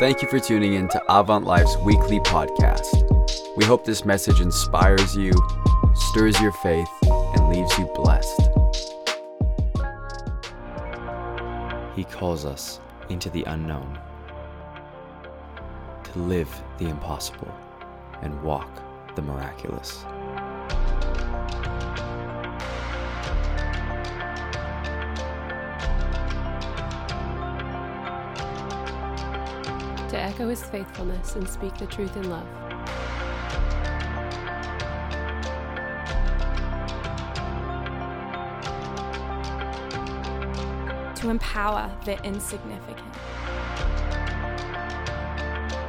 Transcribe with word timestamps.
Thank 0.00 0.22
you 0.22 0.28
for 0.28 0.40
tuning 0.40 0.72
in 0.72 0.88
to 0.88 1.02
Avant 1.10 1.44
Life's 1.44 1.76
weekly 1.76 2.20
podcast. 2.20 3.04
We 3.54 3.66
hope 3.66 3.84
this 3.84 4.06
message 4.06 4.40
inspires 4.40 5.14
you, 5.14 5.30
stirs 5.92 6.40
your 6.40 6.52
faith, 6.52 6.88
and 7.02 7.50
leaves 7.50 7.78
you 7.78 7.84
blessed. 7.94 8.48
He 11.94 12.04
calls 12.04 12.46
us 12.46 12.80
into 13.10 13.28
the 13.28 13.44
unknown, 13.44 13.98
to 16.04 16.18
live 16.18 16.48
the 16.78 16.88
impossible, 16.88 17.54
and 18.22 18.42
walk 18.42 18.70
the 19.16 19.20
miraculous. 19.20 20.06
Echo 30.40 30.48
his 30.48 30.62
faithfulness 30.62 31.36
and 31.36 31.46
speak 31.46 31.76
the 31.76 31.86
truth 31.86 32.16
in 32.16 32.30
love. 32.30 32.46
to 41.14 41.28
empower 41.28 41.94
the 42.06 42.18
insignificant, 42.24 43.12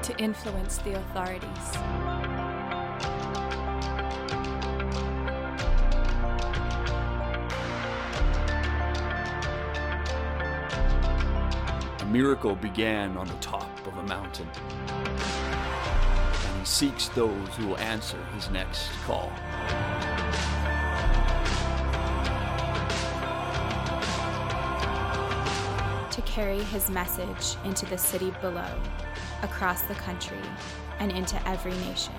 to 0.04 0.14
influence 0.18 0.80
the 0.80 0.92
authorities. 0.96 1.76
A 12.02 12.06
miracle 12.08 12.58
began 12.58 13.16
on 13.16 13.26
the 13.26 13.34
top 13.36 13.71
of 13.86 13.98
a 13.98 14.04
mountain. 14.04 14.48
And 14.88 16.60
he 16.60 16.66
seeks 16.66 17.08
those 17.10 17.48
who 17.56 17.68
will 17.68 17.78
answer 17.78 18.24
his 18.36 18.50
next 18.50 18.90
call. 19.06 19.32
to 26.12 26.22
carry 26.24 26.60
his 26.66 26.90
message 26.90 27.56
into 27.64 27.86
the 27.86 27.98
city 27.98 28.34
below, 28.42 28.68
across 29.44 29.84
the 29.84 29.94
country, 29.96 30.42
and 31.00 31.10
into 31.12 31.36
every 31.48 31.72
nation. 31.72 32.14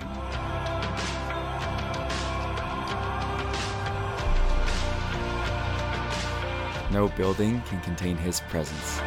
No 6.91 7.07
building 7.15 7.61
can 7.61 7.81
contain 7.81 8.17
his 8.17 8.41
presence. 8.41 8.99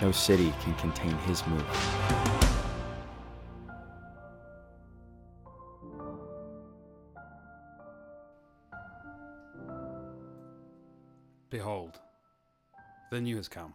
No 0.00 0.12
city 0.12 0.54
can 0.62 0.74
contain 0.74 1.16
his 1.26 1.44
move. 1.46 1.64
Behold, 11.50 11.98
the 13.10 13.20
new 13.20 13.36
has 13.36 13.48
come. 13.48 13.74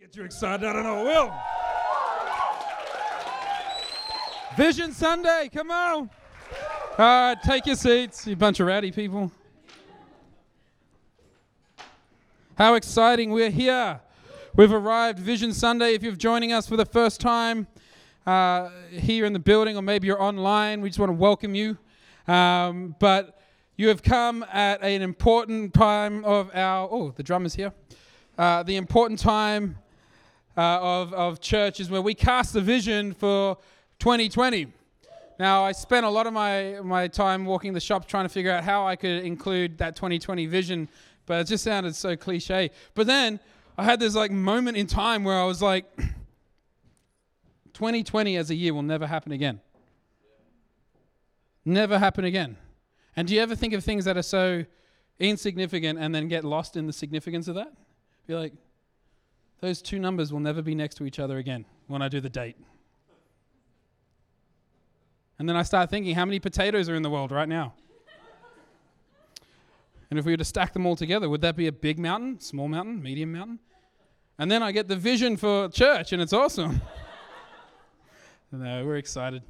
Get 0.00 0.16
you 0.16 0.24
excited. 0.24 0.66
I 0.66 0.72
don't 0.72 0.84
know. 0.84 1.04
Will. 1.04 1.34
Vision 4.56 4.92
Sunday. 4.92 5.50
Come 5.52 5.70
on. 5.70 6.10
All 6.98 7.04
right, 7.04 7.36
take 7.42 7.66
your 7.66 7.76
seats, 7.76 8.26
you 8.26 8.36
bunch 8.36 8.58
of 8.60 8.66
rowdy 8.68 8.90
people. 8.90 9.30
How 12.56 12.72
exciting. 12.72 13.32
We're 13.32 13.50
here. 13.50 14.00
We've 14.54 14.72
arrived. 14.72 15.18
Vision 15.18 15.52
Sunday. 15.52 15.92
If 15.92 16.02
you're 16.02 16.16
joining 16.16 16.54
us 16.54 16.66
for 16.66 16.78
the 16.78 16.86
first 16.86 17.20
time 17.20 17.66
uh, 18.26 18.70
here 18.90 19.26
in 19.26 19.34
the 19.34 19.38
building, 19.38 19.76
or 19.76 19.82
maybe 19.82 20.06
you're 20.06 20.22
online, 20.22 20.80
we 20.80 20.88
just 20.88 20.98
want 20.98 21.10
to 21.10 21.16
welcome 21.16 21.54
you. 21.54 21.76
Um, 22.26 22.96
but 22.98 23.38
you 23.76 23.88
have 23.88 24.02
come 24.02 24.42
at 24.50 24.82
an 24.82 25.02
important 25.02 25.74
time 25.74 26.24
of 26.24 26.50
our. 26.54 26.88
Oh, 26.90 27.12
the 27.14 27.22
drum 27.22 27.44
is 27.44 27.54
here. 27.54 27.74
Uh, 28.38 28.62
the 28.62 28.76
important 28.76 29.20
time 29.20 29.76
uh, 30.56 30.78
of, 30.80 31.12
of 31.12 31.42
church 31.42 31.78
is 31.78 31.90
where 31.90 32.00
we 32.00 32.14
cast 32.14 32.54
the 32.54 32.62
vision 32.62 33.12
for 33.12 33.58
2020. 33.98 34.68
Now, 35.38 35.62
I 35.62 35.72
spent 35.72 36.06
a 36.06 36.08
lot 36.08 36.26
of 36.26 36.32
my, 36.32 36.80
my 36.82 37.08
time 37.08 37.44
walking 37.44 37.74
the 37.74 37.80
shops 37.80 38.06
trying 38.06 38.24
to 38.24 38.30
figure 38.30 38.50
out 38.50 38.64
how 38.64 38.86
I 38.86 38.96
could 38.96 39.22
include 39.26 39.76
that 39.76 39.94
2020 39.94 40.46
vision, 40.46 40.88
but 41.26 41.40
it 41.40 41.44
just 41.44 41.64
sounded 41.64 41.94
so 41.94 42.16
cliche. 42.16 42.70
But 42.94 43.06
then 43.06 43.40
I 43.76 43.84
had 43.84 44.00
this 44.00 44.14
like 44.14 44.30
moment 44.30 44.76
in 44.76 44.86
time 44.86 45.24
where 45.24 45.38
I 45.38 45.44
was 45.44 45.60
like, 45.60 45.84
2020 47.74 48.36
as 48.36 48.50
a 48.50 48.54
year 48.54 48.72
will 48.72 48.82
never 48.82 49.06
happen 49.06 49.32
again. 49.32 49.60
Never 51.64 51.98
happen 51.98 52.24
again. 52.24 52.56
And 53.16 53.26
do 53.26 53.34
you 53.34 53.40
ever 53.40 53.54
think 53.54 53.74
of 53.74 53.84
things 53.84 54.04
that 54.04 54.16
are 54.16 54.22
so 54.22 54.64
insignificant 55.18 55.98
and 55.98 56.14
then 56.14 56.28
get 56.28 56.44
lost 56.44 56.76
in 56.76 56.86
the 56.86 56.92
significance 56.92 57.48
of 57.48 57.56
that? 57.56 57.72
Be 58.26 58.34
like, 58.34 58.52
those 59.60 59.82
two 59.82 59.98
numbers 59.98 60.32
will 60.32 60.40
never 60.40 60.62
be 60.62 60.74
next 60.74 60.96
to 60.96 61.06
each 61.06 61.18
other 61.18 61.38
again 61.38 61.64
when 61.86 62.02
I 62.02 62.08
do 62.08 62.20
the 62.20 62.30
date. 62.30 62.56
And 65.38 65.48
then 65.48 65.56
I 65.56 65.62
start 65.62 65.90
thinking, 65.90 66.14
how 66.14 66.24
many 66.24 66.38
potatoes 66.38 66.88
are 66.88 66.94
in 66.94 67.02
the 67.02 67.10
world 67.10 67.30
right 67.30 67.48
now? 67.48 67.74
And 70.10 70.18
if 70.18 70.24
we 70.24 70.32
were 70.32 70.36
to 70.36 70.44
stack 70.44 70.72
them 70.72 70.86
all 70.86 70.96
together, 70.96 71.28
would 71.28 71.40
that 71.40 71.56
be 71.56 71.66
a 71.66 71.72
big 71.72 71.98
mountain, 71.98 72.40
small 72.40 72.68
mountain, 72.68 73.02
medium 73.02 73.32
mountain? 73.32 73.58
And 74.38 74.50
then 74.50 74.62
I 74.62 74.72
get 74.72 74.88
the 74.88 74.96
vision 74.96 75.36
for 75.36 75.68
church, 75.68 76.12
and 76.12 76.20
it's 76.20 76.32
awesome. 76.32 76.80
no, 78.52 78.84
we're 78.84 78.96
excited. 78.96 79.42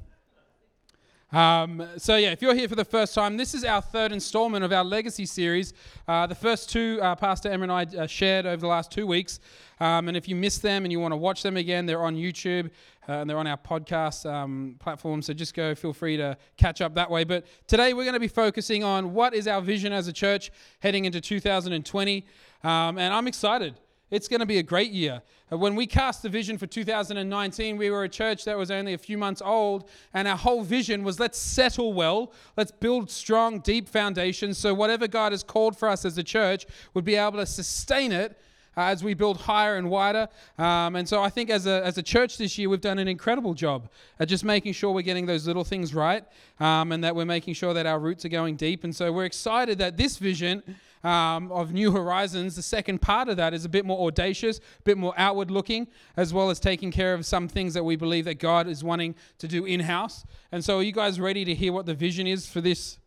Um, 1.31 1.85
so, 1.97 2.15
yeah, 2.15 2.31
if 2.31 2.41
you're 2.41 2.55
here 2.55 2.69
for 2.69 2.75
the 2.75 2.85
first 2.85 3.13
time, 3.13 3.35
this 3.35 3.53
is 3.53 3.65
our 3.65 3.81
third 3.81 4.13
installment 4.13 4.63
of 4.63 4.71
our 4.71 4.85
legacy 4.85 5.25
series. 5.25 5.73
Uh, 6.07 6.25
the 6.25 6.35
first 6.35 6.69
two, 6.69 6.99
uh, 7.01 7.15
Pastor 7.15 7.49
Emma 7.49 7.63
and 7.63 7.71
I 7.71 7.83
uh, 7.97 8.07
shared 8.07 8.45
over 8.45 8.61
the 8.61 8.67
last 8.67 8.91
two 8.91 9.05
weeks. 9.05 9.41
Um, 9.81 10.07
and 10.07 10.15
if 10.15 10.29
you 10.29 10.35
missed 10.35 10.61
them 10.61 10.85
and 10.85 10.91
you 10.91 11.01
want 11.01 11.11
to 11.11 11.17
watch 11.17 11.43
them 11.43 11.57
again, 11.57 11.85
they're 11.85 12.03
on 12.03 12.15
YouTube 12.15 12.71
uh, 13.07 13.13
and 13.13 13.29
they're 13.29 13.37
on 13.37 13.47
our 13.47 13.57
podcast 13.57 14.29
um, 14.31 14.75
platform. 14.79 15.21
So 15.21 15.33
just 15.33 15.53
go, 15.53 15.73
feel 15.75 15.93
free 15.93 16.17
to 16.17 16.37
catch 16.57 16.81
up 16.81 16.95
that 16.95 17.09
way. 17.09 17.23
But 17.23 17.45
today 17.67 17.93
we're 17.93 18.03
going 18.03 18.13
to 18.13 18.19
be 18.19 18.27
focusing 18.27 18.83
on 18.83 19.13
what 19.13 19.33
is 19.33 19.47
our 19.47 19.61
vision 19.61 19.93
as 19.93 20.07
a 20.07 20.13
church 20.13 20.51
heading 20.79 21.05
into 21.05 21.21
2020. 21.21 22.25
Um, 22.63 22.97
and 22.97 23.13
I'm 23.13 23.27
excited. 23.27 23.75
It's 24.09 24.29
going 24.29 24.39
to 24.39 24.45
be 24.45 24.57
a 24.57 24.63
great 24.63 24.91
year. 24.91 25.21
Uh, 25.51 25.57
When 25.57 25.75
we 25.75 25.85
cast 25.85 26.23
the 26.23 26.29
vision 26.29 26.57
for 26.57 26.65
2019, 26.65 27.77
we 27.77 27.89
were 27.89 28.03
a 28.03 28.09
church 28.09 28.45
that 28.45 28.57
was 28.57 28.71
only 28.71 28.93
a 28.93 28.97
few 28.97 29.17
months 29.17 29.41
old, 29.43 29.89
and 30.13 30.27
our 30.29 30.37
whole 30.37 30.63
vision 30.63 31.03
was 31.03 31.19
let's 31.19 31.37
settle 31.37 31.93
well, 31.93 32.31
let's 32.55 32.71
build 32.71 33.11
strong, 33.11 33.59
deep 33.59 33.89
foundations 33.89 34.57
so 34.57 34.73
whatever 34.73 35.07
God 35.07 35.33
has 35.33 35.43
called 35.43 35.77
for 35.77 35.89
us 35.89 36.05
as 36.05 36.17
a 36.17 36.23
church 36.23 36.65
would 36.93 37.03
be 37.03 37.15
able 37.15 37.39
to 37.39 37.45
sustain 37.45 38.13
it 38.13 38.39
uh, 38.77 38.81
as 38.81 39.03
we 39.03 39.13
build 39.15 39.37
higher 39.37 39.75
and 39.75 39.89
wider. 39.89 40.27
Um, 40.57 40.95
and 40.95 41.09
so 41.09 41.21
I 41.21 41.29
think 41.29 41.49
as 41.49 41.65
a, 41.65 41.83
as 41.83 41.97
a 41.97 42.03
church 42.03 42.37
this 42.37 42.57
year, 42.57 42.69
we've 42.69 42.79
done 42.79 42.99
an 42.99 43.07
incredible 43.07 43.55
job 43.55 43.89
at 44.19 44.27
just 44.27 44.45
making 44.45 44.73
sure 44.73 44.91
we're 44.91 45.01
getting 45.01 45.25
those 45.25 45.47
little 45.47 45.63
things 45.63 45.93
right 45.93 46.23
um, 46.59 46.91
and 46.91 47.03
that 47.03 47.15
we're 47.15 47.25
making 47.25 47.55
sure 47.55 47.73
that 47.73 47.87
our 47.87 47.99
roots 47.99 48.23
are 48.23 48.29
going 48.29 48.55
deep. 48.55 48.83
And 48.83 48.95
so 48.95 49.11
we're 49.11 49.25
excited 49.25 49.79
that 49.79 49.97
this 49.97 50.17
vision 50.17 50.63
um, 51.03 51.51
of 51.51 51.73
New 51.73 51.91
Horizons, 51.91 52.55
the 52.55 52.61
second 52.61 53.01
part 53.01 53.29
of 53.29 53.37
that 53.37 53.53
is 53.53 53.65
a 53.65 53.69
bit 53.69 53.85
more 53.85 54.07
audacious, 54.07 54.57
a 54.57 54.61
bit 54.83 54.97
more 54.97 55.13
outward 55.17 55.49
looking, 55.49 55.87
as 56.15 56.33
well 56.33 56.49
as 56.49 56.59
taking 56.59 56.91
care 56.91 57.13
of 57.13 57.25
some 57.25 57.47
things 57.47 57.73
that 57.73 57.83
we 57.83 57.95
believe 57.95 58.25
that 58.25 58.39
God 58.39 58.67
is 58.67 58.83
wanting 58.83 59.15
to 59.39 59.47
do 59.47 59.65
in 59.65 59.79
house. 59.79 60.25
And 60.51 60.63
so, 60.63 60.79
are 60.79 60.83
you 60.83 60.91
guys 60.91 61.19
ready 61.19 61.45
to 61.45 61.55
hear 61.55 61.71
what 61.71 61.85
the 61.85 61.93
vision 61.93 62.27
is 62.27 62.47
for 62.47 62.61
this 62.61 62.97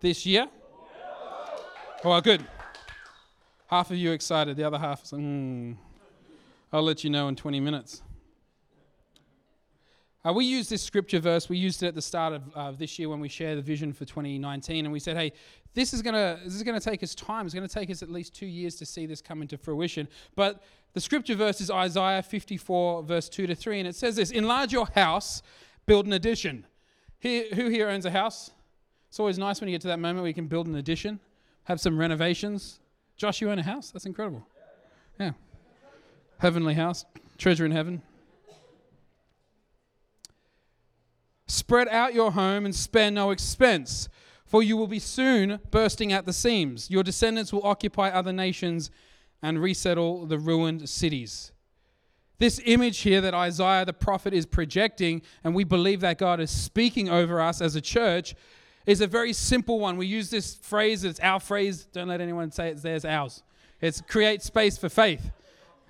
this 0.00 0.26
year? 0.26 0.48
Well, 2.04 2.20
good. 2.20 2.46
Half 3.68 3.90
of 3.90 3.96
you 3.96 4.12
excited, 4.12 4.56
the 4.56 4.64
other 4.64 4.78
half 4.78 5.04
is 5.04 5.12
like, 5.12 5.20
hmm. 5.20 5.72
I'll 6.72 6.82
let 6.82 7.04
you 7.04 7.10
know 7.10 7.28
in 7.28 7.36
20 7.36 7.60
minutes. 7.60 8.02
Uh, 10.26 10.32
we 10.32 10.44
used 10.44 10.70
this 10.70 10.82
scripture 10.82 11.20
verse. 11.20 11.48
We 11.48 11.56
used 11.56 11.82
it 11.82 11.88
at 11.88 11.94
the 11.94 12.02
start 12.02 12.32
of 12.32 12.42
uh, 12.54 12.70
this 12.72 12.98
year 12.98 13.08
when 13.08 13.20
we 13.20 13.28
shared 13.28 13.58
the 13.58 13.62
vision 13.62 13.92
for 13.92 14.04
2019, 14.04 14.84
and 14.84 14.92
we 14.92 14.98
said, 14.98 15.16
"Hey, 15.16 15.32
this 15.74 15.94
is 15.94 16.02
gonna 16.02 16.40
this 16.42 16.54
is 16.54 16.64
gonna 16.64 16.80
take 16.80 17.04
us 17.04 17.14
time. 17.14 17.46
It's 17.46 17.54
gonna 17.54 17.68
take 17.68 17.90
us 17.90 18.02
at 18.02 18.10
least 18.10 18.34
two 18.34 18.46
years 18.46 18.74
to 18.76 18.86
see 18.86 19.06
this 19.06 19.22
come 19.22 19.40
into 19.40 19.56
fruition." 19.56 20.08
But 20.34 20.64
the 20.94 21.00
scripture 21.00 21.36
verse 21.36 21.60
is 21.60 21.70
Isaiah 21.70 22.24
54, 22.24 23.04
verse 23.04 23.28
2 23.28 23.46
to 23.46 23.54
3, 23.54 23.78
and 23.78 23.88
it 23.88 23.94
says 23.94 24.16
this: 24.16 24.32
"Enlarge 24.32 24.72
your 24.72 24.88
house, 24.96 25.42
build 25.86 26.06
an 26.06 26.12
addition." 26.12 26.66
Here, 27.20 27.44
who 27.54 27.68
here 27.68 27.88
owns 27.88 28.04
a 28.04 28.10
house? 28.10 28.50
It's 29.08 29.20
always 29.20 29.38
nice 29.38 29.60
when 29.60 29.68
you 29.68 29.74
get 29.74 29.82
to 29.82 29.88
that 29.88 30.00
moment 30.00 30.22
where 30.22 30.28
you 30.28 30.34
can 30.34 30.48
build 30.48 30.66
an 30.66 30.74
addition, 30.74 31.20
have 31.64 31.80
some 31.80 31.96
renovations. 31.96 32.80
Josh, 33.16 33.40
you 33.40 33.50
own 33.50 33.58
a 33.58 33.62
house? 33.62 33.90
That's 33.90 34.06
incredible. 34.06 34.46
Yeah. 35.18 35.32
Heavenly 36.38 36.74
house, 36.74 37.04
treasure 37.38 37.64
in 37.64 37.72
heaven. 37.72 38.02
Spread 41.46 41.88
out 41.88 42.12
your 42.12 42.32
home 42.32 42.64
and 42.64 42.74
spare 42.74 43.10
no 43.10 43.30
expense. 43.30 44.08
For 44.44 44.62
you 44.62 44.76
will 44.76 44.86
be 44.86 45.00
soon 45.00 45.60
bursting 45.70 46.12
at 46.12 46.24
the 46.24 46.32
seams. 46.32 46.90
Your 46.90 47.02
descendants 47.02 47.52
will 47.52 47.64
occupy 47.66 48.10
other 48.10 48.32
nations 48.32 48.90
and 49.42 49.60
resettle 49.60 50.26
the 50.26 50.38
ruined 50.38 50.88
cities. 50.88 51.52
This 52.38 52.60
image 52.64 52.98
here 52.98 53.20
that 53.22 53.34
Isaiah 53.34 53.84
the 53.84 53.92
prophet 53.92 54.34
is 54.34 54.46
projecting, 54.46 55.22
and 55.42 55.54
we 55.54 55.64
believe 55.64 56.00
that 56.00 56.18
God 56.18 56.38
is 56.38 56.50
speaking 56.50 57.08
over 57.08 57.40
us 57.40 57.60
as 57.60 57.74
a 57.74 57.80
church, 57.80 58.34
is 58.86 59.00
a 59.00 59.06
very 59.06 59.32
simple 59.32 59.80
one. 59.80 59.96
We 59.96 60.06
use 60.06 60.30
this 60.30 60.54
phrase, 60.54 61.04
it's 61.04 61.20
our 61.20 61.40
phrase. 61.40 61.86
Don't 61.92 62.08
let 62.08 62.20
anyone 62.20 62.50
say 62.52 62.68
it's 62.70 62.82
theirs, 62.82 63.04
ours. 63.04 63.42
It's 63.80 64.00
create 64.00 64.42
space 64.42 64.78
for 64.78 64.88
faith. 64.88 65.32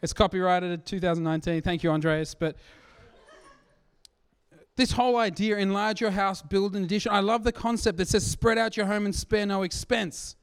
It's 0.03 0.13
copyrighted 0.13 0.71
in 0.71 0.81
2019. 0.83 1.63
Thank 1.63 1.83
you, 1.83 1.91
Andreas. 1.91 2.35
But 2.35 2.57
this 4.77 4.93
whole 4.93 5.17
idea 5.17 5.57
enlarge 5.57 6.01
your 6.01 6.11
house, 6.11 6.43
build 6.43 6.77
an 6.77 6.85
addition. 6.85 7.13
I 7.13 7.21
love 7.21 7.45
the 7.45 7.53
concept 7.53 7.99
that 7.99 8.09
says 8.09 8.27
spread 8.27 8.59
out 8.59 8.77
your 8.77 8.87
home 8.87 9.07
and 9.07 9.15
spare 9.15 9.47
no 9.47 9.63
expense. 9.63 10.37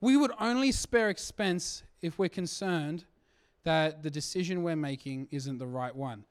We 0.00 0.16
would 0.16 0.32
only 0.38 0.72
spare 0.72 1.10
expense 1.10 1.82
if 2.02 2.18
we're 2.18 2.28
concerned 2.28 3.04
that 3.64 4.02
the 4.02 4.10
decision 4.10 4.62
we're 4.62 4.76
making 4.76 5.28
isn't 5.30 5.58
the 5.58 5.66
right 5.66 5.94
one. 5.94 6.24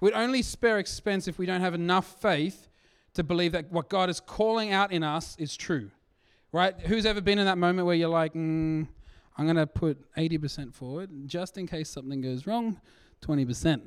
We'd 0.00 0.12
only 0.12 0.42
spare 0.42 0.78
expense 0.78 1.28
if 1.28 1.38
we 1.38 1.46
don't 1.46 1.60
have 1.60 1.74
enough 1.74 2.20
faith 2.20 2.68
to 3.14 3.22
believe 3.22 3.52
that 3.52 3.70
what 3.70 3.88
God 3.88 4.10
is 4.10 4.20
calling 4.20 4.72
out 4.72 4.92
in 4.92 5.02
us 5.02 5.36
is 5.38 5.56
true. 5.56 5.90
Right? 6.52 6.78
Who's 6.80 7.06
ever 7.06 7.20
been 7.20 7.38
in 7.38 7.46
that 7.46 7.58
moment 7.58 7.86
where 7.86 7.96
you're 7.96 8.08
like, 8.08 8.34
mm, 8.34 8.86
I'm 9.36 9.44
going 9.44 9.56
to 9.56 9.66
put 9.66 9.98
80% 10.14 10.72
forward 10.72 11.10
just 11.26 11.58
in 11.58 11.66
case 11.66 11.88
something 11.90 12.20
goes 12.20 12.46
wrong, 12.46 12.80
20%, 13.26 13.66
and 13.74 13.82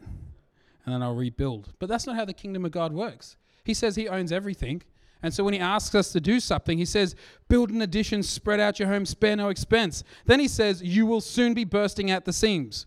then 0.85 1.01
I'll 1.01 1.15
rebuild. 1.15 1.73
But 1.79 1.87
that's 1.87 2.05
not 2.05 2.17
how 2.17 2.25
the 2.25 2.33
kingdom 2.33 2.65
of 2.65 2.71
God 2.71 2.91
works. 2.91 3.37
He 3.63 3.73
says 3.73 3.95
he 3.95 4.09
owns 4.09 4.31
everything. 4.31 4.83
And 5.23 5.33
so 5.33 5.43
when 5.43 5.53
he 5.53 5.59
asks 5.59 5.95
us 5.95 6.11
to 6.11 6.21
do 6.21 6.39
something, 6.39 6.77
he 6.77 6.85
says, 6.85 7.15
build 7.47 7.69
an 7.69 7.81
addition, 7.81 8.21
spread 8.21 8.59
out 8.59 8.79
your 8.79 8.87
home, 8.87 9.05
spare 9.05 9.35
no 9.35 9.49
expense. 9.49 10.03
Then 10.25 10.39
he 10.39 10.47
says, 10.47 10.83
you 10.83 11.05
will 11.05 11.21
soon 11.21 11.53
be 11.53 11.63
bursting 11.63 12.11
at 12.11 12.25
the 12.25 12.33
seams. 12.33 12.85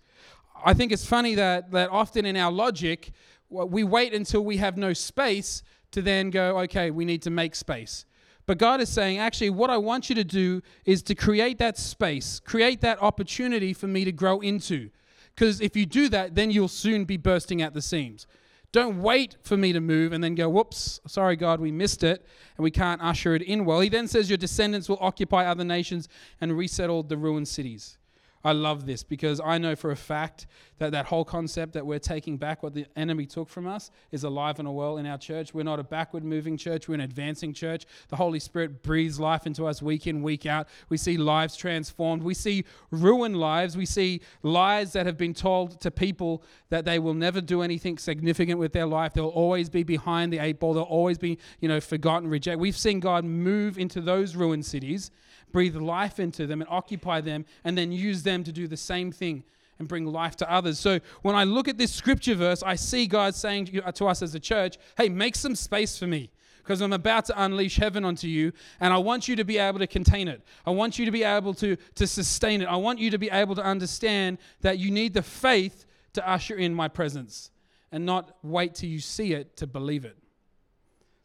I 0.64 0.74
think 0.74 0.92
it's 0.92 1.06
funny 1.06 1.34
that, 1.34 1.70
that 1.72 1.90
often 1.90 2.26
in 2.26 2.36
our 2.36 2.52
logic, 2.52 3.12
we 3.48 3.82
wait 3.82 4.14
until 4.14 4.44
we 4.44 4.58
have 4.58 4.76
no 4.76 4.92
space 4.92 5.62
to 5.92 6.02
then 6.02 6.30
go, 6.30 6.58
okay, 6.60 6.90
we 6.90 7.04
need 7.04 7.22
to 7.22 7.30
make 7.30 7.54
space. 7.54 8.04
But 8.46 8.58
God 8.58 8.80
is 8.80 8.88
saying, 8.88 9.18
actually, 9.18 9.50
what 9.50 9.70
I 9.70 9.76
want 9.76 10.08
you 10.08 10.14
to 10.16 10.24
do 10.24 10.62
is 10.84 11.02
to 11.04 11.14
create 11.14 11.58
that 11.58 11.78
space, 11.78 12.40
create 12.40 12.80
that 12.80 13.00
opportunity 13.00 13.72
for 13.72 13.86
me 13.86 14.04
to 14.04 14.12
grow 14.12 14.40
into. 14.40 14.90
Because 15.34 15.60
if 15.60 15.76
you 15.76 15.86
do 15.86 16.08
that, 16.08 16.34
then 16.34 16.50
you'll 16.50 16.68
soon 16.68 17.04
be 17.04 17.16
bursting 17.16 17.62
at 17.62 17.74
the 17.74 17.82
seams. 17.82 18.26
Don't 18.72 19.02
wait 19.02 19.36
for 19.42 19.56
me 19.56 19.72
to 19.72 19.80
move 19.80 20.12
and 20.12 20.22
then 20.22 20.34
go, 20.34 20.48
whoops, 20.48 21.00
sorry, 21.06 21.34
God, 21.34 21.60
we 21.60 21.72
missed 21.72 22.04
it 22.04 22.24
and 22.56 22.62
we 22.62 22.70
can't 22.70 23.02
usher 23.02 23.34
it 23.34 23.42
in 23.42 23.64
well. 23.64 23.80
He 23.80 23.88
then 23.88 24.06
says, 24.06 24.30
Your 24.30 24.36
descendants 24.36 24.88
will 24.88 24.98
occupy 25.00 25.46
other 25.46 25.64
nations 25.64 26.08
and 26.40 26.56
resettle 26.56 27.02
the 27.02 27.16
ruined 27.16 27.48
cities. 27.48 27.98
I 28.42 28.52
love 28.52 28.86
this 28.86 29.02
because 29.02 29.40
I 29.44 29.58
know 29.58 29.76
for 29.76 29.90
a 29.90 29.96
fact 29.96 30.46
that 30.78 30.92
that 30.92 31.06
whole 31.06 31.26
concept 31.26 31.74
that 31.74 31.84
we're 31.84 31.98
taking 31.98 32.38
back 32.38 32.62
what 32.62 32.72
the 32.72 32.86
enemy 32.96 33.26
took 33.26 33.50
from 33.50 33.66
us 33.66 33.90
is 34.12 34.24
alive 34.24 34.58
and 34.58 34.74
well 34.74 34.96
in 34.96 35.04
our 35.04 35.18
church. 35.18 35.52
We're 35.52 35.62
not 35.62 35.78
a 35.78 35.84
backward 35.84 36.24
moving 36.24 36.56
church, 36.56 36.88
we're 36.88 36.94
an 36.94 37.02
advancing 37.02 37.52
church. 37.52 37.84
The 38.08 38.16
Holy 38.16 38.40
Spirit 38.40 38.82
breathes 38.82 39.20
life 39.20 39.46
into 39.46 39.66
us 39.66 39.82
week 39.82 40.06
in, 40.06 40.22
week 40.22 40.46
out. 40.46 40.68
We 40.88 40.96
see 40.96 41.18
lives 41.18 41.54
transformed. 41.54 42.22
We 42.22 42.32
see 42.32 42.64
ruined 42.90 43.36
lives. 43.36 43.76
We 43.76 43.84
see 43.84 44.22
lies 44.42 44.94
that 44.94 45.04
have 45.04 45.18
been 45.18 45.34
told 45.34 45.80
to 45.82 45.90
people 45.90 46.42
that 46.70 46.86
they 46.86 46.98
will 46.98 47.14
never 47.14 47.42
do 47.42 47.60
anything 47.60 47.98
significant 47.98 48.58
with 48.58 48.72
their 48.72 48.86
life. 48.86 49.12
They'll 49.12 49.26
always 49.26 49.68
be 49.68 49.82
behind 49.82 50.32
the 50.32 50.38
eight 50.38 50.60
ball. 50.60 50.72
They'll 50.72 50.84
always 50.84 51.18
be, 51.18 51.38
you 51.60 51.68
know, 51.68 51.80
forgotten, 51.80 52.30
rejected. 52.30 52.58
We've 52.58 52.76
seen 52.76 53.00
God 53.00 53.24
move 53.26 53.78
into 53.78 54.00
those 54.00 54.34
ruined 54.34 54.64
cities 54.64 55.10
breathe 55.52 55.76
life 55.76 56.20
into 56.20 56.46
them 56.46 56.60
and 56.60 56.70
occupy 56.70 57.20
them, 57.20 57.44
and 57.64 57.76
then 57.76 57.92
use 57.92 58.22
them 58.22 58.44
to 58.44 58.52
do 58.52 58.66
the 58.66 58.76
same 58.76 59.12
thing 59.12 59.44
and 59.78 59.88
bring 59.88 60.06
life 60.06 60.36
to 60.36 60.52
others. 60.52 60.78
So 60.78 61.00
when 61.22 61.34
I 61.34 61.44
look 61.44 61.66
at 61.66 61.78
this 61.78 61.92
scripture 61.92 62.34
verse, 62.34 62.62
I 62.62 62.76
see 62.76 63.06
God 63.06 63.34
saying 63.34 63.66
to 63.66 64.06
us 64.06 64.22
as 64.22 64.34
a 64.34 64.40
church, 64.40 64.76
hey, 64.96 65.08
make 65.08 65.34
some 65.34 65.56
space 65.56 65.98
for 65.98 66.06
me 66.06 66.30
because 66.58 66.82
I'm 66.82 66.92
about 66.92 67.24
to 67.24 67.42
unleash 67.42 67.76
heaven 67.76 68.04
onto 68.04 68.28
you, 68.28 68.52
and 68.78 68.92
I 68.92 68.98
want 68.98 69.26
you 69.26 69.34
to 69.36 69.44
be 69.44 69.58
able 69.58 69.80
to 69.80 69.86
contain 69.86 70.28
it. 70.28 70.42
I 70.64 70.70
want 70.70 70.98
you 70.98 71.04
to 71.06 71.10
be 71.10 71.24
able 71.24 71.54
to, 71.54 71.76
to 71.96 72.06
sustain 72.06 72.60
it. 72.60 72.66
I 72.66 72.76
want 72.76 72.98
you 72.98 73.10
to 73.10 73.18
be 73.18 73.30
able 73.30 73.56
to 73.56 73.64
understand 73.64 74.38
that 74.60 74.78
you 74.78 74.90
need 74.90 75.14
the 75.14 75.22
faith 75.22 75.86
to 76.12 76.30
usher 76.30 76.54
in 76.54 76.74
my 76.74 76.86
presence 76.86 77.50
and 77.90 78.06
not 78.06 78.36
wait 78.42 78.74
till 78.76 78.88
you 78.88 79.00
see 79.00 79.32
it 79.32 79.56
to 79.56 79.66
believe 79.66 80.04
it. 80.04 80.16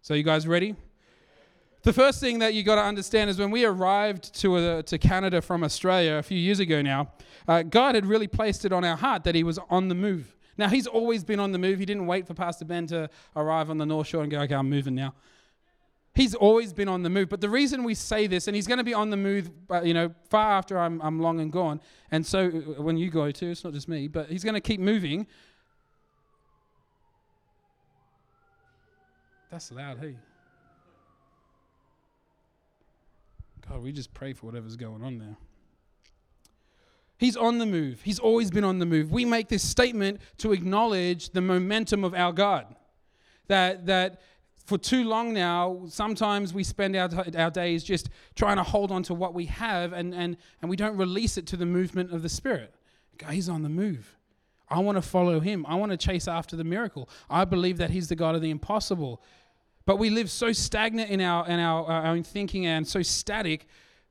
So, 0.01 0.13
you 0.13 0.23
guys 0.23 0.47
ready? 0.47 0.75
The 1.85 1.93
first 1.93 2.19
thing 2.19 2.39
that 2.39 2.55
you 2.55 2.63
got 2.63 2.75
to 2.75 2.81
understand 2.81 3.29
is 3.29 3.37
when 3.37 3.51
we 3.51 3.63
arrived 3.63 4.33
to, 4.41 4.55
uh, 4.55 4.81
to 4.81 4.97
Canada 4.97 5.39
from 5.39 5.63
Australia 5.63 6.13
a 6.13 6.23
few 6.23 6.37
years 6.37 6.59
ago 6.59 6.81
now, 6.81 7.11
uh, 7.47 7.61
God 7.61 7.93
had 7.93 8.07
really 8.07 8.25
placed 8.25 8.65
it 8.65 8.73
on 8.73 8.83
our 8.83 8.95
heart 8.95 9.23
that 9.25 9.35
He 9.35 9.43
was 9.43 9.59
on 9.69 9.87
the 9.87 9.93
move. 9.93 10.35
Now, 10.57 10.67
He's 10.67 10.87
always 10.87 11.23
been 11.23 11.39
on 11.39 11.51
the 11.51 11.59
move. 11.59 11.77
He 11.77 11.85
didn't 11.85 12.07
wait 12.07 12.25
for 12.25 12.33
Pastor 12.33 12.65
Ben 12.65 12.87
to 12.87 13.07
arrive 13.35 13.69
on 13.69 13.77
the 13.77 13.85
North 13.85 14.07
Shore 14.07 14.23
and 14.23 14.31
go, 14.31 14.39
okay, 14.41 14.55
I'm 14.55 14.67
moving 14.67 14.95
now. 14.95 15.13
He's 16.15 16.33
always 16.33 16.73
been 16.73 16.87
on 16.87 17.03
the 17.03 17.09
move. 17.11 17.29
But 17.29 17.39
the 17.39 17.51
reason 17.51 17.83
we 17.83 17.93
say 17.93 18.25
this, 18.25 18.47
and 18.47 18.55
He's 18.55 18.65
going 18.65 18.79
to 18.79 18.83
be 18.83 18.95
on 18.95 19.11
the 19.11 19.17
move, 19.17 19.51
uh, 19.69 19.83
you 19.83 19.93
know, 19.93 20.11
far 20.31 20.53
after 20.53 20.79
I'm, 20.79 20.99
I'm 21.03 21.19
long 21.19 21.39
and 21.39 21.51
gone, 21.51 21.79
and 22.09 22.25
so 22.25 22.47
uh, 22.47 22.81
when 22.81 22.97
you 22.97 23.11
go 23.11 23.29
too, 23.29 23.51
it's 23.51 23.63
not 23.63 23.73
just 23.73 23.87
me, 23.87 24.07
but 24.07 24.27
He's 24.27 24.43
going 24.43 24.55
to 24.55 24.59
keep 24.59 24.79
moving. 24.79 25.27
That's 29.51 29.71
loud, 29.71 29.99
hey. 29.99 30.15
God, 33.69 33.81
we 33.81 33.91
just 33.91 34.13
pray 34.13 34.33
for 34.33 34.45
whatever's 34.45 34.75
going 34.75 35.03
on 35.03 35.17
there. 35.17 35.37
He's 37.17 37.37
on 37.37 37.57
the 37.57 37.65
move. 37.65 38.01
He's 38.01 38.19
always 38.19 38.51
been 38.51 38.63
on 38.63 38.79
the 38.79 38.85
move. 38.85 39.11
We 39.11 39.25
make 39.25 39.47
this 39.47 39.63
statement 39.63 40.19
to 40.39 40.51
acknowledge 40.51 41.29
the 41.29 41.41
momentum 41.41 42.03
of 42.03 42.13
our 42.13 42.33
God. 42.33 42.75
That, 43.47 43.85
that 43.85 44.21
for 44.65 44.77
too 44.77 45.03
long 45.03 45.33
now, 45.33 45.83
sometimes 45.87 46.53
we 46.53 46.63
spend 46.63 46.95
our, 46.95 47.09
our 47.37 47.51
days 47.51 47.83
just 47.83 48.09
trying 48.35 48.57
to 48.57 48.63
hold 48.63 48.91
on 48.91 49.03
to 49.03 49.13
what 49.13 49.33
we 49.33 49.45
have 49.45 49.93
and, 49.93 50.13
and, 50.13 50.37
and 50.61 50.69
we 50.69 50.75
don't 50.75 50.97
release 50.97 51.37
it 51.37 51.47
to 51.47 51.57
the 51.57 51.65
movement 51.65 52.11
of 52.11 52.21
the 52.21 52.29
Spirit. 52.29 52.73
God, 53.17 53.31
he's 53.31 53.47
on 53.47 53.63
the 53.63 53.69
move. 53.69 54.17
I 54.67 54.79
want 54.79 54.97
to 54.97 55.01
follow 55.01 55.39
him. 55.39 55.65
I 55.67 55.75
want 55.75 55.91
to 55.91 55.97
chase 55.97 56.27
after 56.27 56.55
the 56.55 56.63
miracle. 56.63 57.07
I 57.29 57.45
believe 57.45 57.77
that 57.77 57.91
he's 57.91 58.09
the 58.09 58.15
God 58.15 58.35
of 58.35 58.41
the 58.41 58.49
impossible. 58.49 59.21
But 59.85 59.97
we 59.97 60.09
live 60.09 60.31
so 60.31 60.51
stagnant 60.51 61.09
in 61.11 61.21
our, 61.21 61.47
in 61.47 61.59
our, 61.59 61.85
our 61.85 62.05
own 62.07 62.23
thinking 62.23 62.65
and 62.65 62.87
so 62.87 63.01
static 63.03 63.67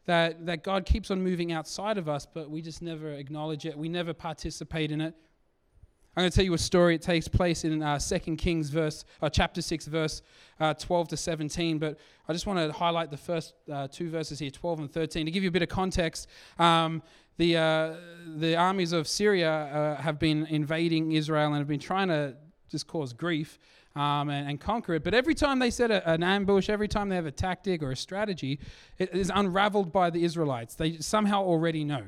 that, 0.06 0.46
that 0.46 0.62
God 0.62 0.86
keeps 0.86 1.10
on 1.10 1.22
moving 1.22 1.52
outside 1.52 1.98
of 1.98 2.08
us, 2.08 2.26
but 2.26 2.48
we 2.50 2.62
just 2.62 2.82
never 2.82 3.10
acknowledge 3.10 3.66
it. 3.66 3.76
We 3.76 3.88
never 3.88 4.12
participate 4.12 4.92
in 4.92 5.00
it. 5.00 5.14
I'm 6.16 6.20
going 6.20 6.30
to 6.30 6.36
tell 6.36 6.44
you 6.44 6.54
a 6.54 6.58
story. 6.58 6.94
It 6.94 7.02
takes 7.02 7.26
place 7.26 7.64
in 7.64 7.82
uh, 7.82 7.98
2 7.98 8.36
Kings 8.36 8.70
verse, 8.70 9.04
uh, 9.20 9.28
chapter 9.28 9.60
6, 9.60 9.86
verse 9.86 10.22
uh, 10.60 10.72
12 10.74 11.08
to 11.08 11.16
17. 11.16 11.78
But 11.78 11.98
I 12.28 12.32
just 12.32 12.46
want 12.46 12.60
to 12.60 12.72
highlight 12.72 13.10
the 13.10 13.16
first 13.16 13.54
uh, 13.72 13.88
two 13.90 14.10
verses 14.10 14.38
here, 14.38 14.50
12 14.50 14.78
and 14.78 14.92
13. 14.92 15.26
To 15.26 15.32
give 15.32 15.42
you 15.42 15.48
a 15.48 15.52
bit 15.52 15.62
of 15.62 15.68
context, 15.68 16.28
um, 16.60 17.02
the, 17.36 17.56
uh, 17.56 17.94
the 18.36 18.54
armies 18.54 18.92
of 18.92 19.08
Syria 19.08 19.50
uh, 19.50 20.02
have 20.02 20.20
been 20.20 20.46
invading 20.46 21.10
Israel 21.10 21.48
and 21.48 21.56
have 21.56 21.66
been 21.66 21.80
trying 21.80 22.08
to 22.08 22.36
just 22.70 22.86
cause 22.86 23.12
grief 23.12 23.58
um, 23.96 24.28
and, 24.28 24.48
and, 24.48 24.60
conquer 24.60 24.94
it. 24.94 25.04
But 25.04 25.14
every 25.14 25.34
time 25.34 25.60
they 25.60 25.70
set 25.70 25.90
a, 25.90 26.08
an 26.10 26.22
ambush, 26.22 26.68
every 26.68 26.88
time 26.88 27.08
they 27.08 27.14
have 27.14 27.26
a 27.26 27.32
tactic 27.32 27.82
or 27.82 27.92
a 27.92 27.96
strategy, 27.96 28.58
it 28.98 29.14
is 29.14 29.30
unraveled 29.32 29.92
by 29.92 30.10
the 30.10 30.24
Israelites. 30.24 30.74
They 30.74 30.98
somehow 30.98 31.44
already 31.44 31.84
know. 31.84 32.02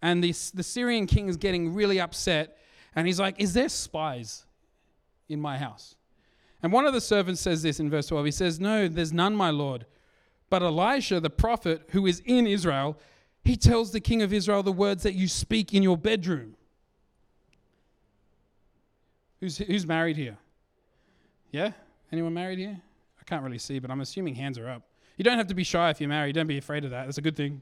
And 0.00 0.24
this, 0.24 0.50
the 0.50 0.62
Syrian 0.62 1.06
king 1.06 1.28
is 1.28 1.36
getting 1.36 1.74
really 1.74 2.00
upset, 2.00 2.56
and 2.94 3.06
he's 3.06 3.20
like, 3.20 3.38
Is 3.38 3.52
there 3.52 3.68
spies 3.68 4.46
in 5.28 5.40
my 5.40 5.58
house? 5.58 5.94
And 6.62 6.72
one 6.72 6.86
of 6.86 6.94
the 6.94 7.00
servants 7.00 7.40
says 7.40 7.62
this 7.62 7.80
in 7.80 7.90
verse 7.90 8.06
12. 8.06 8.24
He 8.24 8.30
says, 8.32 8.58
No, 8.58 8.88
there's 8.88 9.12
none, 9.12 9.36
my 9.36 9.50
lord. 9.50 9.86
But 10.48 10.62
Elisha, 10.62 11.20
the 11.20 11.30
prophet 11.30 11.82
who 11.90 12.06
is 12.06 12.20
in 12.24 12.46
Israel, 12.46 12.98
he 13.44 13.56
tells 13.56 13.92
the 13.92 14.00
king 14.00 14.22
of 14.22 14.32
Israel 14.32 14.62
the 14.62 14.72
words 14.72 15.02
that 15.04 15.14
you 15.14 15.28
speak 15.28 15.72
in 15.72 15.82
your 15.82 15.96
bedroom. 15.96 16.56
Who's, 19.40 19.58
who's 19.58 19.86
married 19.86 20.16
here? 20.16 20.36
Yeah? 21.50 21.72
Anyone 22.12 22.34
married 22.34 22.58
here? 22.58 22.80
I 23.20 23.24
can't 23.24 23.42
really 23.42 23.58
see, 23.58 23.78
but 23.78 23.90
I'm 23.90 24.00
assuming 24.00 24.34
hands 24.34 24.58
are 24.58 24.68
up. 24.68 24.82
You 25.16 25.24
don't 25.24 25.38
have 25.38 25.48
to 25.48 25.54
be 25.54 25.64
shy 25.64 25.90
if 25.90 26.00
you're 26.00 26.08
married. 26.08 26.34
Don't 26.34 26.46
be 26.46 26.58
afraid 26.58 26.84
of 26.84 26.90
that. 26.90 27.04
That's 27.04 27.18
a 27.18 27.22
good 27.22 27.36
thing. 27.36 27.60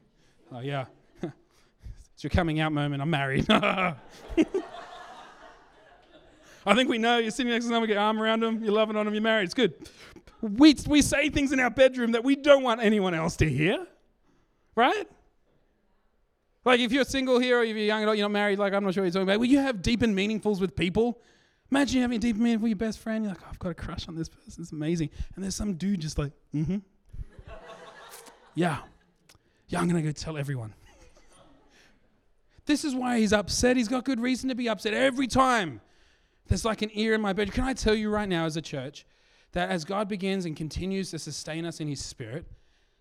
Oh, 0.51 0.59
yeah. 0.59 0.85
it's 1.21 2.23
your 2.23 2.29
coming 2.29 2.59
out 2.59 2.71
moment. 2.71 3.01
I'm 3.01 3.09
married. 3.09 3.45
I 3.49 3.95
think 6.75 6.89
we 6.89 6.97
know. 6.97 7.17
You're 7.17 7.31
sitting 7.31 7.51
next 7.51 7.65
to 7.65 7.69
someone, 7.69 7.87
get 7.87 7.93
your 7.95 8.03
arm 8.03 8.21
around 8.21 8.41
them, 8.41 8.63
you're 8.63 8.73
loving 8.73 8.95
on 8.95 9.05
them, 9.05 9.13
you're 9.13 9.23
married. 9.23 9.45
It's 9.45 9.53
good. 9.53 9.73
We, 10.41 10.75
we 10.87 11.01
say 11.01 11.29
things 11.29 11.51
in 11.51 11.59
our 11.59 11.69
bedroom 11.69 12.13
that 12.13 12.23
we 12.23 12.35
don't 12.35 12.63
want 12.63 12.81
anyone 12.81 13.13
else 13.13 13.35
to 13.37 13.49
hear, 13.49 13.85
right? 14.75 15.05
Like 16.65 16.79
if 16.79 16.91
you're 16.91 17.05
single 17.05 17.39
here 17.39 17.59
or 17.59 17.63
if 17.63 17.75
you're 17.75 17.85
young 17.85 18.03
adult, 18.03 18.17
you're 18.17 18.25
not 18.25 18.33
married, 18.33 18.59
like 18.59 18.73
I'm 18.73 18.83
not 18.83 18.93
sure 18.93 19.03
you're 19.03 19.11
talking 19.11 19.23
about. 19.23 19.39
Will 19.39 19.47
you 19.47 19.59
have 19.59 19.81
deep 19.81 20.01
and 20.01 20.15
meaningfuls 20.15 20.61
with 20.61 20.75
people 20.75 21.21
Imagine 21.71 22.01
having 22.01 22.17
a 22.17 22.19
deep 22.19 22.35
meaning 22.35 22.59
for 22.59 22.67
your 22.67 22.75
best 22.75 22.99
friend. 22.99 23.23
You're 23.23 23.33
like, 23.33 23.43
oh, 23.43 23.47
I've 23.49 23.59
got 23.59 23.69
a 23.69 23.75
crush 23.75 24.07
on 24.07 24.15
this 24.15 24.27
person. 24.27 24.63
It's 24.63 24.71
amazing. 24.71 25.09
And 25.35 25.43
there's 25.43 25.55
some 25.55 25.75
dude 25.75 25.99
just 25.99 26.17
like, 26.17 26.31
mm-hmm. 26.53 26.77
Yeah. 28.55 28.79
Yeah, 29.67 29.79
I'm 29.79 29.87
going 29.87 30.01
to 30.01 30.07
go 30.07 30.11
tell 30.11 30.35
everyone. 30.35 30.73
this 32.65 32.83
is 32.83 32.95
why 32.95 33.19
he's 33.19 33.33
upset. 33.33 33.77
He's 33.77 33.87
got 33.87 34.03
good 34.03 34.19
reason 34.19 34.49
to 34.49 34.55
be 34.55 34.67
upset 34.67 34.93
every 34.93 35.27
time. 35.27 35.81
There's 36.47 36.65
like 36.65 36.81
an 36.81 36.89
ear 36.93 37.13
in 37.13 37.21
my 37.21 37.33
bed. 37.33 37.51
Can 37.51 37.63
I 37.63 37.73
tell 37.73 37.93
you 37.93 38.09
right 38.09 38.27
now, 38.27 38.45
as 38.45 38.57
a 38.57 38.61
church, 38.61 39.05
that 39.51 39.69
as 39.69 39.85
God 39.85 40.09
begins 40.09 40.45
and 40.45 40.55
continues 40.55 41.11
to 41.11 41.19
sustain 41.19 41.65
us 41.65 41.79
in 41.79 41.87
his 41.87 42.03
spirit, 42.03 42.45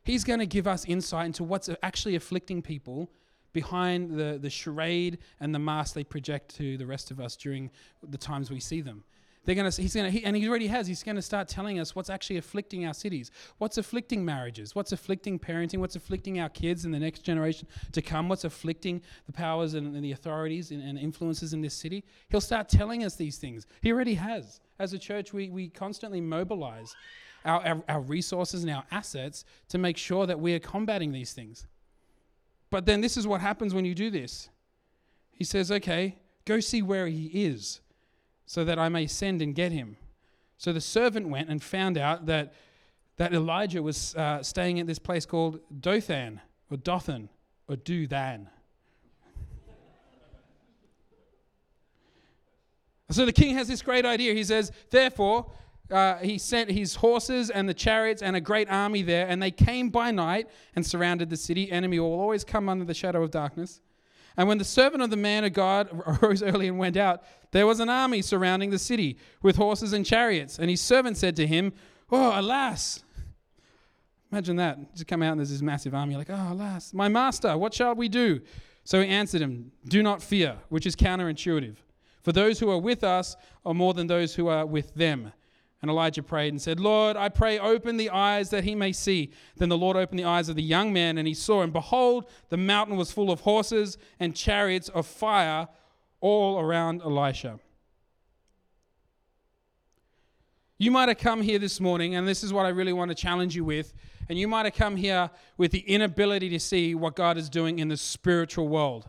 he's 0.05 0.25
going 0.25 0.41
to 0.41 0.47
give 0.47 0.67
us 0.67 0.85
insight 0.85 1.27
into 1.27 1.43
what's 1.43 1.71
actually 1.83 2.15
afflicting 2.15 2.61
people 2.61 3.11
behind 3.53 4.11
the, 4.11 4.39
the 4.41 4.51
charade 4.51 5.19
and 5.41 5.55
the 5.55 5.59
mask 5.59 5.95
they 5.95 6.05
project 6.05 6.55
to 6.57 6.77
the 6.77 6.87
rest 6.87 7.11
of 7.11 7.21
us 7.21 7.37
during 7.37 7.71
the 8.03 8.19
times 8.19 8.51
we 8.51 8.61
see 8.61 8.81
them. 8.81 9.05
They're 9.45 9.55
gonna, 9.55 9.71
he's 9.71 9.95
gonna, 9.95 10.11
he, 10.11 10.23
and 10.27 10.37
he 10.37 10.47
already 10.47 10.67
has. 10.67 10.87
He's 10.87 11.03
gonna 11.03 11.23
start 11.23 11.49
telling 11.49 11.81
us 11.81 11.97
what's 11.97 12.11
actually 12.11 12.37
afflicting 12.37 12.85
our 12.85 12.93
cities, 12.93 13.31
what's 13.57 13.79
afflicting 13.79 14.23
marriages, 14.23 14.75
what's 14.75 14.93
afflicting 14.93 15.39
parenting, 15.39 15.79
what's 15.79 15.97
afflicting 15.97 16.39
our 16.39 16.51
kids 16.51 16.85
and 16.85 16.93
the 16.93 16.99
next 16.99 17.21
generation 17.21 17.67
to 17.93 18.03
come, 18.03 18.29
what's 18.29 18.45
afflicting 18.45 19.01
the 19.25 19.33
powers 19.33 19.73
and, 19.73 19.95
and 19.95 20.05
the 20.05 20.13
authorities 20.13 20.71
and, 20.71 20.83
and 20.83 20.99
influences 20.99 21.55
in 21.55 21.63
this 21.63 21.73
city. 21.73 22.05
He'll 22.29 22.43
start 22.43 22.69
telling 22.69 23.05
us 23.05 23.15
these 23.15 23.39
things. 23.39 23.67
He 23.81 23.91
already 23.91 24.15
has. 24.15 24.61
As 24.79 24.93
a 24.93 24.99
church, 24.99 25.33
we, 25.33 25.49
we 25.49 25.71
constantly 25.71 26.21
mobilize 26.21 26.95
our, 27.47 27.67
our, 27.67 27.83
our 27.89 28.01
resources 28.03 28.65
and 28.65 28.71
our 28.71 28.85
assets 28.91 29.47
to 29.71 29.79
make 29.79 29.97
sure 29.97 30.27
that 30.27 30.39
we 30.39 30.53
are 30.53 30.61
combating 30.61 31.13
these 31.13 31.33
things. 31.33 31.67
But 32.71 32.87
then 32.87 33.01
this 33.01 33.17
is 33.17 33.27
what 33.27 33.41
happens 33.41 33.75
when 33.75 33.85
you 33.85 33.95
do 33.95 34.11
this. 34.11 34.49
He 35.31 35.45
says, 35.45 35.71
okay, 35.71 36.17
go 36.45 36.61
see 36.61 36.83
where 36.83 37.07
he 37.07 37.27
is 37.27 37.81
so 38.47 38.65
that 38.65 38.79
I 38.79 38.89
may 38.89 39.07
send 39.07 39.43
and 39.43 39.55
get 39.55 39.73
him. 39.73 39.97
So 40.57 40.73
the 40.73 40.81
servant 40.81 41.29
went 41.29 41.49
and 41.49 41.63
found 41.63 41.97
out 41.97 42.27
that, 42.27 42.55
that 43.17 43.33
Elijah 43.33 43.83
was 43.83 44.15
uh, 44.17 44.43
staying 44.43 44.81
at 44.81 44.87
this 44.87 44.99
place 44.99 45.25
called 45.25 45.61
Dothan 45.81 46.41
or 46.71 46.77
Dothan 46.77 47.29
or 47.69 47.77
Dothan. 47.77 48.49
so 53.11 53.25
the 53.25 53.33
king 53.33 53.55
has 53.55 53.69
this 53.69 53.83
great 53.83 54.05
idea. 54.05 54.35
He 54.35 54.45
says, 54.45 54.73
therefore, 54.91 55.51
uh, 55.91 56.17
he 56.19 56.39
sent 56.39 56.71
his 56.71 56.97
horses 56.97 57.51
and 57.51 57.69
the 57.69 57.75
chariots 57.75 58.23
and 58.23 58.37
a 58.37 58.41
great 58.41 58.71
army 58.71 59.03
there, 59.03 59.27
and 59.27 59.43
they 59.43 59.51
came 59.51 59.89
by 59.89 60.11
night 60.11 60.49
and 60.77 60.85
surrounded 60.85 61.31
the 61.31 61.37
city. 61.37 61.71
Enemy 61.71 61.99
will 62.01 62.13
always 62.13 62.45
come 62.45 62.69
under 62.69 62.85
the 62.85 62.95
shadow 62.95 63.23
of 63.23 63.31
darkness. 63.31 63.81
And 64.37 64.47
when 64.47 64.59
the 64.59 64.65
servant 64.65 65.03
of 65.03 65.11
the 65.11 65.17
man 65.17 65.45
of 65.45 65.53
God 65.53 65.89
arose 66.23 66.43
early 66.43 66.69
and 66.69 66.79
went 66.79 66.97
out, 66.97 67.23
there 67.51 67.67
was 67.67 67.81
an 67.81 67.89
army 67.89 68.23
surrounding 68.23 68.71
the 68.71 68.79
city 68.79 69.17
with 69.43 69.57
horses 69.57 69.93
and 69.93 70.05
chariots. 70.05 70.59
And 70.59 70.71
his 70.71 70.81
servant 70.81 71.17
said 71.17 71.35
to 71.37 71.47
him, 71.47 71.73
Oh, 72.11 72.39
alas! 72.39 73.03
Imagine 74.31 74.57
that. 74.57 74.95
Just 74.95 75.07
come 75.07 75.23
out 75.23 75.33
and 75.33 75.41
there's 75.41 75.51
this 75.51 75.63
massive 75.63 75.95
army. 75.95 76.17
like, 76.17 76.31
oh, 76.31 76.53
alas, 76.53 76.93
my 76.93 77.09
master, 77.09 77.57
what 77.57 77.73
shall 77.73 77.95
we 77.95 78.09
do? 78.09 78.41
So 78.85 79.01
he 79.01 79.09
answered 79.09 79.41
him, 79.41 79.73
Do 79.87 80.03
not 80.03 80.23
fear, 80.23 80.59
which 80.69 80.87
is 80.87 80.95
counterintuitive. 80.95 81.77
For 82.23 82.33
those 82.33 82.59
who 82.61 82.71
are 82.71 82.79
with 82.79 83.05
us 83.05 83.37
are 83.65 83.75
more 83.75 83.95
than 83.95 84.07
those 84.07 84.35
who 84.35 84.49
are 84.49 84.67
with 84.67 84.95
them. 84.95 85.33
And 85.81 85.91
Elijah 85.91 86.25
prayed 86.25 86.53
and 86.53 86.61
said, 86.61 86.81
Lord, 86.81 87.17
I 87.17 87.29
pray, 87.29 87.59
open 87.59 87.97
the 87.97 88.11
eyes 88.11 88.51
that 88.51 88.65
he 88.65 88.75
may 88.75 88.93
see. 88.93 89.31
Then 89.57 89.69
the 89.69 89.79
Lord 89.79 89.97
opened 89.97 90.19
the 90.19 90.25
eyes 90.25 90.49
of 90.49 90.57
the 90.57 90.63
young 90.63 90.93
man, 90.93 91.19
and 91.19 91.29
he 91.29 91.35
saw, 91.35 91.63
and 91.63 91.73
behold, 91.73 92.29
the 92.49 92.57
mountain 92.57 92.97
was 92.97 93.13
full 93.13 93.31
of 93.31 93.41
horses 93.41 93.97
and 94.19 94.35
chariots 94.35 94.89
of 94.89 95.07
fire 95.07 95.69
all 96.21 96.59
around 96.59 97.03
Elisha. 97.03 97.61
You 100.79 100.91
might 100.91 101.09
have 101.09 101.19
come 101.19 101.43
here 101.43 101.59
this 101.59 101.81
morning, 101.81 102.15
and 102.15 102.27
this 102.27 102.43
is 102.43 102.53
what 102.53 102.67
I 102.67 102.71
really 102.71 102.93
want 102.93 103.11
to 103.11 103.15
challenge 103.15 103.55
you 103.55 103.65
with. 103.65 103.93
And 104.29 104.39
you 104.39 104.47
might 104.47 104.67
have 104.67 104.75
come 104.75 104.97
here 104.97 105.31
with 105.57 105.71
the 105.71 105.81
inability 105.81 106.49
to 106.51 106.61
see 106.61 106.95
what 106.95 107.17
God 107.17 107.39
is 107.39 107.49
doing 107.49 107.79
in 107.79 107.89
the 107.89 107.97
spiritual 107.97 108.69
world. 108.69 109.09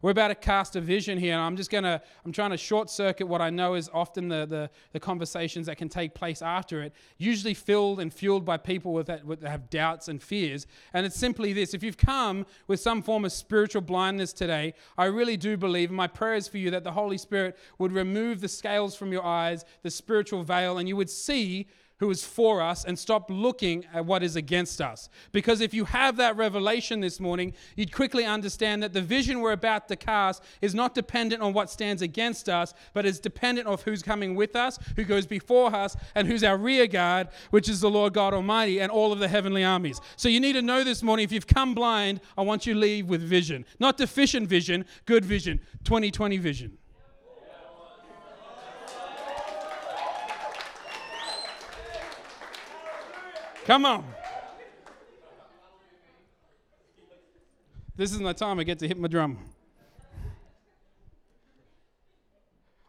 We're 0.00 0.10
about 0.10 0.28
to 0.28 0.34
cast 0.34 0.76
a 0.76 0.80
vision 0.80 1.18
here, 1.18 1.34
and 1.34 1.42
I'm 1.42 1.56
just 1.56 1.70
to, 1.70 2.00
I'm 2.24 2.32
trying 2.32 2.50
to 2.50 2.56
short 2.56 2.90
circuit 2.90 3.26
what 3.26 3.40
I 3.40 3.50
know 3.50 3.74
is 3.74 3.90
often 3.92 4.28
the, 4.28 4.46
the, 4.46 4.70
the, 4.92 5.00
conversations 5.00 5.66
that 5.66 5.76
can 5.76 5.88
take 5.88 6.14
place 6.14 6.42
after 6.42 6.82
it, 6.82 6.92
usually 7.16 7.54
filled 7.54 8.00
and 8.00 8.12
fueled 8.12 8.44
by 8.44 8.56
people 8.56 8.92
with 8.92 9.06
that, 9.06 9.24
with, 9.24 9.40
that 9.40 9.50
have 9.50 9.70
doubts 9.70 10.08
and 10.08 10.22
fears. 10.22 10.66
And 10.92 11.04
it's 11.04 11.16
simply 11.16 11.52
this 11.52 11.74
if 11.74 11.82
you've 11.82 11.96
come 11.96 12.46
with 12.66 12.80
some 12.80 13.02
form 13.02 13.24
of 13.24 13.32
spiritual 13.32 13.82
blindness 13.82 14.32
today, 14.32 14.74
I 14.96 15.06
really 15.06 15.36
do 15.36 15.56
believe, 15.56 15.90
and 15.90 15.96
my 15.96 16.06
prayer 16.06 16.34
is 16.34 16.48
for 16.48 16.58
you 16.58 16.70
that 16.70 16.84
the 16.84 16.92
Holy 16.92 17.18
Spirit 17.18 17.56
would 17.78 17.92
remove 17.92 18.40
the 18.40 18.48
scales 18.48 18.94
from 18.94 19.12
your 19.12 19.24
eyes, 19.24 19.64
the 19.82 19.90
spiritual 19.90 20.42
veil, 20.42 20.78
and 20.78 20.88
you 20.88 20.96
would 20.96 21.10
see 21.10 21.66
who 21.98 22.10
is 22.10 22.24
for 22.24 22.60
us 22.60 22.84
and 22.84 22.98
stop 22.98 23.28
looking 23.28 23.84
at 23.92 24.06
what 24.06 24.22
is 24.22 24.36
against 24.36 24.80
us. 24.80 25.08
Because 25.32 25.60
if 25.60 25.74
you 25.74 25.84
have 25.84 26.16
that 26.16 26.36
revelation 26.36 27.00
this 27.00 27.20
morning, 27.20 27.52
you'd 27.76 27.92
quickly 27.92 28.24
understand 28.24 28.82
that 28.82 28.92
the 28.92 29.02
vision 29.02 29.40
we're 29.40 29.52
about 29.52 29.88
to 29.88 29.96
cast 29.96 30.42
is 30.62 30.74
not 30.74 30.94
dependent 30.94 31.42
on 31.42 31.52
what 31.52 31.70
stands 31.70 32.02
against 32.02 32.48
us, 32.48 32.72
but 32.94 33.04
is 33.04 33.18
dependent 33.18 33.66
of 33.66 33.82
who's 33.82 34.02
coming 34.02 34.34
with 34.34 34.54
us, 34.54 34.78
who 34.96 35.04
goes 35.04 35.26
before 35.26 35.74
us, 35.74 35.96
and 36.14 36.28
who's 36.28 36.44
our 36.44 36.56
rear 36.56 36.86
guard, 36.86 37.28
which 37.50 37.68
is 37.68 37.80
the 37.80 37.90
Lord 37.90 38.14
God 38.14 38.32
Almighty 38.32 38.80
and 38.80 38.90
all 38.92 39.12
of 39.12 39.18
the 39.18 39.28
heavenly 39.28 39.64
armies. 39.64 40.00
So 40.16 40.28
you 40.28 40.40
need 40.40 40.54
to 40.54 40.62
know 40.62 40.84
this 40.84 41.02
morning 41.02 41.24
if 41.24 41.32
you've 41.32 41.46
come 41.46 41.74
blind, 41.74 42.20
I 42.36 42.42
want 42.42 42.66
you 42.66 42.74
to 42.74 42.80
leave 42.80 43.08
with 43.08 43.22
vision. 43.22 43.64
Not 43.80 43.96
deficient 43.96 44.48
vision, 44.48 44.84
good 45.04 45.24
vision, 45.24 45.60
2020 45.84 46.36
vision. 46.36 46.78
Come 53.68 53.84
on. 53.84 54.02
This 57.96 58.14
is 58.14 58.18
my 58.18 58.32
time 58.32 58.58
I 58.58 58.64
get 58.64 58.78
to 58.78 58.88
hit 58.88 58.96
my 58.96 59.08
drum. 59.08 59.36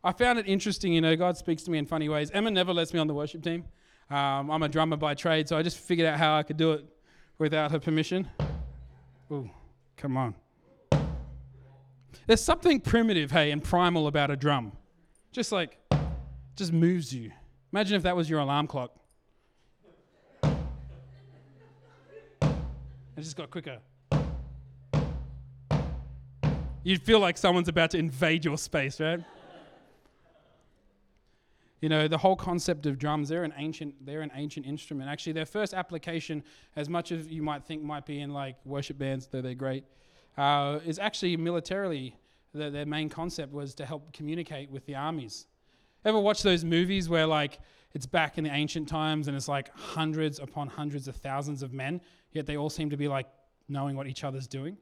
I 0.02 0.14
found 0.14 0.40
it 0.40 0.48
interesting, 0.48 0.94
you 0.94 1.02
know, 1.02 1.18
God 1.18 1.36
speaks 1.36 1.64
to 1.64 1.72
me 1.72 1.80
in 1.80 1.86
funny 1.86 2.08
ways. 2.08 2.32
Emma 2.32 2.50
never 2.50 2.72
lets 2.72 2.94
me 2.94 3.00
on 3.02 3.08
the 3.08 3.14
worship 3.14 3.44
team. 3.44 3.66
Um, 4.10 4.50
I'm 4.50 4.64
a 4.64 4.70
drummer 4.70 4.96
by 4.96 5.16
trade, 5.16 5.50
so 5.50 5.58
I 5.58 5.64
just 5.64 5.80
figured 5.80 6.08
out 6.08 6.18
how 6.18 6.38
I 6.38 6.44
could 6.44 6.56
do 6.56 6.72
it 6.72 6.86
without 7.38 7.72
her 7.72 7.80
permission. 7.82 8.30
Ooh, 9.34 9.50
come 9.98 10.16
on. 10.16 10.34
There's 12.26 12.42
something 12.42 12.80
primitive, 12.80 13.32
hey, 13.32 13.52
and 13.52 13.62
primal 13.62 14.08
about 14.08 14.32
a 14.32 14.38
drum. 14.38 14.72
Just 15.34 15.52
like, 15.52 15.78
just 16.56 16.72
moves 16.72 17.14
you. 17.14 17.32
Imagine 17.74 17.98
if 17.98 18.04
that 18.04 18.16
was 18.16 18.30
your 18.30 18.40
alarm 18.40 18.66
clock. 18.66 18.99
It 23.20 23.24
just 23.24 23.36
got 23.36 23.52
quicker. 23.52 23.80
You'd 26.84 27.02
feel 27.02 27.20
like 27.20 27.38
someone's 27.38 27.68
about 27.68 27.92
to 27.92 27.98
invade 27.98 28.46
your 28.46 28.58
space, 28.58 29.02
right? 29.02 29.20
you 31.82 31.90
know 31.90 32.08
the 32.08 32.18
whole 32.18 32.36
concept 32.36 32.86
of 32.86 32.98
drums 32.98 33.30
they're 33.30 33.46
an 33.46 33.54
ancient 33.56 33.94
they're 34.06 34.20
an 34.20 34.32
ancient 34.36 34.66
instrument 34.66 35.10
actually 35.10 35.32
their 35.32 35.46
first 35.46 35.74
application 35.74 36.44
as 36.76 36.90
much 36.90 37.14
as 37.14 37.26
you 37.28 37.42
might 37.42 37.64
think 37.64 37.82
might 37.82 38.06
be 38.06 38.20
in 38.20 38.34
like 38.34 38.58
worship 38.66 38.98
bands 38.98 39.28
though 39.28 39.42
they're 39.42 39.54
great 39.54 39.86
uh, 40.38 40.80
is 40.86 41.00
actually 41.00 41.38
militarily 41.38 42.18
the, 42.54 42.70
their 42.70 42.86
main 42.86 43.08
concept 43.08 43.54
was 43.54 43.74
to 43.74 43.86
help 43.86 44.12
communicate 44.12 44.70
with 44.70 44.86
the 44.88 44.96
armies 44.96 45.48
ever 46.04 46.20
watch 46.20 46.44
those 46.44 46.66
movies 46.66 47.08
where 47.08 47.26
like 47.26 47.60
it's 47.94 48.06
back 48.06 48.38
in 48.38 48.44
the 48.44 48.52
ancient 48.52 48.90
times 48.90 49.30
and 49.30 49.38
it's 49.38 49.48
like 49.48 49.74
hundreds 49.74 50.38
upon 50.40 50.68
hundreds 50.68 51.08
of 51.08 51.16
thousands 51.16 51.64
of 51.64 51.72
men 51.72 52.02
yet 52.32 52.46
they 52.46 52.58
all 52.58 52.70
seem 52.70 52.90
to 52.90 52.98
be 52.98 53.08
like 53.08 53.28
knowing 53.68 53.96
what 53.96 54.08
each 54.08 54.24
other's 54.24 54.48
doing. 54.48 54.78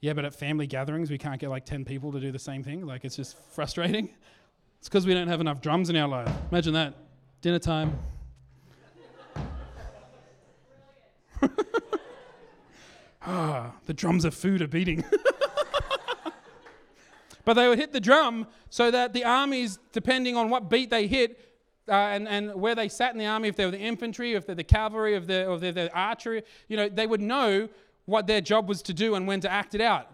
Yeah, 0.00 0.12
but 0.12 0.24
at 0.24 0.34
family 0.34 0.66
gatherings, 0.66 1.10
we 1.10 1.18
can't 1.18 1.40
get 1.40 1.50
like 1.50 1.64
10 1.64 1.84
people 1.84 2.12
to 2.12 2.20
do 2.20 2.30
the 2.30 2.38
same 2.38 2.62
thing. 2.62 2.86
Like, 2.86 3.04
it's 3.04 3.16
just 3.16 3.36
frustrating. 3.52 4.10
It's 4.78 4.90
because 4.90 5.06
we 5.06 5.14
don't 5.14 5.28
have 5.28 5.40
enough 5.40 5.62
drums 5.62 5.90
in 5.90 5.96
our 5.96 6.06
life. 6.06 6.30
Imagine 6.52 6.74
that. 6.74 6.94
Dinner 7.40 7.58
time. 7.58 7.98
ah, 13.22 13.72
the 13.86 13.94
drums 13.94 14.24
of 14.24 14.34
food 14.34 14.62
are 14.62 14.68
beating. 14.68 15.04
but 17.44 17.54
they 17.54 17.68
would 17.68 17.78
hit 17.78 17.92
the 17.92 18.00
drum 18.00 18.46
so 18.70 18.90
that 18.90 19.12
the 19.12 19.24
armies, 19.24 19.78
depending 19.92 20.36
on 20.36 20.50
what 20.50 20.70
beat 20.70 20.90
they 20.90 21.08
hit, 21.08 21.55
uh, 21.88 21.92
and, 21.92 22.26
and 22.28 22.54
where 22.54 22.74
they 22.74 22.88
sat 22.88 23.12
in 23.12 23.18
the 23.18 23.26
army, 23.26 23.48
if 23.48 23.56
they 23.56 23.64
were 23.64 23.70
the 23.70 23.78
infantry, 23.78 24.34
if 24.34 24.46
they're 24.46 24.54
the 24.54 24.64
cavalry, 24.64 25.14
if 25.14 25.26
they're, 25.26 25.56
they're 25.58 25.72
the 25.72 25.92
archery, 25.94 26.42
you 26.68 26.76
know, 26.76 26.88
they 26.88 27.06
would 27.06 27.20
know 27.20 27.68
what 28.06 28.26
their 28.26 28.40
job 28.40 28.68
was 28.68 28.82
to 28.82 28.94
do 28.94 29.14
and 29.14 29.26
when 29.26 29.40
to 29.40 29.50
act 29.50 29.74
it 29.74 29.80
out. 29.80 30.10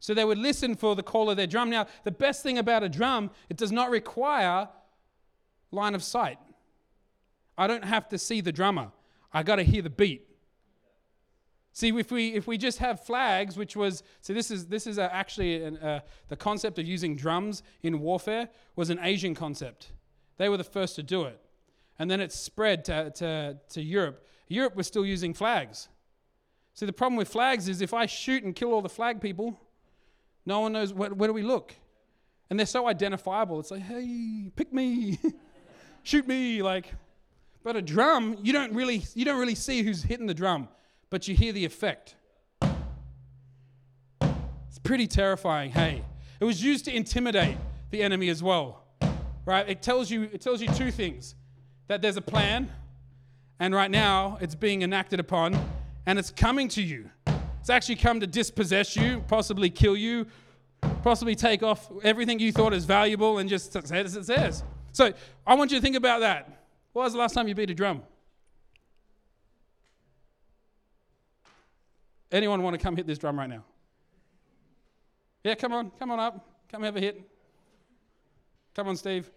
So 0.00 0.14
they 0.14 0.24
would 0.24 0.38
listen 0.38 0.74
for 0.74 0.94
the 0.94 1.02
call 1.02 1.30
of 1.30 1.36
their 1.36 1.46
drum. 1.46 1.70
Now, 1.70 1.86
the 2.04 2.10
best 2.10 2.42
thing 2.42 2.58
about 2.58 2.82
a 2.82 2.88
drum, 2.88 3.30
it 3.48 3.56
does 3.56 3.72
not 3.72 3.90
require 3.90 4.68
line 5.70 5.94
of 5.94 6.02
sight. 6.02 6.38
I 7.58 7.66
don't 7.66 7.84
have 7.84 8.08
to 8.10 8.18
see 8.18 8.40
the 8.40 8.52
drummer. 8.52 8.92
I 9.32 9.42
got 9.42 9.56
to 9.56 9.62
hear 9.62 9.82
the 9.82 9.90
beat. 9.90 10.26
See, 11.72 11.88
if 11.88 12.10
we 12.10 12.28
if 12.28 12.46
we 12.46 12.56
just 12.56 12.78
have 12.78 13.04
flags, 13.04 13.58
which 13.58 13.76
was 13.76 14.02
so 14.22 14.32
this 14.32 14.50
is 14.50 14.66
this 14.66 14.86
is 14.86 14.98
actually 14.98 15.62
an, 15.62 15.76
uh, 15.76 16.00
the 16.28 16.36
concept 16.36 16.78
of 16.78 16.86
using 16.86 17.16
drums 17.16 17.62
in 17.82 18.00
warfare 18.00 18.48
was 18.76 18.88
an 18.88 18.98
Asian 19.02 19.34
concept. 19.34 19.92
They 20.38 20.48
were 20.48 20.56
the 20.56 20.64
first 20.64 20.96
to 20.96 21.02
do 21.02 21.24
it. 21.24 21.40
And 21.98 22.10
then 22.10 22.20
it 22.20 22.32
spread 22.32 22.84
to, 22.86 23.10
to, 23.10 23.58
to 23.70 23.82
Europe. 23.82 24.26
Europe 24.48 24.76
was 24.76 24.86
still 24.86 25.06
using 25.06 25.34
flags. 25.34 25.88
See, 26.74 26.84
the 26.84 26.92
problem 26.92 27.16
with 27.16 27.28
flags 27.28 27.68
is 27.68 27.80
if 27.80 27.94
I 27.94 28.06
shoot 28.06 28.44
and 28.44 28.54
kill 28.54 28.72
all 28.72 28.82
the 28.82 28.88
flag 28.88 29.20
people, 29.20 29.58
no 30.44 30.60
one 30.60 30.72
knows 30.72 30.92
where, 30.92 31.12
where 31.14 31.26
do 31.26 31.32
we 31.32 31.42
look. 31.42 31.74
And 32.50 32.58
they're 32.58 32.66
so 32.66 32.86
identifiable. 32.86 33.58
It's 33.58 33.70
like, 33.70 33.82
hey, 33.82 34.52
pick 34.54 34.72
me, 34.72 35.18
shoot 36.02 36.28
me, 36.28 36.62
like. 36.62 36.92
But 37.64 37.74
a 37.74 37.82
drum, 37.82 38.36
you 38.42 38.52
don't 38.52 38.72
really 38.74 39.02
you 39.14 39.24
don't 39.24 39.40
really 39.40 39.56
see 39.56 39.82
who's 39.82 40.04
hitting 40.04 40.26
the 40.26 40.34
drum, 40.34 40.68
but 41.10 41.26
you 41.26 41.34
hear 41.34 41.52
the 41.52 41.64
effect. 41.64 42.14
It's 44.20 44.78
pretty 44.84 45.08
terrifying. 45.08 45.72
Hey, 45.72 46.04
it 46.38 46.44
was 46.44 46.62
used 46.62 46.84
to 46.84 46.94
intimidate 46.94 47.56
the 47.90 48.02
enemy 48.02 48.28
as 48.28 48.40
well, 48.40 48.84
right? 49.46 49.66
It 49.66 49.80
tells 49.80 50.10
you 50.10 50.24
it 50.24 50.42
tells 50.42 50.60
you 50.60 50.68
two 50.68 50.90
things: 50.90 51.34
that 51.86 52.02
there's 52.02 52.18
a 52.18 52.22
plan, 52.22 52.70
and 53.58 53.74
right 53.74 53.90
now 53.90 54.36
it's 54.42 54.54
being 54.54 54.82
enacted 54.82 55.18
upon, 55.18 55.58
and 56.04 56.18
it's 56.18 56.30
coming 56.30 56.68
to 56.68 56.82
you. 56.82 57.08
It's 57.60 57.70
actually 57.70 57.96
come 57.96 58.20
to 58.20 58.26
dispossess 58.26 58.94
you, 58.94 59.24
possibly 59.26 59.70
kill 59.70 59.96
you, 59.96 60.26
possibly 61.02 61.34
take 61.34 61.62
off 61.62 61.90
everything 62.02 62.38
you 62.38 62.52
thought 62.52 62.74
is 62.74 62.84
valuable, 62.84 63.38
and 63.38 63.48
just 63.48 63.72
say 63.72 64.00
as 64.00 64.14
it 64.14 64.26
says. 64.26 64.62
So 64.92 65.12
I 65.46 65.54
want 65.54 65.70
you 65.70 65.78
to 65.78 65.82
think 65.82 65.96
about 65.96 66.20
that. 66.20 66.48
When 66.92 67.04
was 67.04 67.12
the 67.12 67.18
last 67.18 67.34
time 67.34 67.48
you 67.48 67.54
beat 67.54 67.70
a 67.70 67.74
drum? 67.74 68.02
Anyone 72.32 72.62
want 72.62 72.74
to 72.74 72.82
come 72.82 72.96
hit 72.96 73.06
this 73.06 73.18
drum 73.18 73.38
right 73.38 73.48
now? 73.48 73.64
Yeah, 75.44 75.54
come 75.54 75.72
on, 75.72 75.92
come 75.98 76.10
on 76.10 76.18
up. 76.18 76.44
Come 76.70 76.82
have 76.82 76.96
a 76.96 77.00
hit. 77.00 77.20
Come 78.76 78.88
on, 78.88 78.96
Steve. 78.96 79.30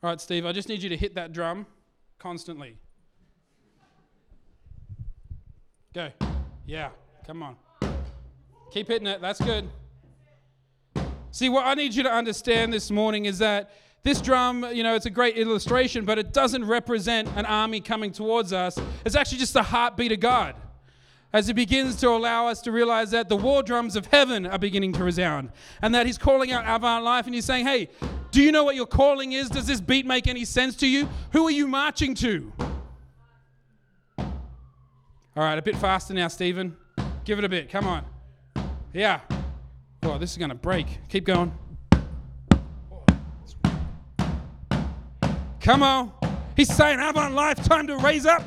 All 0.00 0.10
right, 0.10 0.20
Steve, 0.20 0.46
I 0.46 0.52
just 0.52 0.68
need 0.68 0.80
you 0.80 0.88
to 0.90 0.96
hit 0.96 1.16
that 1.16 1.32
drum 1.32 1.66
constantly. 2.20 2.76
Go. 5.92 6.10
Yeah, 6.64 6.90
come 7.26 7.42
on. 7.42 7.56
Keep 8.70 8.86
hitting 8.86 9.08
it. 9.08 9.20
That's 9.20 9.40
good. 9.40 9.68
See, 11.32 11.48
what 11.48 11.66
I 11.66 11.74
need 11.74 11.96
you 11.96 12.04
to 12.04 12.12
understand 12.12 12.72
this 12.72 12.92
morning 12.92 13.24
is 13.24 13.40
that 13.40 13.72
this 14.02 14.20
drum, 14.20 14.66
you 14.72 14.82
know, 14.82 14.94
it's 14.94 15.06
a 15.06 15.10
great 15.10 15.36
illustration, 15.36 16.04
but 16.04 16.18
it 16.18 16.32
doesn't 16.32 16.64
represent 16.64 17.28
an 17.36 17.44
army 17.44 17.80
coming 17.80 18.12
towards 18.12 18.52
us. 18.52 18.78
It's 19.04 19.14
actually 19.14 19.38
just 19.38 19.52
the 19.52 19.62
heartbeat 19.62 20.12
of 20.12 20.20
God. 20.20 20.54
As 21.32 21.46
He 21.46 21.52
begins 21.52 21.96
to 21.96 22.08
allow 22.08 22.48
us 22.48 22.60
to 22.62 22.72
realize 22.72 23.10
that 23.10 23.28
the 23.28 23.36
war 23.36 23.62
drums 23.62 23.96
of 23.96 24.06
heaven 24.06 24.46
are 24.46 24.58
beginning 24.58 24.94
to 24.94 25.04
resound, 25.04 25.50
and 25.82 25.94
that 25.94 26.06
He's 26.06 26.18
calling 26.18 26.50
out 26.50 26.64
Avant 26.66 27.04
Life, 27.04 27.26
and 27.26 27.34
He's 27.34 27.44
saying, 27.44 27.66
Hey, 27.66 27.88
do 28.30 28.42
you 28.42 28.52
know 28.52 28.64
what 28.64 28.74
your 28.74 28.86
calling 28.86 29.32
is? 29.32 29.48
Does 29.48 29.66
this 29.66 29.80
beat 29.80 30.06
make 30.06 30.26
any 30.26 30.44
sense 30.44 30.76
to 30.76 30.88
you? 30.88 31.08
Who 31.32 31.46
are 31.46 31.50
you 31.50 31.68
marching 31.68 32.14
to? 32.16 32.52
All 34.18 35.44
right, 35.46 35.58
a 35.58 35.62
bit 35.62 35.76
faster 35.76 36.14
now, 36.14 36.28
Stephen. 36.28 36.76
Give 37.24 37.38
it 37.38 37.44
a 37.44 37.48
bit. 37.48 37.70
Come 37.70 37.86
on. 37.86 38.04
Yeah. 38.92 39.20
Oh, 40.02 40.18
this 40.18 40.32
is 40.32 40.38
going 40.38 40.48
to 40.48 40.56
break. 40.56 40.98
Keep 41.08 41.24
going. 41.24 41.52
Come 45.60 45.82
on. 45.82 46.12
He's 46.56 46.74
saying, 46.74 47.00
Avant 47.00 47.34
Life 47.34 47.62
time 47.62 47.86
to 47.86 47.96
raise 47.98 48.26
up 48.26 48.42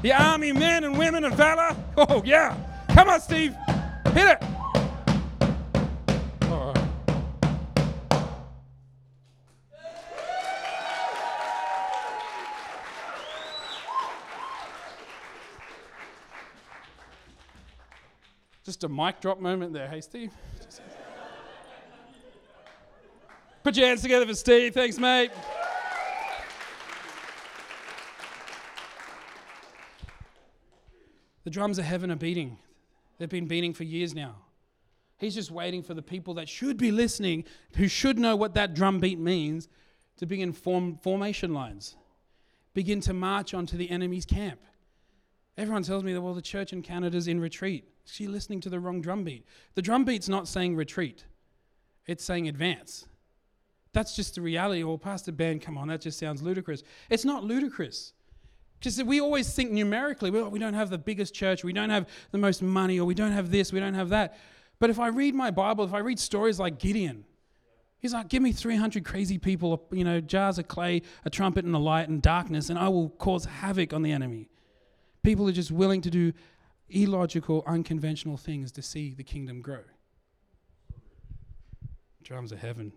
the 0.00 0.12
army 0.12 0.52
men 0.52 0.84
and 0.84 0.96
women 0.96 1.24
of 1.24 1.34
valor. 1.34 1.76
Oh, 1.96 2.22
yeah. 2.24 2.56
Come 2.90 3.08
on, 3.08 3.20
Steve. 3.20 3.54
Hit 4.14 4.26
it. 4.26 4.42
Just 18.64 18.84
a 18.84 18.88
mic 18.88 19.20
drop 19.20 19.40
moment 19.40 19.72
there. 19.72 19.88
Hey, 19.88 20.00
Steve. 20.00 20.30
Put 23.64 23.76
your 23.76 23.86
hands 23.86 24.02
together 24.02 24.26
for 24.26 24.34
Steve. 24.34 24.74
Thanks, 24.74 24.98
mate. 24.98 25.30
Drums 31.52 31.78
of 31.78 31.84
heaven 31.84 32.10
are 32.10 32.16
beating. 32.16 32.58
They've 33.18 33.28
been 33.28 33.46
beating 33.46 33.74
for 33.74 33.84
years 33.84 34.14
now. 34.14 34.36
He's 35.18 35.36
just 35.36 35.52
waiting 35.52 35.84
for 35.84 35.94
the 35.94 36.02
people 36.02 36.34
that 36.34 36.48
should 36.48 36.76
be 36.76 36.90
listening, 36.90 37.44
who 37.76 37.86
should 37.86 38.18
know 38.18 38.34
what 38.34 38.54
that 38.54 38.74
drum 38.74 38.98
beat 38.98 39.20
means, 39.20 39.68
to 40.16 40.26
begin 40.26 40.52
form 40.52 40.96
formation 40.96 41.54
lines, 41.54 41.96
begin 42.74 43.00
to 43.02 43.12
march 43.12 43.54
onto 43.54 43.76
the 43.76 43.90
enemy's 43.90 44.24
camp. 44.24 44.60
Everyone 45.56 45.82
tells 45.82 46.02
me 46.02 46.12
that, 46.12 46.20
well, 46.20 46.34
the 46.34 46.42
church 46.42 46.72
in 46.72 46.82
Canada's 46.82 47.28
in 47.28 47.38
retreat. 47.38 47.84
She's 48.04 48.28
listening 48.28 48.60
to 48.62 48.70
the 48.70 48.80
wrong 48.80 49.00
drum 49.00 49.22
beat. 49.22 49.46
The 49.74 49.82
drum 49.82 50.04
beat's 50.04 50.28
not 50.28 50.48
saying 50.48 50.74
retreat, 50.74 51.24
it's 52.06 52.24
saying 52.24 52.48
advance. 52.48 53.06
That's 53.92 54.16
just 54.16 54.34
the 54.34 54.40
reality. 54.40 54.82
Well, 54.82 54.98
Pastor 54.98 55.32
Ben, 55.32 55.60
come 55.60 55.76
on, 55.76 55.88
that 55.88 56.00
just 56.00 56.18
sounds 56.18 56.42
ludicrous. 56.42 56.82
It's 57.10 57.24
not 57.24 57.44
ludicrous. 57.44 58.14
Because 58.82 59.00
we 59.04 59.20
always 59.20 59.54
think 59.54 59.70
numerically, 59.70 60.28
well, 60.32 60.50
we 60.50 60.58
don't 60.58 60.74
have 60.74 60.90
the 60.90 60.98
biggest 60.98 61.32
church, 61.32 61.62
we 61.62 61.72
don't 61.72 61.90
have 61.90 62.08
the 62.32 62.38
most 62.38 62.62
money, 62.62 62.98
or 62.98 63.04
we 63.04 63.14
don't 63.14 63.30
have 63.30 63.52
this, 63.52 63.72
we 63.72 63.78
don't 63.78 63.94
have 63.94 64.08
that. 64.08 64.36
But 64.80 64.90
if 64.90 64.98
I 64.98 65.06
read 65.06 65.36
my 65.36 65.52
Bible, 65.52 65.84
if 65.84 65.94
I 65.94 66.00
read 66.00 66.18
stories 66.18 66.58
like 66.58 66.80
Gideon, 66.80 67.24
he's 68.00 68.12
like, 68.12 68.26
give 68.26 68.42
me 68.42 68.50
300 68.50 69.04
crazy 69.04 69.38
people, 69.38 69.86
you 69.92 70.02
know, 70.02 70.20
jars 70.20 70.58
of 70.58 70.66
clay, 70.66 71.02
a 71.24 71.30
trumpet, 71.30 71.64
and 71.64 71.72
a 71.76 71.78
light, 71.78 72.08
and 72.08 72.20
darkness, 72.20 72.70
and 72.70 72.78
I 72.78 72.88
will 72.88 73.10
cause 73.10 73.44
havoc 73.44 73.92
on 73.92 74.02
the 74.02 74.10
enemy. 74.10 74.48
People 75.22 75.48
are 75.48 75.52
just 75.52 75.70
willing 75.70 76.00
to 76.00 76.10
do 76.10 76.32
illogical, 76.90 77.62
unconventional 77.68 78.36
things 78.36 78.72
to 78.72 78.82
see 78.82 79.14
the 79.14 79.22
kingdom 79.22 79.62
grow. 79.62 79.84
Drums 82.24 82.50
of 82.50 82.58
heaven. 82.58 82.92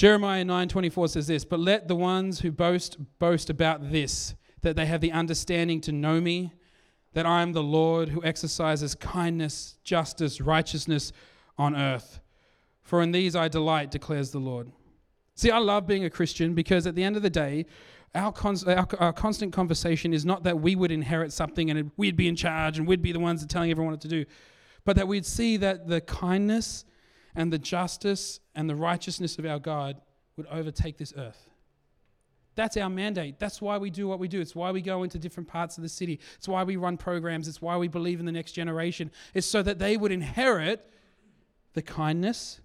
Jeremiah 0.00 0.46
9:24 0.46 1.08
says 1.08 1.26
this, 1.26 1.44
"But 1.44 1.60
let 1.60 1.86
the 1.86 1.94
ones 1.94 2.40
who 2.40 2.50
boast 2.50 2.96
boast 3.18 3.50
about 3.50 3.90
this, 3.90 4.34
that 4.62 4.74
they 4.74 4.86
have 4.86 5.02
the 5.02 5.12
understanding 5.12 5.78
to 5.82 5.92
know 5.92 6.22
me, 6.22 6.54
that 7.12 7.26
I 7.26 7.42
am 7.42 7.52
the 7.52 7.62
Lord 7.62 8.08
who 8.08 8.24
exercises 8.24 8.94
kindness, 8.94 9.76
justice, 9.84 10.40
righteousness 10.40 11.12
on 11.58 11.76
earth. 11.76 12.20
For 12.80 13.02
in 13.02 13.12
these 13.12 13.36
I 13.36 13.48
delight, 13.48 13.90
declares 13.90 14.30
the 14.30 14.38
Lord." 14.38 14.72
See, 15.34 15.50
I 15.50 15.58
love 15.58 15.86
being 15.86 16.06
a 16.06 16.08
Christian 16.08 16.54
because 16.54 16.86
at 16.86 16.94
the 16.94 17.04
end 17.04 17.16
of 17.16 17.22
the 17.22 17.28
day, 17.28 17.66
our, 18.14 18.32
our, 18.68 18.88
our, 18.98 19.12
constant 19.12 19.52
conversation 19.52 20.14
is 20.14 20.24
not 20.24 20.44
that 20.44 20.62
we 20.62 20.76
would 20.76 20.90
inherit 20.90 21.30
something 21.30 21.70
and 21.70 21.90
we'd 21.98 22.16
be 22.16 22.26
in 22.26 22.36
charge 22.36 22.78
and 22.78 22.88
we'd 22.88 23.02
be 23.02 23.12
the 23.12 23.20
ones 23.20 23.42
that 23.42 23.50
telling 23.50 23.70
everyone 23.70 23.92
what 23.92 24.00
to 24.00 24.08
do, 24.08 24.24
but 24.86 24.96
that 24.96 25.06
we'd 25.06 25.26
see 25.26 25.58
that 25.58 25.88
the 25.88 26.00
kindness 26.00 26.86
and 27.34 27.52
the 27.52 27.58
justice 27.58 28.40
and 28.54 28.68
the 28.68 28.74
righteousness 28.74 29.38
of 29.38 29.46
our 29.46 29.58
God 29.58 30.00
would 30.36 30.46
overtake 30.46 30.98
this 30.98 31.12
earth. 31.16 31.48
That's 32.56 32.76
our 32.76 32.90
mandate. 32.90 33.38
That's 33.38 33.62
why 33.62 33.78
we 33.78 33.90
do 33.90 34.08
what 34.08 34.18
we 34.18 34.28
do. 34.28 34.40
It's 34.40 34.54
why 34.54 34.70
we 34.70 34.82
go 34.82 35.02
into 35.02 35.18
different 35.18 35.48
parts 35.48 35.78
of 35.78 35.82
the 35.82 35.88
city. 35.88 36.20
It's 36.36 36.48
why 36.48 36.64
we 36.64 36.76
run 36.76 36.96
programs. 36.96 37.48
It's 37.48 37.62
why 37.62 37.76
we 37.76 37.88
believe 37.88 38.20
in 38.20 38.26
the 38.26 38.32
next 38.32 38.52
generation. 38.52 39.10
It's 39.34 39.46
so 39.46 39.62
that 39.62 39.78
they 39.78 39.96
would 39.96 40.12
inherit 40.12 40.90
the 41.74 41.82
kindness, 41.82 42.60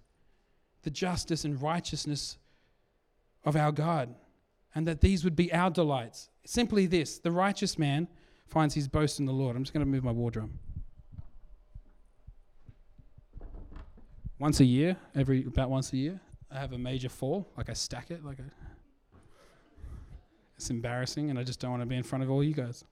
the 0.83 0.89
justice, 0.89 1.45
and 1.45 1.61
righteousness 1.61 2.37
of 3.43 3.55
our 3.55 3.71
God, 3.71 4.15
and 4.73 4.87
that 4.87 5.01
these 5.01 5.23
would 5.23 5.35
be 5.35 5.53
our 5.53 5.69
delights. 5.69 6.29
Simply 6.45 6.87
this 6.87 7.19
the 7.19 7.31
righteous 7.31 7.77
man 7.77 8.07
finds 8.47 8.73
his 8.73 8.87
boast 8.87 9.19
in 9.19 9.25
the 9.25 9.33
Lord. 9.33 9.55
I'm 9.55 9.63
just 9.63 9.73
going 9.73 9.85
to 9.85 9.91
move 9.91 10.03
my 10.03 10.11
war 10.11 10.31
drum. 10.31 10.59
Once 14.39 14.59
a 14.59 14.65
year, 14.65 14.97
every 15.15 15.45
about 15.45 15.69
once 15.69 15.93
a 15.93 15.97
year, 15.97 16.19
I 16.51 16.59
have 16.59 16.73
a 16.73 16.77
major 16.77 17.09
fall. 17.09 17.47
Like 17.57 17.69
I 17.69 17.73
stack 17.73 18.11
it, 18.11 18.23
like 18.23 18.37
it's 20.55 20.69
embarrassing, 20.69 21.29
and 21.29 21.39
I 21.39 21.43
just 21.43 21.59
don't 21.59 21.71
want 21.71 21.81
to 21.81 21.87
be 21.87 21.95
in 21.95 22.03
front 22.03 22.23
of 22.23 22.31
all 22.31 22.43
you 22.43 22.53
guys. 22.53 22.83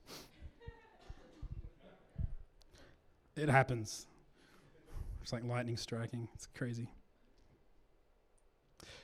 it 3.36 3.50
happens. 3.50 4.08
It's 5.22 5.32
like 5.32 5.44
lightning 5.46 5.78
striking. 5.78 6.28
It's 6.34 6.48
crazy. 6.48 6.90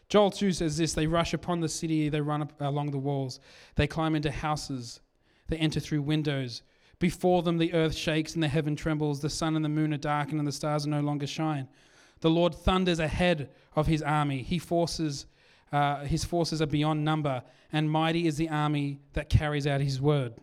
Joel 0.10 0.32
2 0.32 0.52
says 0.52 0.78
this 0.78 0.93
They 0.93 1.08
rush 1.08 1.34
upon 1.34 1.60
the 1.60 1.69
city, 1.69 2.10
they 2.10 2.21
run 2.21 2.49
along 2.60 2.91
the 2.91 2.97
walls, 2.97 3.39
they 3.75 3.88
climb 3.88 4.15
into 4.15 4.32
houses, 4.32 5.02
they 5.47 5.58
enter 5.58 5.80
through 5.80 6.02
windows. 6.02 6.63
Before 6.97 7.41
them, 7.43 7.58
the 7.58 7.73
earth 7.73 7.95
shakes 7.95 8.34
and 8.34 8.43
the 8.43 8.49
heaven 8.49 8.75
trembles, 8.75 9.21
the 9.21 9.30
sun 9.30 9.56
and 9.56 9.63
the 9.63 9.69
moon 9.69 9.93
are 9.93 9.97
darkened, 9.97 10.39
and 10.39 10.47
the 10.47 10.52
stars 10.52 10.86
no 10.86 10.99
longer 10.99 11.28
shine. 11.28 11.69
The 12.22 12.30
Lord 12.30 12.54
thunders 12.54 13.00
ahead 13.00 13.50
of 13.76 13.88
his 13.88 14.02
army. 14.02 14.42
He 14.42 14.60
forces, 14.60 15.26
uh, 15.72 16.04
his 16.06 16.26
forces 16.26 16.62
are 16.62 16.68
beyond 16.68 17.06
number, 17.06 17.44
and 17.72 17.90
mighty 17.90 18.28
is 18.28 18.38
the 18.38 18.50
army 18.50 19.00
that 19.14 19.30
carries 19.30 19.66
out 19.66 19.82
his 19.82 20.02
word. 20.02 20.34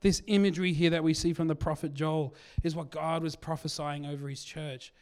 This 0.00 0.22
imagery 0.26 0.74
here 0.74 0.90
that 0.90 1.02
we 1.02 1.14
see 1.14 1.32
from 1.32 1.48
the 1.48 1.54
prophet 1.54 1.94
Joel 1.94 2.34
is 2.62 2.76
what 2.76 2.90
God 2.90 3.22
was 3.22 3.36
prophesying 3.36 4.04
over 4.04 4.28
his 4.28 4.44
church. 4.44 4.92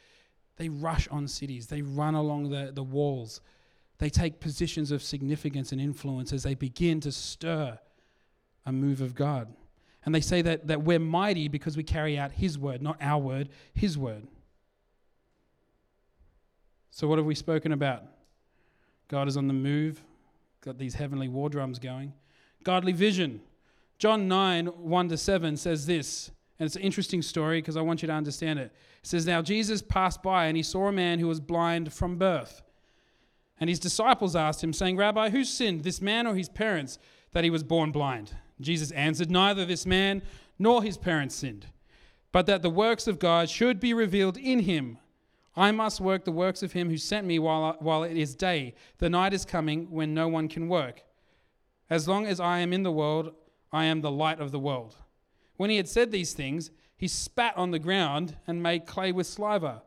They 0.58 0.68
rush 0.68 1.08
on 1.08 1.26
cities, 1.26 1.66
they 1.66 1.82
run 1.82 2.14
along 2.14 2.50
the, 2.50 2.70
the 2.72 2.84
walls, 2.84 3.40
they 3.98 4.10
take 4.10 4.38
positions 4.38 4.90
of 4.90 5.02
significance 5.02 5.72
and 5.72 5.80
influence 5.80 6.32
as 6.32 6.44
they 6.44 6.54
begin 6.54 7.00
to 7.00 7.10
stir 7.10 7.78
a 8.64 8.72
move 8.72 9.00
of 9.00 9.14
God. 9.14 9.52
And 10.04 10.14
they 10.14 10.20
say 10.20 10.42
that, 10.42 10.66
that 10.66 10.82
we're 10.82 10.98
mighty 10.98 11.48
because 11.48 11.76
we 11.76 11.82
carry 11.84 12.18
out 12.18 12.32
His 12.32 12.58
word, 12.58 12.82
not 12.82 12.96
our 13.00 13.20
word, 13.20 13.48
His 13.74 13.96
word. 13.96 14.26
So, 16.92 17.08
what 17.08 17.18
have 17.18 17.24
we 17.24 17.34
spoken 17.34 17.72
about? 17.72 18.04
God 19.08 19.26
is 19.26 19.38
on 19.38 19.48
the 19.48 19.54
move, 19.54 20.04
got 20.60 20.78
these 20.78 20.94
heavenly 20.94 21.26
war 21.26 21.48
drums 21.48 21.78
going. 21.78 22.12
Godly 22.64 22.92
vision. 22.92 23.40
John 23.98 24.28
9, 24.28 24.66
1 24.66 25.08
to 25.08 25.16
7 25.16 25.56
says 25.56 25.86
this, 25.86 26.30
and 26.58 26.66
it's 26.66 26.76
an 26.76 26.82
interesting 26.82 27.22
story 27.22 27.62
because 27.62 27.78
I 27.78 27.80
want 27.80 28.02
you 28.02 28.08
to 28.08 28.12
understand 28.12 28.58
it. 28.58 28.72
It 29.02 29.06
says, 29.06 29.26
Now 29.26 29.40
Jesus 29.40 29.80
passed 29.80 30.22
by 30.22 30.46
and 30.46 30.56
he 30.56 30.62
saw 30.62 30.88
a 30.88 30.92
man 30.92 31.18
who 31.18 31.28
was 31.28 31.40
blind 31.40 31.92
from 31.92 32.18
birth. 32.18 32.62
And 33.58 33.70
his 33.70 33.78
disciples 33.78 34.36
asked 34.36 34.62
him, 34.62 34.74
saying, 34.74 34.96
Rabbi, 34.96 35.30
who 35.30 35.44
sinned, 35.44 35.84
this 35.84 36.02
man 36.02 36.26
or 36.26 36.34
his 36.34 36.48
parents, 36.48 36.98
that 37.32 37.42
he 37.42 37.50
was 37.50 37.62
born 37.62 37.90
blind? 37.90 38.32
Jesus 38.60 38.90
answered, 38.90 39.30
Neither 39.30 39.64
this 39.64 39.86
man 39.86 40.20
nor 40.58 40.82
his 40.82 40.98
parents 40.98 41.36
sinned, 41.36 41.66
but 42.32 42.44
that 42.46 42.60
the 42.60 42.70
works 42.70 43.06
of 43.06 43.18
God 43.18 43.48
should 43.48 43.80
be 43.80 43.94
revealed 43.94 44.36
in 44.36 44.60
him. 44.60 44.98
I 45.54 45.70
must 45.70 46.00
work 46.00 46.24
the 46.24 46.32
works 46.32 46.62
of 46.62 46.72
him 46.72 46.88
who 46.88 46.96
sent 46.96 47.26
me 47.26 47.38
while, 47.38 47.76
while 47.80 48.02
it 48.04 48.16
is 48.16 48.34
day. 48.34 48.74
The 48.98 49.10
night 49.10 49.34
is 49.34 49.44
coming 49.44 49.90
when 49.90 50.14
no 50.14 50.28
one 50.28 50.48
can 50.48 50.68
work. 50.68 51.02
As 51.90 52.08
long 52.08 52.26
as 52.26 52.40
I 52.40 52.60
am 52.60 52.72
in 52.72 52.82
the 52.82 52.92
world, 52.92 53.34
I 53.70 53.84
am 53.84 54.00
the 54.00 54.10
light 54.10 54.40
of 54.40 54.50
the 54.50 54.58
world. 54.58 54.96
When 55.56 55.68
he 55.68 55.76
had 55.76 55.88
said 55.88 56.10
these 56.10 56.32
things, 56.32 56.70
he 56.96 57.06
spat 57.06 57.56
on 57.56 57.70
the 57.70 57.78
ground 57.78 58.36
and 58.46 58.62
made 58.62 58.86
clay 58.86 59.12
with 59.12 59.26
saliva. 59.26 59.82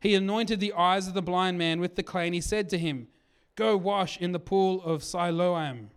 He 0.00 0.14
anointed 0.14 0.60
the 0.60 0.72
eyes 0.72 1.06
of 1.06 1.14
the 1.14 1.22
blind 1.22 1.58
man 1.58 1.80
with 1.80 1.94
the 1.94 2.02
clay, 2.02 2.26
and 2.26 2.34
he 2.34 2.40
said 2.40 2.68
to 2.70 2.78
him, 2.78 3.08
Go 3.56 3.76
wash 3.76 4.18
in 4.18 4.32
the 4.32 4.40
pool 4.40 4.82
of 4.82 5.04
Siloam. 5.04 5.90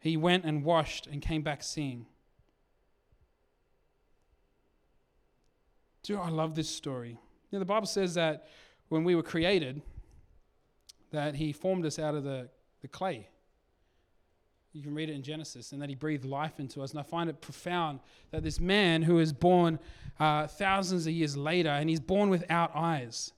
He 0.00 0.16
went 0.16 0.44
and 0.44 0.64
washed 0.64 1.06
and 1.06 1.20
came 1.20 1.42
back 1.42 1.62
seeing. 1.62 2.06
Do 6.02 6.18
I 6.18 6.28
love 6.28 6.54
this 6.54 6.68
story? 6.68 7.18
You 7.54 7.60
know, 7.60 7.60
the 7.60 7.66
Bible 7.66 7.86
says 7.86 8.14
that 8.14 8.48
when 8.88 9.04
we 9.04 9.14
were 9.14 9.22
created, 9.22 9.80
that 11.12 11.36
He 11.36 11.52
formed 11.52 11.86
us 11.86 12.00
out 12.00 12.16
of 12.16 12.24
the, 12.24 12.48
the 12.82 12.88
clay. 12.88 13.28
You 14.72 14.82
can 14.82 14.92
read 14.92 15.08
it 15.08 15.12
in 15.12 15.22
Genesis, 15.22 15.70
and 15.70 15.80
that 15.80 15.88
He 15.88 15.94
breathed 15.94 16.24
life 16.24 16.58
into 16.58 16.82
us. 16.82 16.90
And 16.90 16.98
I 16.98 17.04
find 17.04 17.30
it 17.30 17.40
profound 17.40 18.00
that 18.32 18.42
this 18.42 18.58
man 18.58 19.02
who 19.02 19.20
is 19.20 19.32
born 19.32 19.78
uh, 20.18 20.48
thousands 20.48 21.06
of 21.06 21.12
years 21.12 21.36
later, 21.36 21.68
and 21.68 21.88
he's 21.88 22.00
born 22.00 22.28
without 22.28 22.72
eyes. 22.74 23.32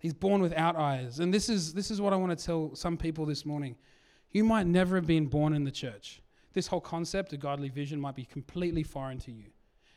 He's 0.00 0.12
born 0.12 0.42
without 0.42 0.74
eyes. 0.74 1.20
And 1.20 1.32
this 1.32 1.48
is, 1.48 1.74
this 1.74 1.88
is 1.92 2.00
what 2.00 2.12
I 2.12 2.16
want 2.16 2.36
to 2.36 2.44
tell 2.44 2.74
some 2.74 2.96
people 2.96 3.26
this 3.26 3.46
morning. 3.46 3.76
You 4.32 4.42
might 4.42 4.66
never 4.66 4.96
have 4.96 5.06
been 5.06 5.26
born 5.26 5.52
in 5.52 5.62
the 5.62 5.70
church. 5.70 6.20
This 6.52 6.66
whole 6.66 6.80
concept 6.80 7.32
of 7.32 7.38
godly 7.38 7.68
vision 7.68 8.00
might 8.00 8.16
be 8.16 8.24
completely 8.24 8.82
foreign 8.82 9.18
to 9.18 9.30
you 9.30 9.52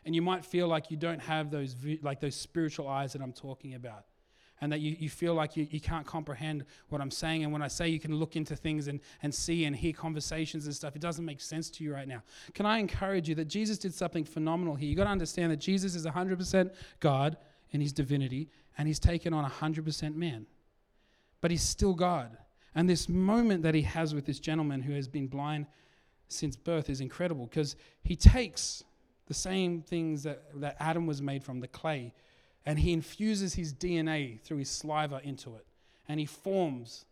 and 0.06 0.14
you 0.16 0.22
might 0.22 0.46
feel 0.46 0.68
like 0.68 0.92
you 0.92 0.98
don't 0.98 1.22
have 1.22 1.50
those 1.50 1.76
like 2.02 2.20
those 2.20 2.36
spiritual 2.36 2.88
eyes 2.88 3.14
that 3.14 3.22
I'm 3.22 3.34
talking 3.34 3.74
about 3.74 4.06
and 4.62 4.72
that 4.72 4.80
you, 4.80 4.96
you 5.00 5.10
feel 5.10 5.34
like 5.34 5.58
you, 5.58 5.68
you 5.70 5.82
can't 5.82 6.06
comprehend 6.06 6.66
what 6.90 7.02
I'm 7.02 7.12
saying. 7.12 7.44
And 7.44 7.52
when 7.52 7.62
I 7.62 7.68
say 7.68 7.90
you 7.90 8.00
can 8.00 8.16
look 8.16 8.36
into 8.36 8.56
things 8.56 8.88
and, 8.88 9.00
and 9.22 9.34
see 9.34 9.66
and 9.66 9.76
hear 9.76 9.94
conversations 9.94 10.66
and 10.66 10.74
stuff, 10.74 10.96
it 10.96 11.02
doesn't 11.02 11.26
make 11.26 11.42
sense 11.42 11.70
to 11.72 11.84
you 11.84 11.94
right 11.94 12.08
now. 12.08 12.24
Can 12.54 12.66
I 12.66 12.78
encourage 12.78 13.28
you 13.28 13.36
that 13.36 13.46
Jesus 13.46 13.78
did 13.78 13.94
something 13.94 14.24
phenomenal 14.24 14.76
here? 14.76 14.88
You've 14.88 14.98
got 14.98 15.06
to 15.06 15.10
understand 15.10 15.52
that 15.52 15.58
Jesus 15.58 15.96
is 15.96 16.06
100% 16.06 16.72
God 17.00 17.38
in 17.72 17.82
his 17.82 17.92
divinity, 17.92 18.50
and 18.78 18.88
he's 18.88 19.00
taken 19.00 19.34
on 19.34 19.50
100% 19.50 20.16
man. 20.16 20.46
But 21.42 21.52
he's 21.52 21.64
still 21.64 21.94
God. 21.94 22.38
And 22.74 22.90
this 22.90 23.10
moment 23.10 23.64
that 23.64 23.76
he 23.76 23.82
has 23.82 24.16
with 24.16 24.26
this 24.26 24.40
gentleman 24.40 24.82
who 24.82 24.94
has 24.94 25.08
been 25.08 25.28
blind 25.28 25.66
since 26.28 26.56
birth 26.56 26.90
is 26.90 27.02
incredible 27.02 27.46
because 27.46 27.76
he 28.04 28.16
takes 28.16 28.84
the 29.28 29.34
same 29.34 29.82
things 29.82 30.24
that, 30.24 30.44
that 30.60 30.76
Adam 30.80 31.08
was 31.08 31.22
made 31.22 31.44
from, 31.44 31.60
the 31.60 31.68
clay, 31.68 32.14
and 32.66 32.80
he 32.80 32.94
infuses 32.94 33.54
his 33.54 33.74
DNA 33.74 34.42
through 34.42 34.58
his 34.58 34.70
saliva 34.70 35.22
into 35.24 35.56
it. 35.56 35.66
And 36.08 36.20
he 36.20 36.26
forms 36.26 37.06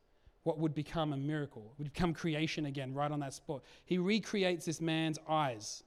what 0.43 0.60
would 0.60 0.73
become 0.73 1.13
a 1.13 1.17
miracle, 1.17 1.73
would 1.78 1.91
become 1.93 2.13
creation 2.13 2.65
again, 2.65 2.93
right 2.93 3.12
on 3.12 3.19
that 3.21 3.34
spot. 3.34 3.63
He 3.86 3.97
recreates 3.97 4.65
this 4.65 4.82
man's 4.82 5.17
eyes. 5.28 5.84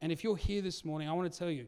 And 0.00 0.12
if 0.12 0.22
you're 0.22 0.36
here 0.36 0.62
this 0.62 0.84
morning, 0.84 1.08
I 1.08 1.12
want 1.12 1.30
to 1.30 1.38
tell 1.38 1.50
you, 1.50 1.66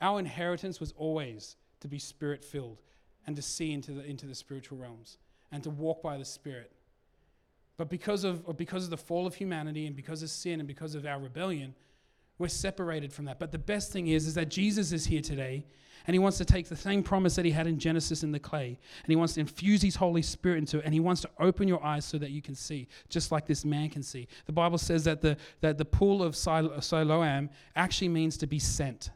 our 0.00 0.18
inheritance 0.18 0.80
was 0.80 0.92
always 0.96 1.56
to 1.80 1.88
be 1.88 1.98
spirit 1.98 2.44
filled 2.44 2.82
and 3.26 3.36
to 3.36 3.42
see 3.42 3.72
into 3.72 3.92
the, 3.92 4.04
into 4.04 4.26
the 4.26 4.34
spiritual 4.34 4.78
realms 4.78 5.18
and 5.52 5.62
to 5.62 5.70
walk 5.70 6.02
by 6.02 6.16
the 6.16 6.24
Spirit. 6.24 6.72
But 7.76 7.90
because 7.90 8.24
of, 8.24 8.56
because 8.56 8.84
of 8.84 8.90
the 8.90 8.96
fall 8.96 9.26
of 9.26 9.34
humanity 9.34 9.86
and 9.86 9.94
because 9.94 10.22
of 10.22 10.30
sin 10.30 10.60
and 10.60 10.66
because 10.66 10.94
of 10.94 11.04
our 11.04 11.18
rebellion, 11.18 11.74
we're 12.38 12.48
separated 12.48 13.12
from 13.12 13.24
that. 13.26 13.38
But 13.38 13.52
the 13.52 13.58
best 13.58 13.92
thing 13.92 14.08
is, 14.08 14.26
is 14.26 14.34
that 14.34 14.48
Jesus 14.48 14.92
is 14.92 15.06
here 15.06 15.22
today 15.22 15.64
and 16.06 16.14
he 16.14 16.18
wants 16.18 16.38
to 16.38 16.44
take 16.44 16.68
the 16.68 16.76
same 16.76 17.02
promise 17.02 17.34
that 17.36 17.44
he 17.44 17.50
had 17.50 17.66
in 17.66 17.78
Genesis 17.78 18.22
in 18.22 18.30
the 18.30 18.38
clay 18.38 18.68
and 18.68 19.08
he 19.08 19.16
wants 19.16 19.34
to 19.34 19.40
infuse 19.40 19.82
his 19.82 19.96
Holy 19.96 20.22
Spirit 20.22 20.58
into 20.58 20.78
it 20.78 20.84
and 20.84 20.94
he 20.94 21.00
wants 21.00 21.22
to 21.22 21.30
open 21.40 21.66
your 21.66 21.82
eyes 21.82 22.04
so 22.04 22.18
that 22.18 22.30
you 22.30 22.42
can 22.42 22.54
see, 22.54 22.88
just 23.08 23.32
like 23.32 23.46
this 23.46 23.64
man 23.64 23.88
can 23.88 24.02
see. 24.02 24.28
The 24.44 24.52
Bible 24.52 24.78
says 24.78 25.04
that 25.04 25.22
the, 25.22 25.36
that 25.60 25.78
the 25.78 25.84
pool 25.84 26.22
of 26.22 26.36
uh, 26.46 26.80
Siloam 26.80 27.50
actually 27.74 28.08
means 28.08 28.36
to 28.38 28.46
be 28.46 28.58
sent. 28.58 29.10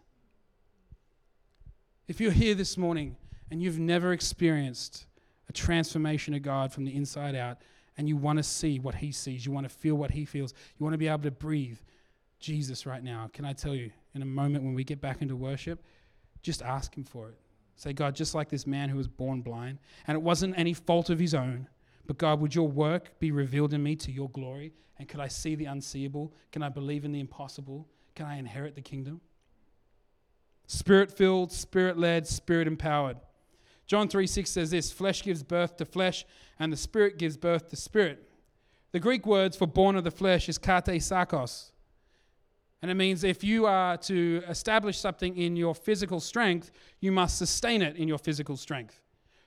If 2.09 2.21
you're 2.21 2.33
here 2.33 2.55
this 2.55 2.77
morning 2.77 3.17
and 3.51 3.63
you've 3.63 3.79
never 3.79 4.13
experienced 4.13 5.07
a 5.49 5.53
transformation 5.53 6.35
of 6.35 6.43
God 6.43 6.73
from 6.73 6.85
the 6.85 6.95
inside 6.95 7.35
out, 7.35 7.59
and 7.97 8.09
you 8.09 8.17
want 8.17 8.39
to 8.39 8.43
see 8.43 8.79
what 8.79 8.95
he 8.95 9.13
sees, 9.13 9.45
you 9.45 9.53
want 9.53 9.69
to 9.69 9.75
feel 9.75 9.95
what 9.95 10.11
he 10.11 10.25
feels, 10.25 10.55
you 10.79 10.85
want 10.85 10.95
to 10.95 10.99
be 10.99 11.09
able 11.09 11.23
to 11.23 11.31
breathe, 11.31 11.79
Jesus 12.41 12.87
right 12.87 13.03
now, 13.03 13.31
can 13.33 13.45
I 13.45 13.53
tell 13.53 13.75
you, 13.75 13.91
in 14.15 14.23
a 14.23 14.27
moment 14.27 14.65
when 14.65 14.75
we 14.75 14.83
get 14.83 15.01
back 15.01 15.23
into 15.23 15.37
worship, 15.37 15.85
just 16.43 16.63
ask 16.63 16.97
Him 16.97 17.05
for 17.05 17.29
it. 17.29 17.39
Say, 17.81 17.95
God, 17.95 18.15
just 18.15 18.35
like 18.35 18.51
this 18.51 18.67
man 18.67 18.91
who 18.91 18.99
was 18.99 19.09
born 19.09 19.41
blind, 19.41 19.79
and 20.07 20.15
it 20.15 20.21
wasn't 20.21 20.59
any 20.59 20.75
fault 20.75 21.09
of 21.09 21.19
his 21.19 21.33
own, 21.33 21.67
but 22.07 22.19
God, 22.19 22.39
would 22.41 22.55
your 22.55 22.69
work 22.69 23.19
be 23.21 23.31
revealed 23.31 23.73
in 23.73 23.83
me 23.83 23.97
to 23.97 24.13
your 24.13 24.29
glory? 24.29 24.75
And 24.99 25.09
could 25.09 25.19
I 25.19 25.29
see 25.29 25.55
the 25.55 25.65
unseeable? 25.65 26.35
Can 26.53 26.63
I 26.63 26.69
believe 26.69 27.07
in 27.07 27.13
the 27.13 27.21
impossible? 27.21 27.89
Can 28.15 28.27
I 28.27 28.37
inherit 28.37 28.75
the 28.75 28.83
kingdom? 28.83 29.23
Spirit 30.67 31.11
filled, 31.11 31.53
spirit 31.53 31.97
led, 31.97 32.27
spirit 32.27 32.67
empowered. 32.67 33.17
John 33.87 34.09
3 34.09 34.27
6 34.27 34.51
says 34.51 34.71
this 34.71 34.93
flesh 34.93 35.23
gives 35.23 35.43
birth 35.43 35.79
to 35.79 35.87
flesh, 35.87 36.27
and 36.59 36.71
the 36.71 36.77
spirit 36.77 37.17
gives 37.17 37.39
birth 37.39 37.71
to 37.71 37.77
spirit. 37.77 38.31
The 38.93 39.01
Greek 39.01 39.25
words 39.25 39.57
for 39.57 39.67
born 39.67 39.97
of 39.97 40.05
the 40.05 40.11
flesh 40.11 40.51
is 40.51 40.59
kate 40.59 41.01
sarkos, 41.01 41.71
and 42.83 42.91
it 42.91 42.95
means 42.95 43.25
if 43.25 43.45
you 43.45 43.67
are 43.67 43.97
to 43.99 44.43
establish 44.49 44.99
something 44.99 45.37
in 45.37 45.55
your 45.55 45.75
physical 45.75 46.19
strength, 46.19 46.71
you 47.01 47.13
must 47.13 47.37
sustain 47.37 47.83
it 47.83 47.97
in 47.97 48.09
your 48.09 48.19
physical 48.19 48.57
strength. 48.57 49.03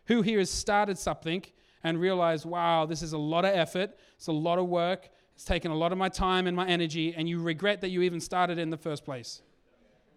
Who 0.06 0.22
here 0.22 0.40
has 0.40 0.52
started 0.52 0.98
something 1.00 1.44
and 1.84 2.00
realized, 2.00 2.46
wow, 2.46 2.86
this 2.86 3.02
is 3.02 3.14
a 3.14 3.18
lot 3.18 3.44
of 3.44 3.56
effort, 3.56 3.98
it's 4.16 4.28
a 4.28 4.32
lot 4.32 4.60
of 4.60 4.68
work, 4.68 5.10
it's 5.34 5.46
taken 5.46 5.72
a 5.72 5.76
lot 5.76 5.92
of 5.92 5.98
my 5.98 6.10
time 6.10 6.46
and 6.46 6.56
my 6.56 6.68
energy, 6.68 7.16
and 7.16 7.28
you 7.28 7.42
regret 7.42 7.82
that 7.82 7.90
you 7.90 8.04
even 8.04 8.20
started 8.20 8.60
in 8.60 8.70
the 8.70 8.78
first 8.78 9.04
place? 9.04 9.42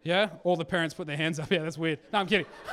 Yeah? 0.02 0.28
All 0.44 0.56
the 0.56 0.64
parents 0.64 0.94
put 0.94 1.06
their 1.06 1.16
hands 1.16 1.40
up. 1.40 1.50
Yeah, 1.56 1.62
that's 1.62 1.78
weird. 1.78 2.00
No, 2.12 2.20
I'm 2.20 2.26
kidding. 2.26 2.46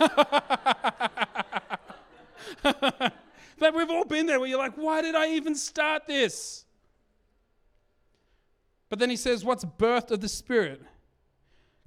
but 2.62 3.74
we've 3.74 3.90
all 3.90 4.06
been 4.06 4.26
there 4.26 4.40
where 4.40 4.50
you're 4.50 4.60
like, 4.60 4.76
why 4.76 5.02
did 5.02 5.16
I 5.16 5.30
even 5.32 5.56
start 5.56 6.06
this? 6.06 6.66
But 8.94 9.00
then 9.00 9.10
he 9.10 9.16
says, 9.16 9.44
what's 9.44 9.66
birth 9.66 10.12
of 10.12 10.22
the 10.22 10.30
Spirit? 10.30 10.80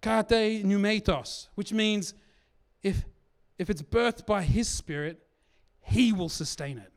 Kate 0.02 0.64
pneumatos, 0.64 1.46
which 1.54 1.72
means 1.72 2.14
if, 2.82 3.04
if 3.60 3.70
it's 3.70 3.80
birthed 3.80 4.26
by 4.26 4.42
his 4.42 4.68
Spirit, 4.68 5.22
he 5.82 6.12
will 6.12 6.28
sustain 6.28 6.78
it. 6.78 6.92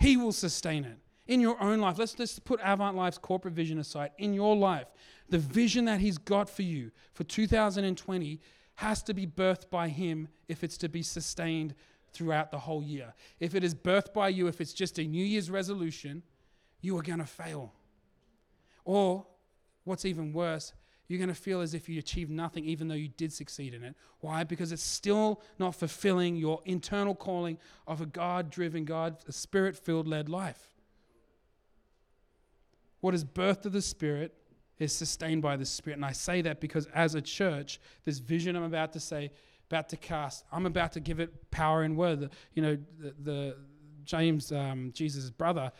He 0.00 0.16
will 0.16 0.32
sustain 0.32 0.86
it. 0.86 0.96
In 1.26 1.42
your 1.42 1.62
own 1.62 1.80
life, 1.80 1.98
let's 1.98 2.14
just 2.14 2.42
put 2.46 2.58
Avant 2.64 2.96
Life's 2.96 3.18
corporate 3.18 3.52
vision 3.52 3.78
aside. 3.78 4.12
In 4.16 4.32
your 4.32 4.56
life, 4.56 4.86
the 5.28 5.36
vision 5.36 5.84
that 5.84 6.00
he's 6.00 6.16
got 6.16 6.48
for 6.48 6.62
you 6.62 6.90
for 7.12 7.24
2020 7.24 8.40
has 8.76 9.02
to 9.02 9.12
be 9.12 9.26
birthed 9.26 9.68
by 9.68 9.88
him 9.88 10.26
if 10.48 10.64
it's 10.64 10.78
to 10.78 10.88
be 10.88 11.02
sustained 11.02 11.74
throughout 12.14 12.50
the 12.50 12.60
whole 12.60 12.82
year. 12.82 13.12
If 13.40 13.54
it 13.54 13.62
is 13.62 13.74
birthed 13.74 14.14
by 14.14 14.30
you, 14.30 14.46
if 14.46 14.58
it's 14.58 14.72
just 14.72 14.98
a 14.98 15.04
New 15.04 15.22
Year's 15.22 15.50
resolution, 15.50 16.22
you 16.80 16.96
are 16.96 17.02
going 17.02 17.18
to 17.18 17.26
fail. 17.26 17.74
Or, 18.84 19.26
what's 19.84 20.04
even 20.04 20.32
worse, 20.32 20.72
you're 21.08 21.18
going 21.18 21.28
to 21.28 21.34
feel 21.34 21.60
as 21.60 21.74
if 21.74 21.88
you 21.88 21.98
achieved 21.98 22.30
nothing 22.30 22.64
even 22.64 22.88
though 22.88 22.94
you 22.94 23.08
did 23.08 23.32
succeed 23.32 23.74
in 23.74 23.84
it. 23.84 23.94
Why? 24.20 24.44
Because 24.44 24.72
it's 24.72 24.82
still 24.82 25.42
not 25.58 25.74
fulfilling 25.74 26.36
your 26.36 26.60
internal 26.64 27.14
calling 27.14 27.58
of 27.86 28.00
a 28.00 28.06
God 28.06 28.50
driven, 28.50 28.84
God, 28.84 29.16
a 29.28 29.32
spirit 29.32 29.76
filled 29.76 30.06
led 30.06 30.28
life. 30.28 30.72
What 33.00 33.14
is 33.14 33.24
birth 33.24 33.66
of 33.66 33.72
the 33.72 33.82
Spirit 33.82 34.32
is 34.78 34.92
sustained 34.92 35.42
by 35.42 35.56
the 35.56 35.66
Spirit. 35.66 35.96
And 35.96 36.04
I 36.04 36.12
say 36.12 36.40
that 36.42 36.60
because 36.60 36.86
as 36.94 37.14
a 37.14 37.20
church, 37.20 37.80
this 38.04 38.18
vision 38.18 38.56
I'm 38.56 38.62
about 38.62 38.92
to 38.94 39.00
say, 39.00 39.32
about 39.68 39.88
to 39.90 39.96
cast, 39.96 40.44
I'm 40.52 40.66
about 40.66 40.92
to 40.92 41.00
give 41.00 41.18
it 41.18 41.50
power 41.50 41.82
and 41.82 41.96
word. 41.96 42.20
The- 42.20 42.30
you 42.54 42.62
know, 42.62 42.78
the, 42.98 43.14
the 43.22 43.56
James, 44.04 44.52
um, 44.52 44.92
Jesus' 44.94 45.30
brother, 45.30 45.72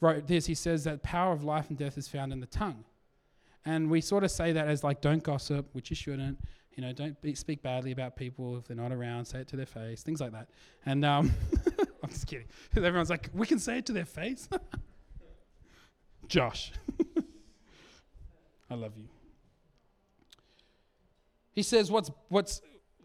wrote 0.00 0.26
this. 0.26 0.46
He 0.46 0.54
says 0.54 0.84
that 0.84 1.02
power 1.02 1.32
of 1.32 1.44
life 1.44 1.68
and 1.68 1.78
death 1.78 1.98
is 1.98 2.08
found 2.08 2.32
in 2.32 2.40
the 2.40 2.46
tongue. 2.46 2.84
And 3.64 3.90
we 3.90 4.00
sort 4.00 4.22
of 4.24 4.30
say 4.30 4.52
that 4.52 4.68
as 4.68 4.84
like, 4.84 5.00
don't 5.00 5.22
gossip, 5.22 5.68
which 5.72 5.90
you 5.90 5.96
shouldn't. 5.96 6.38
You 6.76 6.82
know, 6.82 6.92
don't 6.92 7.20
be, 7.22 7.34
speak 7.34 7.62
badly 7.62 7.90
about 7.90 8.16
people 8.16 8.56
if 8.58 8.66
they're 8.66 8.76
not 8.76 8.92
around. 8.92 9.24
Say 9.24 9.40
it 9.40 9.48
to 9.48 9.56
their 9.56 9.66
face, 9.66 10.02
things 10.02 10.20
like 10.20 10.32
that. 10.32 10.48
And 10.84 11.04
um, 11.04 11.32
I'm 12.02 12.10
just 12.10 12.26
kidding. 12.26 12.46
Everyone's 12.76 13.10
like, 13.10 13.30
we 13.34 13.46
can 13.46 13.58
say 13.58 13.78
it 13.78 13.86
to 13.86 13.92
their 13.92 14.04
face. 14.04 14.48
Josh, 16.28 16.72
I 18.70 18.74
love 18.74 18.92
you. 18.96 19.04
He 21.52 21.62
says, 21.62 21.90
what's 21.90 22.10
what's 22.28 22.60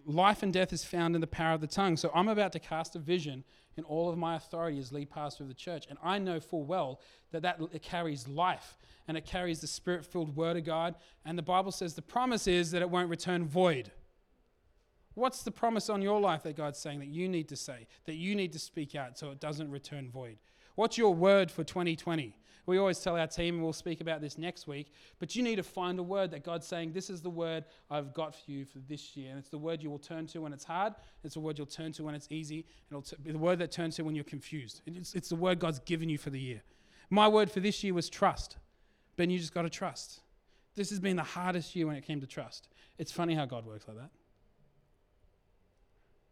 life 0.05 0.43
and 0.43 0.51
death 0.51 0.73
is 0.73 0.83
found 0.83 1.15
in 1.15 1.21
the 1.21 1.27
power 1.27 1.53
of 1.53 1.61
the 1.61 1.67
tongue. 1.67 1.97
So 1.97 2.11
I'm 2.13 2.27
about 2.27 2.51
to 2.53 2.59
cast 2.59 2.95
a 2.95 2.99
vision 2.99 3.43
in 3.77 3.83
all 3.85 4.09
of 4.09 4.17
my 4.17 4.35
authority 4.35 4.79
as 4.79 4.91
lead 4.91 5.09
pastor 5.09 5.43
of 5.43 5.49
the 5.49 5.55
church, 5.55 5.85
and 5.89 5.97
I 6.03 6.19
know 6.19 6.39
full 6.39 6.63
well 6.63 6.99
that 7.31 7.41
that 7.43 7.59
it 7.71 7.81
carries 7.81 8.27
life 8.27 8.77
and 9.07 9.17
it 9.17 9.25
carries 9.25 9.61
the 9.61 9.67
spirit-filled 9.67 10.35
word 10.35 10.57
of 10.57 10.63
God. 10.63 10.95
And 11.25 11.37
the 11.37 11.43
Bible 11.43 11.71
says 11.71 11.93
the 11.93 12.01
promise 12.01 12.47
is 12.47 12.71
that 12.71 12.81
it 12.81 12.89
won't 12.89 13.09
return 13.09 13.45
void. 13.45 13.91
What's 15.13 15.43
the 15.43 15.51
promise 15.51 15.89
on 15.89 16.01
your 16.01 16.19
life 16.19 16.43
that 16.43 16.55
God's 16.55 16.79
saying 16.79 16.99
that 16.99 17.09
you 17.09 17.27
need 17.27 17.49
to 17.49 17.55
say, 17.55 17.87
that 18.05 18.15
you 18.15 18.35
need 18.35 18.53
to 18.53 18.59
speak 18.59 18.95
out 18.95 19.17
so 19.17 19.31
it 19.31 19.39
doesn't 19.39 19.69
return 19.69 20.09
void? 20.09 20.37
What's 20.75 20.97
your 20.97 21.13
word 21.13 21.51
for 21.51 21.63
2020? 21.63 22.35
We 22.71 22.77
always 22.77 22.99
tell 22.99 23.17
our 23.17 23.27
team, 23.27 23.55
and 23.55 23.63
we'll 23.65 23.73
speak 23.73 23.99
about 23.99 24.21
this 24.21 24.37
next 24.37 24.65
week, 24.65 24.93
but 25.19 25.35
you 25.35 25.43
need 25.43 25.57
to 25.57 25.63
find 25.63 25.99
a 25.99 26.03
word 26.03 26.31
that 26.31 26.45
God's 26.45 26.65
saying, 26.65 26.93
This 26.93 27.09
is 27.09 27.21
the 27.21 27.29
word 27.29 27.65
I've 27.89 28.13
got 28.13 28.33
for 28.33 28.49
you 28.49 28.63
for 28.63 28.79
this 28.87 29.17
year. 29.17 29.29
And 29.31 29.37
it's 29.37 29.49
the 29.49 29.57
word 29.57 29.83
you 29.83 29.89
will 29.89 29.99
turn 29.99 30.25
to 30.27 30.39
when 30.39 30.53
it's 30.53 30.63
hard, 30.63 30.93
it's 31.25 31.33
the 31.33 31.41
word 31.41 31.57
you'll 31.57 31.67
turn 31.67 31.91
to 31.91 32.05
when 32.05 32.15
it's 32.15 32.29
easy, 32.31 32.65
and 32.89 32.97
it'll 32.97 33.01
t- 33.01 33.17
be 33.21 33.33
the 33.33 33.37
word 33.37 33.59
that 33.59 33.73
turns 33.73 33.97
to 33.97 34.03
when 34.03 34.15
you're 34.15 34.23
confused. 34.23 34.83
It's, 34.85 35.15
it's 35.15 35.27
the 35.27 35.35
word 35.35 35.59
God's 35.59 35.79
given 35.79 36.07
you 36.07 36.17
for 36.17 36.29
the 36.29 36.39
year. 36.39 36.63
My 37.09 37.27
word 37.27 37.51
for 37.51 37.59
this 37.59 37.83
year 37.83 37.93
was 37.93 38.09
trust. 38.09 38.55
Ben, 39.17 39.29
you 39.29 39.37
just 39.37 39.53
got 39.53 39.63
to 39.63 39.69
trust. 39.69 40.21
This 40.73 40.91
has 40.91 41.01
been 41.01 41.17
the 41.17 41.23
hardest 41.23 41.75
year 41.75 41.87
when 41.87 41.97
it 41.97 42.05
came 42.05 42.21
to 42.21 42.27
trust. 42.27 42.69
It's 42.97 43.11
funny 43.11 43.35
how 43.35 43.45
God 43.45 43.65
works 43.65 43.85
like 43.85 43.97
that. 43.97 44.11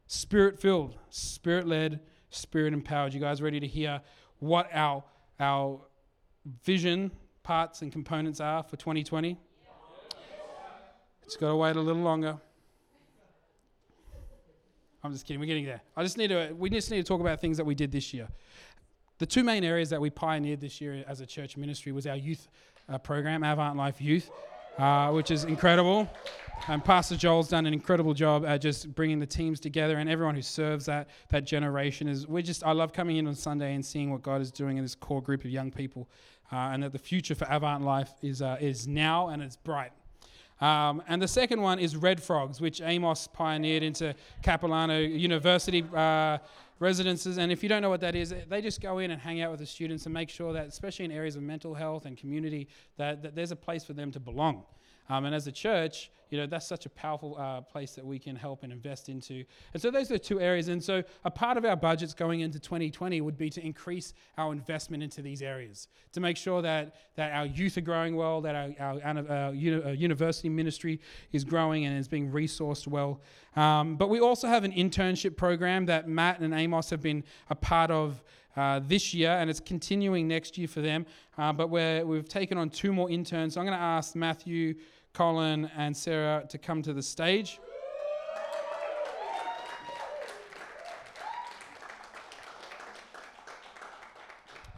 Spirit 0.07 0.57
filled, 0.57 0.95
spirit 1.09 1.67
led, 1.67 1.99
spirit 2.29 2.71
empowered. 2.71 3.13
You 3.13 3.19
guys 3.19 3.41
ready 3.41 3.59
to 3.59 3.67
hear 3.67 3.99
what 4.39 4.69
our, 4.73 5.03
our 5.37 5.81
vision 6.63 7.11
parts 7.43 7.81
and 7.81 7.91
components 7.91 8.39
are 8.39 8.63
for 8.63 8.75
2020? 8.75 9.37
It's 11.23 11.35
got 11.35 11.49
to 11.49 11.55
wait 11.55 11.75
a 11.75 11.81
little 11.81 12.01
longer. 12.01 12.37
I'm 15.03 15.13
just 15.13 15.25
kidding. 15.25 15.39
We're 15.39 15.45
getting 15.45 15.65
there. 15.65 15.81
I 15.95 16.03
just 16.03 16.17
need 16.17 16.29
to. 16.29 16.53
We 16.57 16.69
just 16.69 16.91
need 16.91 16.97
to 16.97 17.03
talk 17.03 17.21
about 17.21 17.39
things 17.39 17.57
that 17.57 17.65
we 17.65 17.75
did 17.75 17.91
this 17.91 18.13
year. 18.13 18.27
The 19.19 19.25
two 19.25 19.43
main 19.43 19.63
areas 19.63 19.89
that 19.91 20.01
we 20.01 20.09
pioneered 20.09 20.61
this 20.61 20.81
year 20.81 21.03
as 21.07 21.21
a 21.21 21.25
church 21.25 21.55
ministry 21.55 21.91
was 21.91 22.07
our 22.07 22.15
youth 22.15 22.47
uh, 22.87 22.97
program, 22.97 23.43
Avant 23.43 23.77
Life 23.77 24.01
Youth, 24.01 24.29
uh, 24.79 25.11
which 25.11 25.29
is 25.29 25.43
incredible. 25.43 26.09
And 26.67 26.83
Pastor 26.83 27.15
Joel's 27.15 27.47
done 27.47 27.65
an 27.65 27.73
incredible 27.73 28.13
job 28.13 28.45
at 28.45 28.61
just 28.61 28.93
bringing 28.93 29.19
the 29.19 29.25
teams 29.25 29.59
together, 29.59 29.97
and 29.97 30.09
everyone 30.09 30.35
who 30.35 30.41
serves 30.41 30.85
that 30.85 31.09
that 31.29 31.45
generation 31.45 32.07
is. 32.07 32.27
We 32.27 32.43
just 32.43 32.63
I 32.63 32.71
love 32.73 32.93
coming 32.93 33.17
in 33.17 33.27
on 33.27 33.35
Sunday 33.35 33.75
and 33.75 33.85
seeing 33.85 34.11
what 34.11 34.21
God 34.21 34.41
is 34.41 34.51
doing 34.51 34.77
in 34.77 34.83
this 34.83 34.95
core 34.95 35.21
group 35.21 35.45
of 35.45 35.51
young 35.51 35.71
people, 35.71 36.09
uh, 36.51 36.71
and 36.73 36.83
that 36.83 36.91
the 36.91 36.99
future 36.99 37.35
for 37.35 37.47
Avant 37.49 37.83
Life 37.83 38.11
is 38.21 38.41
uh, 38.41 38.57
is 38.59 38.87
now 38.87 39.29
and 39.29 39.41
it's 39.41 39.55
bright. 39.55 39.91
Um, 40.61 41.01
and 41.07 41.21
the 41.21 41.27
second 41.27 41.61
one 41.61 41.79
is 41.79 41.95
Red 41.95 42.21
Frogs, 42.21 42.59
which 42.59 42.81
Amos 42.81 43.27
pioneered 43.27 43.83
into 43.83 44.13
Capilano 44.43 44.99
University 44.99 45.85
uh, 45.95 46.37
residences. 46.79 47.37
And 47.37 47.51
if 47.51 47.63
you 47.63 47.69
don't 47.69 47.81
know 47.81 47.89
what 47.89 48.01
that 48.01 48.15
is, 48.15 48.33
they 48.49 48.61
just 48.61 48.81
go 48.81 48.99
in 48.99 49.11
and 49.11 49.21
hang 49.21 49.41
out 49.41 49.51
with 49.51 49.59
the 49.59 49.65
students 49.65 50.05
and 50.05 50.13
make 50.13 50.29
sure 50.29 50.51
that, 50.53 50.67
especially 50.67 51.05
in 51.05 51.11
areas 51.11 51.35
of 51.35 51.43
mental 51.43 51.73
health 51.73 52.05
and 52.05 52.17
community, 52.17 52.67
that, 52.97 53.21
that 53.23 53.35
there's 53.35 53.51
a 53.51 53.55
place 53.55 53.83
for 53.83 53.93
them 53.93 54.11
to 54.11 54.19
belong. 54.19 54.63
Um, 55.09 55.25
and 55.25 55.33
as 55.33 55.47
a 55.47 55.51
church, 55.51 56.11
you 56.29 56.37
know, 56.37 56.45
that's 56.45 56.67
such 56.67 56.85
a 56.85 56.89
powerful 56.89 57.35
uh, 57.39 57.61
place 57.61 57.93
that 57.93 58.05
we 58.05 58.19
can 58.19 58.35
help 58.35 58.63
and 58.63 58.71
invest 58.71 59.09
into. 59.09 59.43
And 59.73 59.81
so 59.81 59.89
those 59.89 60.11
are 60.11 60.17
two 60.17 60.39
areas. 60.39 60.67
And 60.67 60.83
so 60.83 61.03
a 61.25 61.31
part 61.31 61.57
of 61.57 61.65
our 61.65 61.75
budgets 61.75 62.13
going 62.13 62.41
into 62.41 62.59
2020 62.59 63.19
would 63.21 63.37
be 63.37 63.49
to 63.49 63.65
increase 63.65 64.13
our 64.37 64.51
investment 64.51 65.01
into 65.01 65.21
these 65.21 65.41
areas, 65.41 65.87
to 66.13 66.19
make 66.19 66.37
sure 66.37 66.61
that, 66.61 66.95
that 67.15 67.33
our 67.33 67.47
youth 67.47 67.77
are 67.77 67.81
growing 67.81 68.15
well, 68.15 68.41
that 68.41 68.55
our, 68.55 69.01
our, 69.03 69.17
our 69.31 69.47
uh, 69.47 69.51
university 69.91 70.49
ministry 70.49 70.99
is 71.31 71.43
growing 71.43 71.85
and 71.85 71.97
is 71.97 72.07
being 72.07 72.31
resourced 72.31 72.87
well. 72.87 73.21
Um, 73.55 73.95
but 73.95 74.09
we 74.09 74.19
also 74.19 74.47
have 74.47 74.63
an 74.63 74.71
internship 74.71 75.35
program 75.35 75.87
that 75.87 76.07
Matt 76.07 76.39
and 76.41 76.53
Amos 76.53 76.91
have 76.91 77.01
been 77.01 77.23
a 77.49 77.55
part 77.55 77.89
of 77.89 78.23
uh, 78.55 78.79
this 78.83 79.13
year, 79.13 79.31
and 79.31 79.49
it's 79.49 79.59
continuing 79.59 80.27
next 80.27 80.57
year 80.57 80.67
for 80.67 80.81
them. 80.81 81.05
Uh, 81.37 81.53
but 81.53 81.69
we're, 81.69 82.05
we've 82.05 82.27
taken 82.27 82.57
on 82.57 82.69
two 82.69 82.91
more 82.91 83.09
interns. 83.09 83.53
So 83.53 83.61
I'm 83.61 83.65
going 83.65 83.77
to 83.77 83.83
ask 83.83 84.15
Matthew, 84.15 84.75
Colin, 85.19 85.69
and 85.75 85.97
Sarah 85.97 86.45
to 86.47 86.57
come 86.57 86.81
to 86.81 86.93
the 86.93 87.03
stage. 87.03 87.59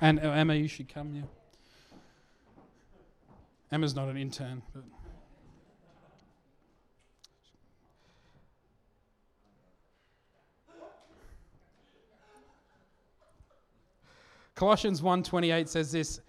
And 0.01 0.17
uh, 0.17 0.31
Emma, 0.31 0.55
you 0.55 0.67
should 0.67 0.91
come, 0.91 1.13
yeah. 1.13 1.21
Emma's 3.71 3.93
not 3.93 4.09
an 4.09 4.17
intern, 4.17 4.63
but. 4.73 4.83
Colossians 14.55 15.01
1:28 15.01 15.67
says 15.67 15.91
this, 15.91 16.19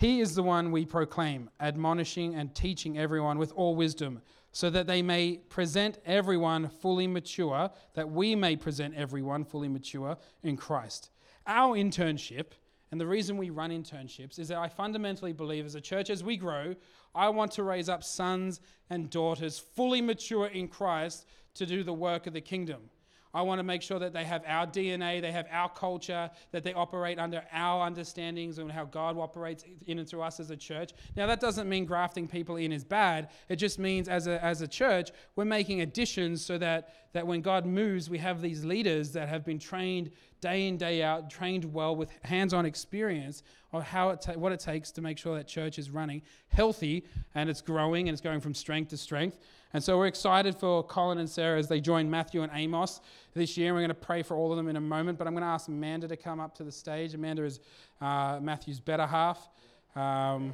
he 0.00 0.20
is 0.20 0.34
the 0.34 0.42
one 0.42 0.72
we 0.72 0.86
proclaim, 0.86 1.50
admonishing 1.60 2.34
and 2.34 2.54
teaching 2.54 2.96
everyone 2.96 3.36
with 3.36 3.52
all 3.52 3.76
wisdom, 3.76 4.22
so 4.50 4.70
that 4.70 4.86
they 4.86 5.02
may 5.02 5.36
present 5.50 5.98
everyone 6.06 6.70
fully 6.70 7.06
mature, 7.06 7.68
that 7.92 8.10
we 8.10 8.34
may 8.34 8.56
present 8.56 8.94
everyone 8.96 9.44
fully 9.44 9.68
mature 9.68 10.16
in 10.42 10.56
Christ. 10.56 11.10
Our 11.46 11.76
internship, 11.76 12.52
and 12.90 12.98
the 12.98 13.06
reason 13.06 13.36
we 13.36 13.50
run 13.50 13.70
internships, 13.70 14.38
is 14.38 14.48
that 14.48 14.56
I 14.56 14.68
fundamentally 14.68 15.34
believe 15.34 15.66
as 15.66 15.74
a 15.74 15.82
church, 15.82 16.08
as 16.08 16.24
we 16.24 16.38
grow, 16.38 16.74
I 17.14 17.28
want 17.28 17.52
to 17.52 17.62
raise 17.62 17.90
up 17.90 18.02
sons 18.02 18.60
and 18.88 19.10
daughters 19.10 19.58
fully 19.58 20.00
mature 20.00 20.46
in 20.46 20.68
Christ 20.68 21.26
to 21.56 21.66
do 21.66 21.82
the 21.82 21.92
work 21.92 22.26
of 22.26 22.32
the 22.32 22.40
kingdom. 22.40 22.88
I 23.32 23.42
want 23.42 23.60
to 23.60 23.62
make 23.62 23.82
sure 23.82 23.98
that 23.98 24.12
they 24.12 24.24
have 24.24 24.42
our 24.46 24.66
DNA, 24.66 25.20
they 25.20 25.30
have 25.30 25.46
our 25.50 25.68
culture, 25.68 26.30
that 26.50 26.64
they 26.64 26.72
operate 26.74 27.18
under 27.18 27.44
our 27.52 27.86
understandings 27.86 28.58
and 28.58 28.70
how 28.70 28.84
God 28.84 29.16
operates 29.16 29.64
in 29.86 29.98
and 29.98 30.08
through 30.08 30.22
us 30.22 30.40
as 30.40 30.50
a 30.50 30.56
church. 30.56 30.92
Now, 31.16 31.26
that 31.26 31.40
doesn't 31.40 31.68
mean 31.68 31.84
grafting 31.84 32.26
people 32.26 32.56
in 32.56 32.72
is 32.72 32.84
bad. 32.84 33.28
It 33.48 33.56
just 33.56 33.78
means 33.78 34.08
as 34.08 34.26
a, 34.26 34.42
as 34.44 34.62
a 34.62 34.68
church, 34.68 35.10
we're 35.36 35.44
making 35.44 35.80
additions 35.80 36.44
so 36.44 36.58
that, 36.58 36.94
that 37.12 37.26
when 37.26 37.40
God 37.40 37.66
moves, 37.66 38.10
we 38.10 38.18
have 38.18 38.42
these 38.42 38.64
leaders 38.64 39.12
that 39.12 39.28
have 39.28 39.44
been 39.44 39.58
trained 39.58 40.10
day 40.40 40.68
in, 40.68 40.76
day 40.76 41.02
out, 41.02 41.30
trained 41.30 41.72
well 41.72 41.94
with 41.94 42.10
hands 42.22 42.54
on 42.54 42.64
experience 42.66 43.42
of 43.72 43.82
how 43.82 44.10
it 44.10 44.20
ta- 44.20 44.32
what 44.32 44.52
it 44.52 44.60
takes 44.60 44.90
to 44.92 45.00
make 45.00 45.18
sure 45.18 45.36
that 45.36 45.46
church 45.46 45.78
is 45.78 45.90
running 45.90 46.22
healthy 46.48 47.04
and 47.34 47.48
it's 47.48 47.60
growing 47.60 48.08
and 48.08 48.14
it's 48.14 48.20
going 48.20 48.40
from 48.40 48.54
strength 48.54 48.90
to 48.90 48.96
strength. 48.96 49.38
And 49.72 49.82
so 49.82 49.96
we're 49.96 50.08
excited 50.08 50.56
for 50.56 50.82
Colin 50.82 51.18
and 51.18 51.30
Sarah 51.30 51.58
as 51.58 51.68
they 51.68 51.80
join 51.80 52.10
Matthew 52.10 52.42
and 52.42 52.50
Amos 52.52 53.00
this 53.34 53.56
year. 53.56 53.72
We're 53.72 53.80
going 53.80 53.88
to 53.88 53.94
pray 53.94 54.22
for 54.22 54.36
all 54.36 54.50
of 54.50 54.56
them 54.56 54.68
in 54.68 54.76
a 54.76 54.80
moment, 54.80 55.16
but 55.16 55.28
I'm 55.28 55.32
going 55.32 55.42
to 55.42 55.48
ask 55.48 55.68
Amanda 55.68 56.08
to 56.08 56.16
come 56.16 56.40
up 56.40 56.56
to 56.56 56.64
the 56.64 56.72
stage. 56.72 57.14
Amanda 57.14 57.44
is 57.44 57.60
uh, 58.00 58.40
Matthew's 58.42 58.80
better 58.80 59.06
half. 59.06 59.48
Um, 59.94 60.52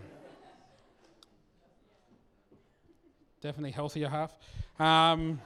definitely 3.40 3.70
healthier 3.70 4.09
half. 4.09 4.37
Um, 4.79 5.40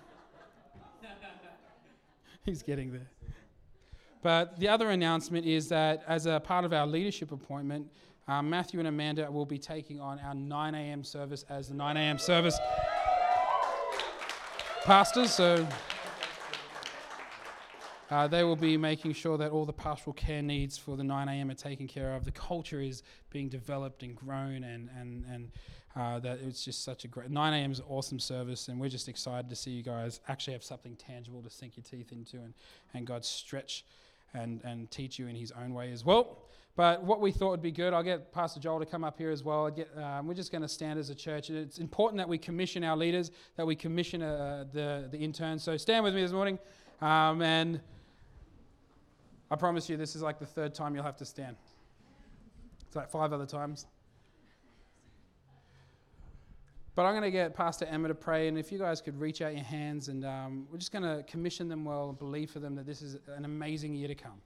he's 2.44 2.64
getting 2.64 2.92
there. 2.92 3.08
But 4.22 4.58
the 4.58 4.68
other 4.68 4.90
announcement 4.90 5.46
is 5.46 5.68
that 5.68 6.02
as 6.06 6.26
a 6.26 6.40
part 6.40 6.64
of 6.64 6.72
our 6.72 6.86
leadership 6.86 7.32
appointment, 7.32 7.86
um, 8.28 8.50
Matthew 8.50 8.78
and 8.78 8.88
Amanda 8.88 9.30
will 9.30 9.46
be 9.46 9.58
taking 9.58 10.00
on 10.00 10.18
our 10.20 10.34
9 10.34 10.74
a.m. 10.74 11.02
service 11.02 11.44
as 11.48 11.68
the 11.68 11.74
9 11.74 11.96
a.m. 11.96 12.18
service 12.18 12.58
pastors. 14.84 15.32
So 15.32 15.66
uh, 18.10 18.26
they 18.26 18.44
will 18.44 18.56
be 18.56 18.76
making 18.76 19.12
sure 19.14 19.38
that 19.38 19.52
all 19.52 19.64
the 19.64 19.72
pastoral 19.72 20.14
care 20.14 20.42
needs 20.42 20.76
for 20.76 20.96
the 20.96 21.04
9 21.04 21.28
a.m. 21.28 21.50
are 21.50 21.54
taken 21.54 21.86
care 21.86 22.14
of. 22.14 22.24
The 22.24 22.32
culture 22.32 22.80
is 22.80 23.02
being 23.30 23.48
developed 23.48 24.02
and 24.02 24.14
grown, 24.14 24.64
and 24.64 24.88
and 24.98 25.24
and 25.30 25.50
uh, 25.96 26.18
that 26.20 26.40
it's 26.40 26.64
just 26.64 26.84
such 26.84 27.04
a 27.04 27.08
great 27.08 27.30
9 27.30 27.52
a.m. 27.52 27.72
is 27.72 27.78
an 27.78 27.84
awesome 27.88 28.18
service, 28.18 28.68
and 28.68 28.80
we're 28.80 28.88
just 28.88 29.08
excited 29.08 29.48
to 29.48 29.56
see 29.56 29.70
you 29.70 29.82
guys 29.82 30.20
actually 30.28 30.52
have 30.52 30.64
something 30.64 30.94
tangible 30.96 31.42
to 31.42 31.50
sink 31.50 31.76
your 31.76 31.84
teeth 31.84 32.12
into, 32.12 32.36
and 32.36 32.54
and 32.94 33.06
God 33.06 33.24
stretch 33.24 33.84
and, 34.34 34.60
and 34.64 34.90
teach 34.90 35.18
you 35.18 35.26
in 35.26 35.36
his 35.36 35.52
own 35.52 35.74
way 35.74 35.92
as 35.92 36.04
well. 36.04 36.38
But 36.76 37.02
what 37.02 37.20
we 37.20 37.32
thought 37.32 37.50
would 37.50 37.62
be 37.62 37.72
good, 37.72 37.92
I'll 37.92 38.02
get 38.02 38.32
Pastor 38.32 38.60
Joel 38.60 38.78
to 38.78 38.86
come 38.86 39.04
up 39.04 39.18
here 39.18 39.30
as 39.30 39.42
well. 39.42 39.70
Get, 39.70 39.90
um, 39.98 40.26
we're 40.26 40.34
just 40.34 40.52
going 40.52 40.62
to 40.62 40.68
stand 40.68 40.98
as 40.98 41.10
a 41.10 41.14
church. 41.14 41.48
And 41.50 41.58
it's 41.58 41.78
important 41.78 42.18
that 42.18 42.28
we 42.28 42.38
commission 42.38 42.84
our 42.84 42.96
leaders, 42.96 43.32
that 43.56 43.66
we 43.66 43.74
commission 43.74 44.22
uh, 44.22 44.64
the, 44.72 45.08
the 45.10 45.18
interns. 45.18 45.62
So 45.62 45.76
stand 45.76 46.04
with 46.04 46.14
me 46.14 46.22
this 46.22 46.32
morning. 46.32 46.58
Um, 47.02 47.42
and 47.42 47.80
I 49.50 49.56
promise 49.56 49.90
you, 49.90 49.96
this 49.96 50.14
is 50.14 50.22
like 50.22 50.38
the 50.38 50.46
third 50.46 50.74
time 50.74 50.94
you'll 50.94 51.04
have 51.04 51.16
to 51.18 51.24
stand. 51.24 51.56
It's 52.86 52.96
like 52.96 53.10
five 53.10 53.32
other 53.32 53.46
times. 53.46 53.86
But 57.00 57.06
I'm 57.06 57.14
going 57.14 57.22
to 57.22 57.30
get 57.30 57.54
Pastor 57.54 57.86
Emma 57.86 58.08
to 58.08 58.14
pray, 58.14 58.46
and 58.46 58.58
if 58.58 58.70
you 58.70 58.78
guys 58.78 59.00
could 59.00 59.18
reach 59.18 59.40
out 59.40 59.54
your 59.54 59.64
hands, 59.64 60.08
and 60.08 60.22
um, 60.22 60.66
we're 60.70 60.76
just 60.76 60.92
going 60.92 61.02
to 61.02 61.22
commission 61.22 61.66
them 61.66 61.82
well 61.82 62.10
and 62.10 62.18
believe 62.18 62.50
for 62.50 62.58
them 62.58 62.74
that 62.74 62.84
this 62.84 63.00
is 63.00 63.16
an 63.38 63.46
amazing 63.46 63.94
year 63.94 64.06
to 64.06 64.14
come. 64.14 64.42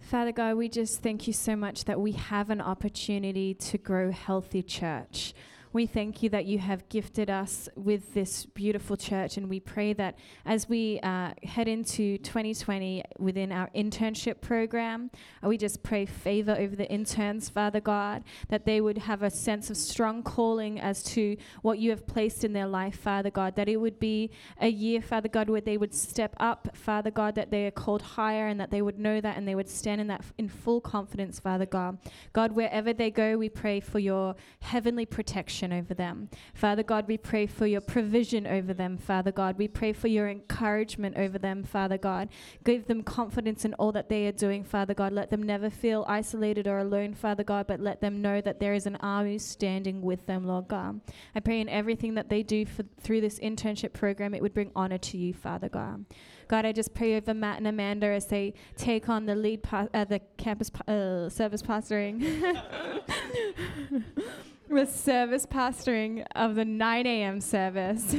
Father 0.00 0.32
God, 0.32 0.56
we 0.56 0.70
just 0.70 1.02
thank 1.02 1.26
you 1.26 1.34
so 1.34 1.54
much 1.54 1.84
that 1.84 2.00
we 2.00 2.12
have 2.12 2.48
an 2.48 2.62
opportunity 2.62 3.52
to 3.52 3.76
grow 3.76 4.10
healthy 4.10 4.62
church. 4.62 5.34
We 5.74 5.86
thank 5.86 6.22
you 6.22 6.28
that 6.28 6.44
you 6.44 6.60
have 6.60 6.88
gifted 6.88 7.28
us 7.28 7.68
with 7.74 8.14
this 8.14 8.46
beautiful 8.46 8.96
church, 8.96 9.36
and 9.36 9.50
we 9.50 9.58
pray 9.58 9.92
that 9.94 10.16
as 10.46 10.68
we 10.68 11.00
uh, 11.02 11.32
head 11.42 11.66
into 11.66 12.16
2020 12.18 13.02
within 13.18 13.50
our 13.50 13.68
internship 13.74 14.40
program, 14.40 15.10
uh, 15.42 15.48
we 15.48 15.58
just 15.58 15.82
pray 15.82 16.06
favor 16.06 16.54
over 16.56 16.76
the 16.76 16.88
interns, 16.88 17.48
Father 17.48 17.80
God, 17.80 18.22
that 18.50 18.66
they 18.66 18.80
would 18.80 18.98
have 18.98 19.24
a 19.24 19.30
sense 19.30 19.68
of 19.68 19.76
strong 19.76 20.22
calling 20.22 20.78
as 20.78 21.02
to 21.02 21.36
what 21.62 21.80
you 21.80 21.90
have 21.90 22.06
placed 22.06 22.44
in 22.44 22.52
their 22.52 22.68
life, 22.68 23.00
Father 23.00 23.30
God, 23.30 23.56
that 23.56 23.68
it 23.68 23.78
would 23.78 23.98
be 23.98 24.30
a 24.60 24.68
year, 24.68 25.02
Father 25.02 25.28
God, 25.28 25.50
where 25.50 25.60
they 25.60 25.76
would 25.76 25.92
step 25.92 26.36
up, 26.38 26.68
Father 26.76 27.10
God, 27.10 27.34
that 27.34 27.50
they 27.50 27.66
are 27.66 27.72
called 27.72 28.02
higher 28.02 28.46
and 28.46 28.60
that 28.60 28.70
they 28.70 28.80
would 28.80 29.00
know 29.00 29.20
that 29.20 29.36
and 29.36 29.48
they 29.48 29.56
would 29.56 29.68
stand 29.68 30.00
in 30.00 30.06
that 30.06 30.20
f- 30.20 30.32
in 30.38 30.48
full 30.48 30.80
confidence, 30.80 31.40
Father 31.40 31.66
God. 31.66 31.98
God, 32.32 32.52
wherever 32.52 32.92
they 32.92 33.10
go, 33.10 33.36
we 33.36 33.48
pray 33.48 33.80
for 33.80 33.98
your 33.98 34.36
heavenly 34.60 35.04
protection 35.04 35.63
over 35.72 35.94
them. 35.94 36.28
Father 36.54 36.82
God, 36.82 37.08
we 37.08 37.16
pray 37.16 37.46
for 37.46 37.66
your 37.66 37.80
provision 37.80 38.46
over 38.46 38.74
them, 38.74 38.98
Father 38.98 39.32
God. 39.32 39.58
We 39.58 39.68
pray 39.68 39.92
for 39.92 40.08
your 40.08 40.28
encouragement 40.28 41.16
over 41.16 41.38
them, 41.38 41.62
Father 41.62 41.98
God. 41.98 42.28
Give 42.64 42.86
them 42.86 43.02
confidence 43.02 43.64
in 43.64 43.74
all 43.74 43.92
that 43.92 44.08
they 44.08 44.26
are 44.26 44.32
doing, 44.32 44.64
Father 44.64 44.94
God. 44.94 45.12
Let 45.12 45.30
them 45.30 45.42
never 45.42 45.70
feel 45.70 46.04
isolated 46.08 46.66
or 46.66 46.78
alone, 46.78 47.14
Father 47.14 47.44
God, 47.44 47.66
but 47.66 47.80
let 47.80 48.00
them 48.00 48.20
know 48.20 48.40
that 48.40 48.60
there 48.60 48.74
is 48.74 48.86
an 48.86 48.96
army 48.96 49.38
standing 49.38 50.02
with 50.02 50.26
them, 50.26 50.46
Lord 50.46 50.68
God. 50.68 51.00
I 51.34 51.40
pray 51.40 51.60
in 51.60 51.68
everything 51.68 52.14
that 52.14 52.28
they 52.28 52.42
do 52.42 52.66
for, 52.66 52.84
through 53.00 53.20
this 53.20 53.38
internship 53.38 53.92
program, 53.92 54.34
it 54.34 54.42
would 54.42 54.54
bring 54.54 54.70
honor 54.74 54.98
to 54.98 55.16
you, 55.16 55.32
Father 55.32 55.68
God. 55.68 56.04
God, 56.48 56.66
I 56.66 56.72
just 56.72 56.94
pray 56.94 57.16
over 57.16 57.32
Matt 57.32 57.58
and 57.58 57.66
Amanda 57.66 58.06
as 58.06 58.26
they 58.26 58.54
take 58.76 59.08
on 59.08 59.26
the 59.26 59.34
lead, 59.34 59.62
pa- 59.62 59.88
uh, 59.94 60.04
the 60.04 60.20
campus 60.36 60.70
pa- 60.70 60.92
uh, 60.92 61.28
service 61.28 61.62
pastoring. 61.62 62.22
the 64.68 64.86
service 64.86 65.46
pastoring 65.46 66.26
of 66.34 66.54
the 66.54 66.64
9 66.64 67.06
a.m. 67.06 67.40
service. 67.40 68.14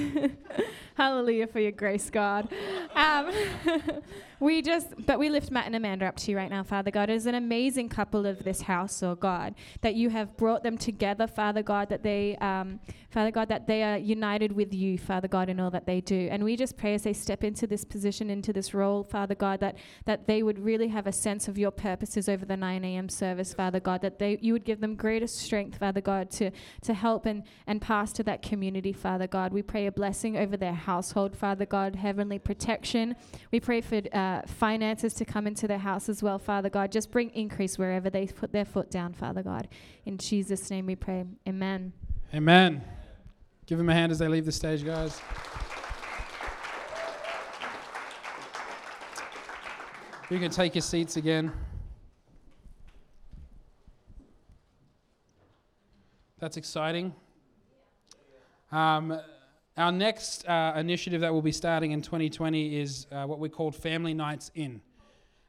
Hallelujah 0.95 1.47
for 1.47 1.60
your 1.60 1.71
grace, 1.71 2.10
God. 2.10 2.47
Um, 2.95 3.31
we 4.39 4.61
just, 4.61 4.93
but 5.05 5.19
we 5.19 5.29
lift 5.29 5.51
Matt 5.51 5.65
and 5.65 5.75
Amanda 5.75 6.05
up 6.05 6.15
to 6.17 6.31
you 6.31 6.37
right 6.37 6.49
now, 6.49 6.63
Father 6.63 6.91
God, 6.91 7.09
as 7.09 7.25
an 7.25 7.35
amazing 7.35 7.89
couple 7.89 8.25
of 8.25 8.43
this 8.43 8.61
house, 8.61 9.01
oh 9.01 9.15
God, 9.15 9.55
that 9.81 9.95
you 9.95 10.09
have 10.09 10.35
brought 10.37 10.63
them 10.63 10.77
together, 10.77 11.27
Father 11.27 11.63
God, 11.63 11.89
that 11.89 12.03
they, 12.03 12.35
um, 12.37 12.79
Father 13.09 13.31
God, 13.31 13.47
that 13.49 13.67
they 13.67 13.81
are 13.83 13.97
united 13.97 14.51
with 14.51 14.73
you, 14.73 14.97
Father 14.97 15.27
God, 15.27 15.49
in 15.49 15.59
all 15.59 15.71
that 15.71 15.85
they 15.85 16.01
do. 16.01 16.27
And 16.29 16.43
we 16.43 16.57
just 16.57 16.75
pray 16.77 16.93
as 16.93 17.03
they 17.03 17.13
step 17.13 17.43
into 17.43 17.65
this 17.65 17.85
position, 17.85 18.29
into 18.29 18.51
this 18.51 18.73
role, 18.73 19.03
Father 19.03 19.35
God, 19.35 19.59
that 19.61 19.77
that 20.05 20.27
they 20.27 20.43
would 20.43 20.59
really 20.59 20.89
have 20.89 21.07
a 21.07 21.11
sense 21.11 21.47
of 21.47 21.57
your 21.57 21.71
purposes 21.71 22.27
over 22.27 22.45
the 22.45 22.57
9 22.57 22.83
a.m. 22.83 23.07
service, 23.07 23.53
Father 23.53 23.79
God, 23.79 24.01
that 24.01 24.19
they 24.19 24.37
you 24.41 24.53
would 24.53 24.65
give 24.65 24.81
them 24.81 24.95
greater 24.95 25.27
strength, 25.27 25.77
Father 25.77 26.01
God, 26.01 26.29
to 26.31 26.51
to 26.81 26.93
help 26.93 27.25
and 27.25 27.43
and 27.67 27.81
pass 27.81 28.11
to 28.13 28.23
that 28.23 28.41
community, 28.41 28.91
Father 28.91 29.27
God. 29.27 29.53
We 29.53 29.61
pray 29.61 29.85
a 29.85 29.91
blessing 29.91 30.35
over 30.37 30.57
their 30.57 30.73
household, 30.73 31.37
Father 31.37 31.65
God, 31.65 31.95
heavenly 31.95 32.39
protection. 32.39 33.15
We 33.51 33.59
pray 33.59 33.81
for 33.81 34.01
uh, 34.11 34.24
finances 34.47 35.13
to 35.15 35.25
come 35.25 35.47
into 35.47 35.67
their 35.67 35.79
house 35.79 36.09
as 36.09 36.21
well, 36.21 36.39
Father 36.39 36.69
God. 36.69 36.91
Just 36.91 37.11
bring 37.11 37.29
increase 37.31 37.77
wherever 37.77 38.09
they 38.09 38.27
put 38.27 38.51
their 38.51 38.65
foot 38.65 38.91
down, 38.91 39.13
Father 39.13 39.43
God. 39.43 39.67
In 40.05 40.17
Jesus' 40.17 40.69
name 40.69 40.85
we 40.85 40.95
pray. 40.95 41.25
Amen. 41.47 41.93
Amen. 42.33 42.83
Give 43.65 43.77
them 43.77 43.89
a 43.89 43.93
hand 43.93 44.11
as 44.11 44.19
they 44.19 44.27
leave 44.27 44.45
the 44.45 44.51
stage, 44.51 44.85
guys. 44.85 45.21
You 50.29 50.39
can 50.39 50.51
take 50.51 50.75
your 50.75 50.81
seats 50.81 51.17
again. 51.17 51.51
That's 56.39 56.57
exciting. 56.57 57.13
Um, 58.71 59.19
our 59.77 59.91
next 59.91 60.47
uh, 60.47 60.73
initiative 60.77 61.21
that 61.21 61.33
we'll 61.33 61.41
be 61.41 61.51
starting 61.51 61.91
in 61.91 62.01
2020 62.01 62.79
is 62.79 63.07
uh, 63.11 63.25
what 63.25 63.39
we 63.39 63.49
called 63.49 63.75
Family 63.75 64.13
Nights 64.13 64.49
In. 64.55 64.81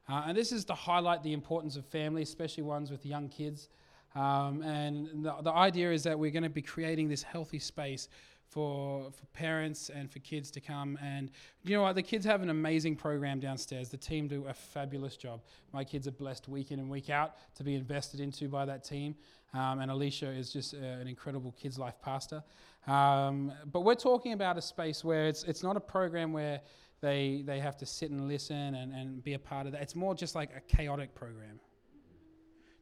Uh, 0.08 0.24
and 0.26 0.36
this 0.36 0.50
is 0.50 0.64
to 0.64 0.74
highlight 0.74 1.22
the 1.22 1.32
importance 1.32 1.76
of 1.76 1.84
family, 1.86 2.22
especially 2.22 2.64
ones 2.64 2.90
with 2.90 3.06
young 3.06 3.28
kids. 3.28 3.68
Um, 4.16 4.62
and 4.62 5.24
the, 5.24 5.34
the 5.42 5.52
idea 5.52 5.92
is 5.92 6.02
that 6.04 6.18
we're 6.18 6.30
going 6.30 6.42
to 6.42 6.50
be 6.50 6.62
creating 6.62 7.08
this 7.08 7.22
healthy 7.22 7.58
space 7.60 8.08
for, 8.48 9.10
for 9.12 9.26
parents 9.26 9.90
and 9.90 10.10
for 10.10 10.18
kids 10.20 10.50
to 10.52 10.60
come. 10.60 10.98
And 11.02 11.30
you 11.62 11.76
know 11.76 11.82
what? 11.82 11.94
The 11.94 12.02
kids 12.02 12.24
have 12.26 12.42
an 12.42 12.50
amazing 12.50 12.96
program 12.96 13.38
downstairs. 13.38 13.90
The 13.90 13.96
team 13.96 14.26
do 14.26 14.46
a 14.48 14.54
fabulous 14.54 15.16
job. 15.16 15.42
My 15.72 15.84
kids 15.84 16.08
are 16.08 16.12
blessed 16.12 16.48
week 16.48 16.72
in 16.72 16.80
and 16.80 16.90
week 16.90 17.10
out 17.10 17.36
to 17.56 17.64
be 17.64 17.74
invested 17.74 18.20
into 18.20 18.48
by 18.48 18.64
that 18.64 18.84
team. 18.84 19.14
Um, 19.56 19.80
and 19.80 19.90
Alicia 19.90 20.30
is 20.30 20.52
just 20.52 20.74
an 20.74 21.08
incredible 21.08 21.52
kids' 21.52 21.78
life 21.78 21.94
pastor. 22.02 22.42
Um, 22.86 23.52
but 23.72 23.80
we're 23.80 23.94
talking 23.94 24.32
about 24.32 24.58
a 24.58 24.62
space 24.62 25.02
where 25.02 25.26
it's, 25.26 25.44
it's 25.44 25.62
not 25.62 25.76
a 25.76 25.80
program 25.80 26.32
where 26.32 26.60
they, 27.00 27.42
they 27.46 27.58
have 27.60 27.76
to 27.78 27.86
sit 27.86 28.10
and 28.10 28.28
listen 28.28 28.74
and, 28.74 28.92
and 28.92 29.24
be 29.24 29.34
a 29.34 29.38
part 29.38 29.66
of 29.66 29.72
that. 29.72 29.82
It's 29.82 29.94
more 29.94 30.14
just 30.14 30.34
like 30.34 30.50
a 30.54 30.60
chaotic 30.60 31.14
program. 31.14 31.58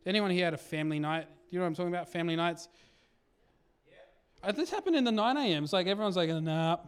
Anyone 0.05 0.31
here 0.31 0.47
had 0.47 0.55
a 0.55 0.59
family 0.59 0.99
night? 0.99 1.27
Do 1.27 1.35
you 1.51 1.59
know 1.59 1.65
what 1.65 1.69
I'm 1.69 1.75
talking 1.77 1.95
about? 1.95 2.09
Family 2.11 2.37
nights? 2.37 2.69
Yeah. 3.87 4.49
Uh, 4.49 4.53
this 4.53 4.71
happened 4.71 4.97
in 4.97 5.05
the 5.05 5.13
9 5.13 5.37
a.m. 5.37 5.65
It's 5.65 5.73
like 5.73 5.87
everyone's 5.87 6.17
like, 6.17 6.29
nah. 6.29 6.75
I'm 6.75 6.79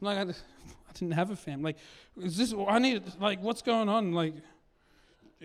like, 0.00 0.18
I 0.18 0.24
didn't 0.94 1.14
have 1.14 1.30
a 1.30 1.36
family. 1.36 1.64
Like, 1.64 1.78
is 2.24 2.36
this, 2.36 2.54
I 2.68 2.78
need, 2.78 3.02
like, 3.20 3.42
what's 3.42 3.62
going 3.62 3.88
on? 3.88 4.12
Like, 4.12 4.34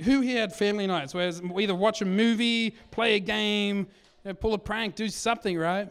who 0.03 0.21
here 0.21 0.41
had 0.41 0.53
family 0.53 0.87
nights 0.87 1.13
where 1.13 1.31
we 1.51 1.63
either 1.63 1.75
watch 1.75 2.01
a 2.01 2.05
movie, 2.05 2.75
play 2.91 3.15
a 3.15 3.19
game, 3.19 3.79
you 3.79 3.85
know, 4.25 4.33
pull 4.33 4.53
a 4.53 4.59
prank, 4.59 4.95
do 4.95 5.09
something, 5.09 5.57
right? 5.57 5.89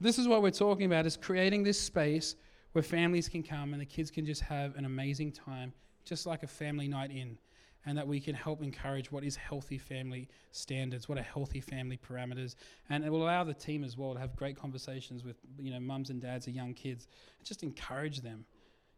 This 0.00 0.18
is 0.18 0.26
what 0.26 0.42
we're 0.42 0.50
talking 0.50 0.86
about 0.86 1.06
is 1.06 1.16
creating 1.16 1.62
this 1.62 1.80
space 1.80 2.34
where 2.72 2.82
families 2.82 3.28
can 3.28 3.42
come 3.42 3.72
and 3.72 3.80
the 3.80 3.86
kids 3.86 4.10
can 4.10 4.26
just 4.26 4.40
have 4.40 4.76
an 4.76 4.84
amazing 4.84 5.30
time, 5.30 5.72
just 6.04 6.26
like 6.26 6.42
a 6.42 6.46
family 6.46 6.88
night 6.88 7.10
in, 7.10 7.38
and 7.86 7.96
that 7.96 8.06
we 8.06 8.18
can 8.18 8.34
help 8.34 8.62
encourage 8.62 9.12
what 9.12 9.22
is 9.22 9.36
healthy 9.36 9.78
family 9.78 10.28
standards, 10.50 11.08
what 11.08 11.18
are 11.18 11.22
healthy 11.22 11.60
family 11.60 11.98
parameters, 11.98 12.56
and 12.90 13.04
it 13.04 13.10
will 13.10 13.22
allow 13.22 13.44
the 13.44 13.54
team 13.54 13.84
as 13.84 13.96
well 13.96 14.14
to 14.14 14.20
have 14.20 14.34
great 14.34 14.56
conversations 14.56 15.22
with 15.22 15.36
you 15.58 15.70
know 15.72 15.80
mums 15.80 16.10
and 16.10 16.20
dads 16.20 16.46
of 16.46 16.54
young 16.54 16.74
kids, 16.74 17.06
and 17.38 17.46
just 17.46 17.62
encourage 17.62 18.22
them, 18.22 18.44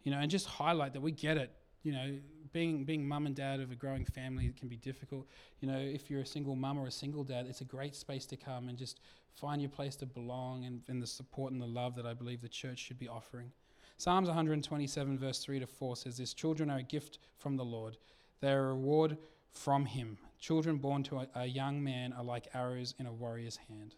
you 0.05 0.11
know, 0.11 0.19
and 0.19 0.31
just 0.31 0.47
highlight 0.47 0.93
that 0.93 1.01
we 1.01 1.11
get 1.11 1.37
it. 1.37 1.51
You 1.83 1.93
know, 1.93 2.19
being 2.53 2.85
being 2.85 3.07
mum 3.07 3.27
and 3.27 3.35
dad 3.35 3.61
of 3.61 3.71
a 3.71 3.75
growing 3.75 4.05
family 4.05 4.53
can 4.59 4.69
be 4.69 4.77
difficult. 4.77 5.27
You 5.61 5.69
know, 5.69 5.79
if 5.79 6.09
you're 6.09 6.21
a 6.21 6.27
single 6.27 6.55
mum 6.55 6.79
or 6.79 6.87
a 6.87 6.91
single 6.91 7.25
dad, 7.25 7.47
it's 7.49 7.61
a 7.61 7.65
great 7.65 7.97
space 7.97 8.25
to 8.27 8.37
come 8.37 8.69
and 8.69 8.79
just 8.79 9.01
find 9.35 9.61
your 9.61 9.71
place 9.71 9.97
to 9.97 10.07
belong 10.07 10.65
and, 10.65 10.83
and 10.89 11.03
the 11.03 11.07
support 11.07 11.53
and 11.53 11.61
the 11.61 11.67
love 11.67 11.97
that 11.97 12.07
I 12.07 12.15
believe 12.15 12.41
the 12.41 12.49
church 12.49 12.79
should 12.79 12.99
be 12.99 13.09
offering. 13.09 13.51
Psalms 13.97 14.29
127, 14.29 15.19
verse 15.19 15.39
3 15.41 15.61
to 15.61 15.67
4 15.67 15.97
says 15.97 16.17
this 16.17 16.33
Children 16.33 16.71
are 16.71 16.79
a 16.79 16.83
gift 16.83 17.19
from 17.37 17.57
the 17.57 17.65
Lord, 17.65 17.97
they 18.41 18.53
are 18.53 18.71
a 18.71 18.75
reward 18.75 19.19
from 19.51 19.87
Him. 19.87 20.19
Children 20.39 20.77
born 20.77 21.03
to 21.05 21.19
a, 21.21 21.29
a 21.35 21.47
young 21.47 21.83
man 21.83 22.13
are 22.13 22.25
like 22.25 22.49
arrows 22.55 22.95
in 22.99 23.07
a 23.07 23.13
warrior's 23.13 23.57
hand. 23.57 23.95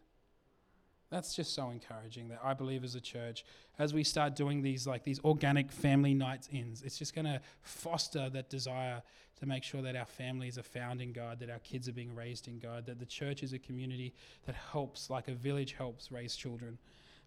That's 1.11 1.35
just 1.37 1.55
so 1.55 1.71
encouraging 1.71 2.29
that 2.29 2.41
I 2.43 2.53
believe 2.53 2.83
as 2.83 2.97
a 2.97 3.01
church, 3.01 3.45
as 3.79 3.95
we 3.95 4.03
start 4.03 4.35
doing 4.35 4.63
these 4.63 4.87
like 4.87 5.05
these 5.05 5.21
organic 5.25 5.71
family 5.71 6.15
nights 6.15 6.49
ins, 6.51 6.83
it's 6.83 6.99
just 6.99 7.15
going 7.15 7.27
to 7.27 7.41
foster 7.63 8.29
that 8.31 8.51
desire 8.51 9.03
to 9.39 9.47
make 9.47 9.63
sure 9.63 9.83
that 9.83 9.95
our 9.95 10.07
families 10.07 10.59
are 10.59 10.63
found 10.63 11.01
in 11.01 11.13
God, 11.13 11.39
that 11.41 11.51
our 11.51 11.59
kids 11.61 11.89
are 11.89 11.93
being 11.93 12.15
raised 12.15 12.49
in 12.49 12.59
God, 12.59 12.87
that 12.87 12.99
the 12.99 13.07
church 13.07 13.43
is 13.43 13.53
a 13.53 13.59
community 13.59 14.15
that 14.47 14.55
helps, 14.55 15.11
like 15.11 15.29
a 15.29 15.35
village 15.35 15.73
helps 15.73 16.11
raise 16.11 16.35
children. 16.35 16.79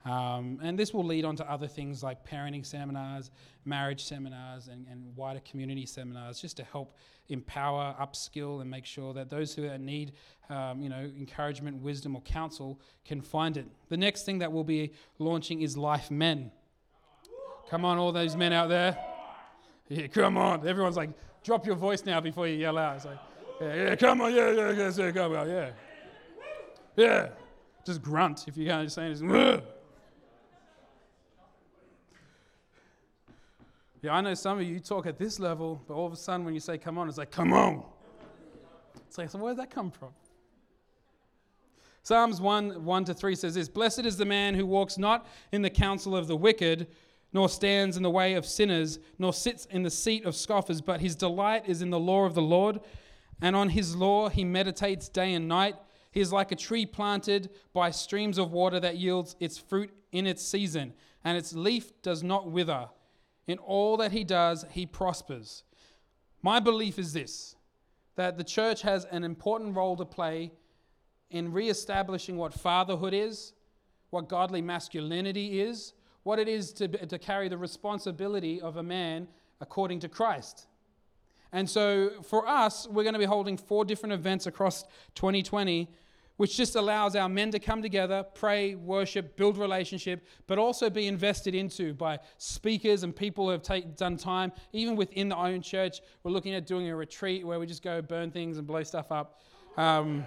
Um, 0.06 0.60
and 0.64 0.80
this 0.80 0.94
will 0.94 1.04
lead 1.04 1.26
on 1.26 1.36
to 1.36 1.52
other 1.52 1.68
things 1.68 2.02
like 2.02 2.26
parenting 2.26 2.66
seminars, 2.66 3.32
marriage 3.66 4.06
seminars, 4.06 4.70
and, 4.70 4.88
and 4.90 5.16
wider 5.16 5.42
community 5.42 5.86
seminars, 5.86 6.40
just 6.40 6.58
to 6.58 6.64
help 6.64 6.96
empower, 7.28 7.96
upskill, 8.00 8.62
and 8.62 8.70
make 8.70 8.86
sure 8.86 9.14
that 9.14 9.30
those 9.30 9.54
who 9.54 9.78
need, 9.78 10.14
um, 10.50 10.82
you 10.82 10.90
know, 10.90 11.12
encouragement, 11.18 11.82
wisdom, 11.82 12.16
or 12.16 12.22
counsel 12.22 12.80
can 13.06 13.22
find 13.22 13.58
it. 13.58 13.68
The 13.90 13.98
next 13.98 14.24
thing 14.24 14.40
that 14.40 14.52
we'll 14.52 14.64
be 14.64 14.94
launching 15.20 15.62
is 15.62 15.78
Life 15.78 16.10
Men. 16.10 16.52
Come 17.70 17.86
on, 17.86 17.98
all 17.98 18.12
those 18.12 18.36
men 18.36 18.52
out 18.52 18.70
there. 18.70 18.98
Yeah, 19.90 20.08
come 20.08 20.38
on. 20.38 20.68
Everyone's 20.68 20.98
like, 20.98 21.12
drop 21.44 21.66
your 21.66 21.76
voice 21.76 22.06
now 22.06 22.20
before 22.20 22.48
you 22.48 22.56
yell 22.56 22.78
out. 22.78 22.96
It's 22.96 23.06
like, 23.06 23.20
yeah, 23.62 23.76
yeah, 23.76 23.96
come 23.96 24.22
on, 24.22 24.34
yeah, 24.34 24.52
yeah, 24.52 24.72
yeah, 24.72 24.92
yeah, 24.96 25.12
come 25.12 25.36
on, 25.36 25.50
yeah. 25.50 25.70
Yeah. 26.96 27.28
Just 27.86 28.02
grunt 28.02 28.46
if 28.48 28.58
you 28.58 28.66
can't 28.66 28.92
say 28.92 29.06
anything. 29.06 29.62
Yeah, 34.02 34.16
I 34.16 34.22
know 34.22 34.34
some 34.34 34.60
of 34.60 34.64
you 34.64 34.80
talk 34.80 35.06
at 35.08 35.18
this 35.18 35.40
level, 35.40 35.82
but 35.88 35.94
all 35.94 36.08
of 36.08 36.14
a 36.14 36.16
sudden 36.16 36.46
when 36.46 36.54
you 36.54 36.62
say 36.62 36.78
come 36.78 36.98
on, 36.98 37.10
it's 37.10 37.18
like, 37.18 37.32
come 37.32 37.52
on. 37.52 37.84
It's 39.08 39.18
like, 39.18 39.30
so 39.30 39.40
where 39.40 39.52
does 39.52 39.58
that 39.58 39.72
come 39.72 39.92
from? 39.92 40.10
Psalms 42.04 42.40
1 42.40 42.86
1 42.86 43.06
to 43.06 43.14
3 43.14 43.36
says 43.36 43.56
this 43.56 43.68
Blessed 43.68 44.06
is 44.06 44.16
the 44.16 44.26
man 44.26 44.56
who 44.56 44.66
walks 44.66 44.98
not 44.98 45.28
in 45.52 45.62
the 45.62 45.70
counsel 45.70 46.16
of 46.16 46.28
the 46.28 46.36
wicked, 46.36 46.88
nor 47.34 47.50
stands 47.50 47.98
in 47.98 48.04
the 48.04 48.10
way 48.10 48.36
of 48.36 48.46
sinners, 48.46 49.00
nor 49.18 49.34
sits 49.34 49.66
in 49.66 49.84
the 49.84 49.92
seat 49.92 50.26
of 50.26 50.36
scoffers, 50.36 50.80
but 50.80 51.02
his 51.02 51.16
delight 51.16 51.68
is 51.68 51.82
in 51.82 51.90
the 51.90 52.00
law 52.00 52.26
of 52.26 52.36
the 52.36 52.42
Lord, 52.42 52.80
and 53.42 53.56
on 53.56 53.70
his 53.70 53.96
law 53.96 54.30
he 54.30 54.46
meditates 54.46 55.10
day 55.10 55.34
and 55.34 55.48
night. 55.48 55.76
He 56.12 56.22
is 56.22 56.32
like 56.32 56.52
a 56.52 56.56
tree 56.56 56.86
planted 56.86 57.50
by 57.74 57.92
streams 57.92 58.38
of 58.38 58.52
water 58.52 58.80
that 58.80 58.98
yields 58.98 59.36
its 59.40 59.58
fruit 59.58 59.92
in 60.12 60.26
its 60.26 60.42
season, 60.42 60.94
and 61.24 61.38
its 61.38 61.54
leaf 61.54 62.02
does 62.02 62.24
not 62.24 62.50
wither. 62.50 62.88
In 63.50 63.58
all 63.58 63.98
that 63.98 64.12
he 64.12 64.24
does, 64.24 64.64
he 64.70 64.86
prospers. 64.86 65.64
My 66.44 66.60
belief 66.60 67.00
is 67.00 67.14
this 67.14 67.56
that 68.16 68.38
the 68.38 68.44
church 68.44 68.84
has 68.84 69.06
an 69.06 69.24
important 69.24 69.76
role 69.76 69.96
to 69.98 70.06
play 70.06 70.52
in 71.32 71.52
re-establishing 71.52 72.38
what 72.38 72.54
fatherhood 72.54 73.14
is, 73.14 73.54
what 74.12 74.30
godly 74.30 74.62
masculinity 74.62 75.62
is, 75.62 75.94
what 76.22 76.38
it 76.38 76.48
is 76.48 76.74
to, 76.74 76.88
to 76.88 77.18
carry 77.18 77.48
the 77.48 77.58
responsibility 77.58 78.62
of 78.62 78.78
a 78.78 78.84
man 78.84 79.28
according 79.62 80.00
to 80.02 80.10
Christ. 80.10 80.68
And 81.52 81.68
so 81.68 82.22
for 82.22 82.48
us, 82.48 82.88
we're 82.88 83.04
going 83.04 83.14
to 83.14 83.20
be 83.20 83.26
holding 83.26 83.58
four 83.58 83.84
different 83.84 84.14
events 84.14 84.46
across 84.46 84.84
2020, 85.16 85.90
which 86.40 86.56
just 86.56 86.78
allows 86.78 87.18
our 87.18 87.28
men 87.28 87.52
to 87.52 87.60
come 87.60 87.82
together, 87.82 88.24
pray, 88.34 88.74
worship, 88.74 89.36
build 89.36 89.58
relationship, 89.58 90.26
but 90.48 90.58
also 90.58 90.90
be 90.90 91.06
invested 91.06 91.54
into 91.54 91.94
by 91.94 92.18
speakers 92.38 93.04
and 93.04 93.14
people 93.14 93.44
who 93.44 93.52
have 93.52 93.62
take, 93.62 93.98
done 93.98 94.16
time, 94.16 94.50
even 94.72 94.96
within 94.96 95.28
the 95.28 95.36
own 95.36 95.62
church. 95.62 96.00
We're 96.24 96.32
looking 96.32 96.54
at 96.54 96.66
doing 96.66 96.88
a 96.88 96.96
retreat 96.96 97.46
where 97.46 97.60
we 97.60 97.66
just 97.66 97.84
go 97.84 98.02
burn 98.02 98.32
things 98.32 98.58
and 98.58 98.66
blow 98.66 98.84
stuff 98.84 99.12
up. 99.12 99.42
Um, 99.76 100.24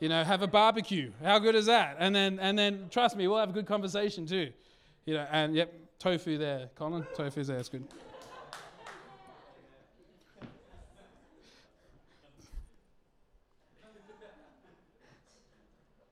you 0.00 0.08
know, 0.08 0.24
have 0.24 0.42
a 0.42 0.48
barbecue. 0.48 1.12
How 1.22 1.38
good 1.38 1.54
is 1.54 1.66
that? 1.66 1.94
And 2.00 2.12
then, 2.12 2.40
and 2.40 2.58
then, 2.58 2.88
trust 2.90 3.14
me, 3.14 3.28
we'll 3.28 3.38
have 3.38 3.50
a 3.50 3.52
good 3.52 3.66
conversation 3.66 4.26
too. 4.26 4.50
You 5.04 5.14
know, 5.14 5.26
and 5.30 5.54
yep, 5.54 5.72
tofu 6.00 6.36
there, 6.36 6.68
Colin. 6.74 7.06
Tofu's 7.14 7.46
there. 7.46 7.58
It's 7.58 7.68
good. 7.68 7.86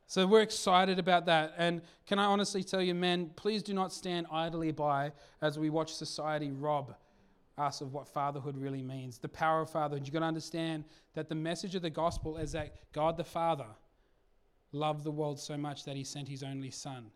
So 0.09 0.26
we're 0.26 0.40
excited 0.40 0.98
about 0.98 1.26
that. 1.26 1.54
And 1.59 1.82
can 2.06 2.18
I 2.18 2.24
honestly 2.24 2.64
tell 2.64 2.80
you, 2.80 2.94
men, 2.94 3.30
please 3.36 3.62
do 3.62 3.74
not 3.74 3.92
stand 3.92 4.26
idly 4.32 4.72
by 4.72 5.12
as 5.42 5.59
we 5.59 5.68
watch 5.68 5.92
society 5.92 6.50
rob 6.50 6.94
us 7.59 7.82
of 7.82 7.92
what 7.92 8.09
fatherhood 8.09 8.56
really 8.56 8.82
means. 8.82 9.18
The 9.18 9.28
power 9.28 9.61
of 9.61 9.70
fatherhood. 9.70 10.06
You've 10.06 10.14
got 10.14 10.20
to 10.20 10.26
understand 10.26 10.84
that 11.14 11.28
the 11.28 11.34
message 11.34 11.74
of 11.74 11.82
the 11.82 11.90
gospel 11.90 12.38
is 12.38 12.52
that 12.52 12.74
God 12.92 13.18
the 13.18 13.24
Father 13.24 13.66
loved 14.72 15.04
the 15.04 15.11
world 15.11 15.38
so 15.38 15.59
much 15.59 15.84
that 15.84 15.94
he 15.94 16.04
sent 16.04 16.26
his 16.26 16.42
only 16.42 16.70
son. 16.70 17.11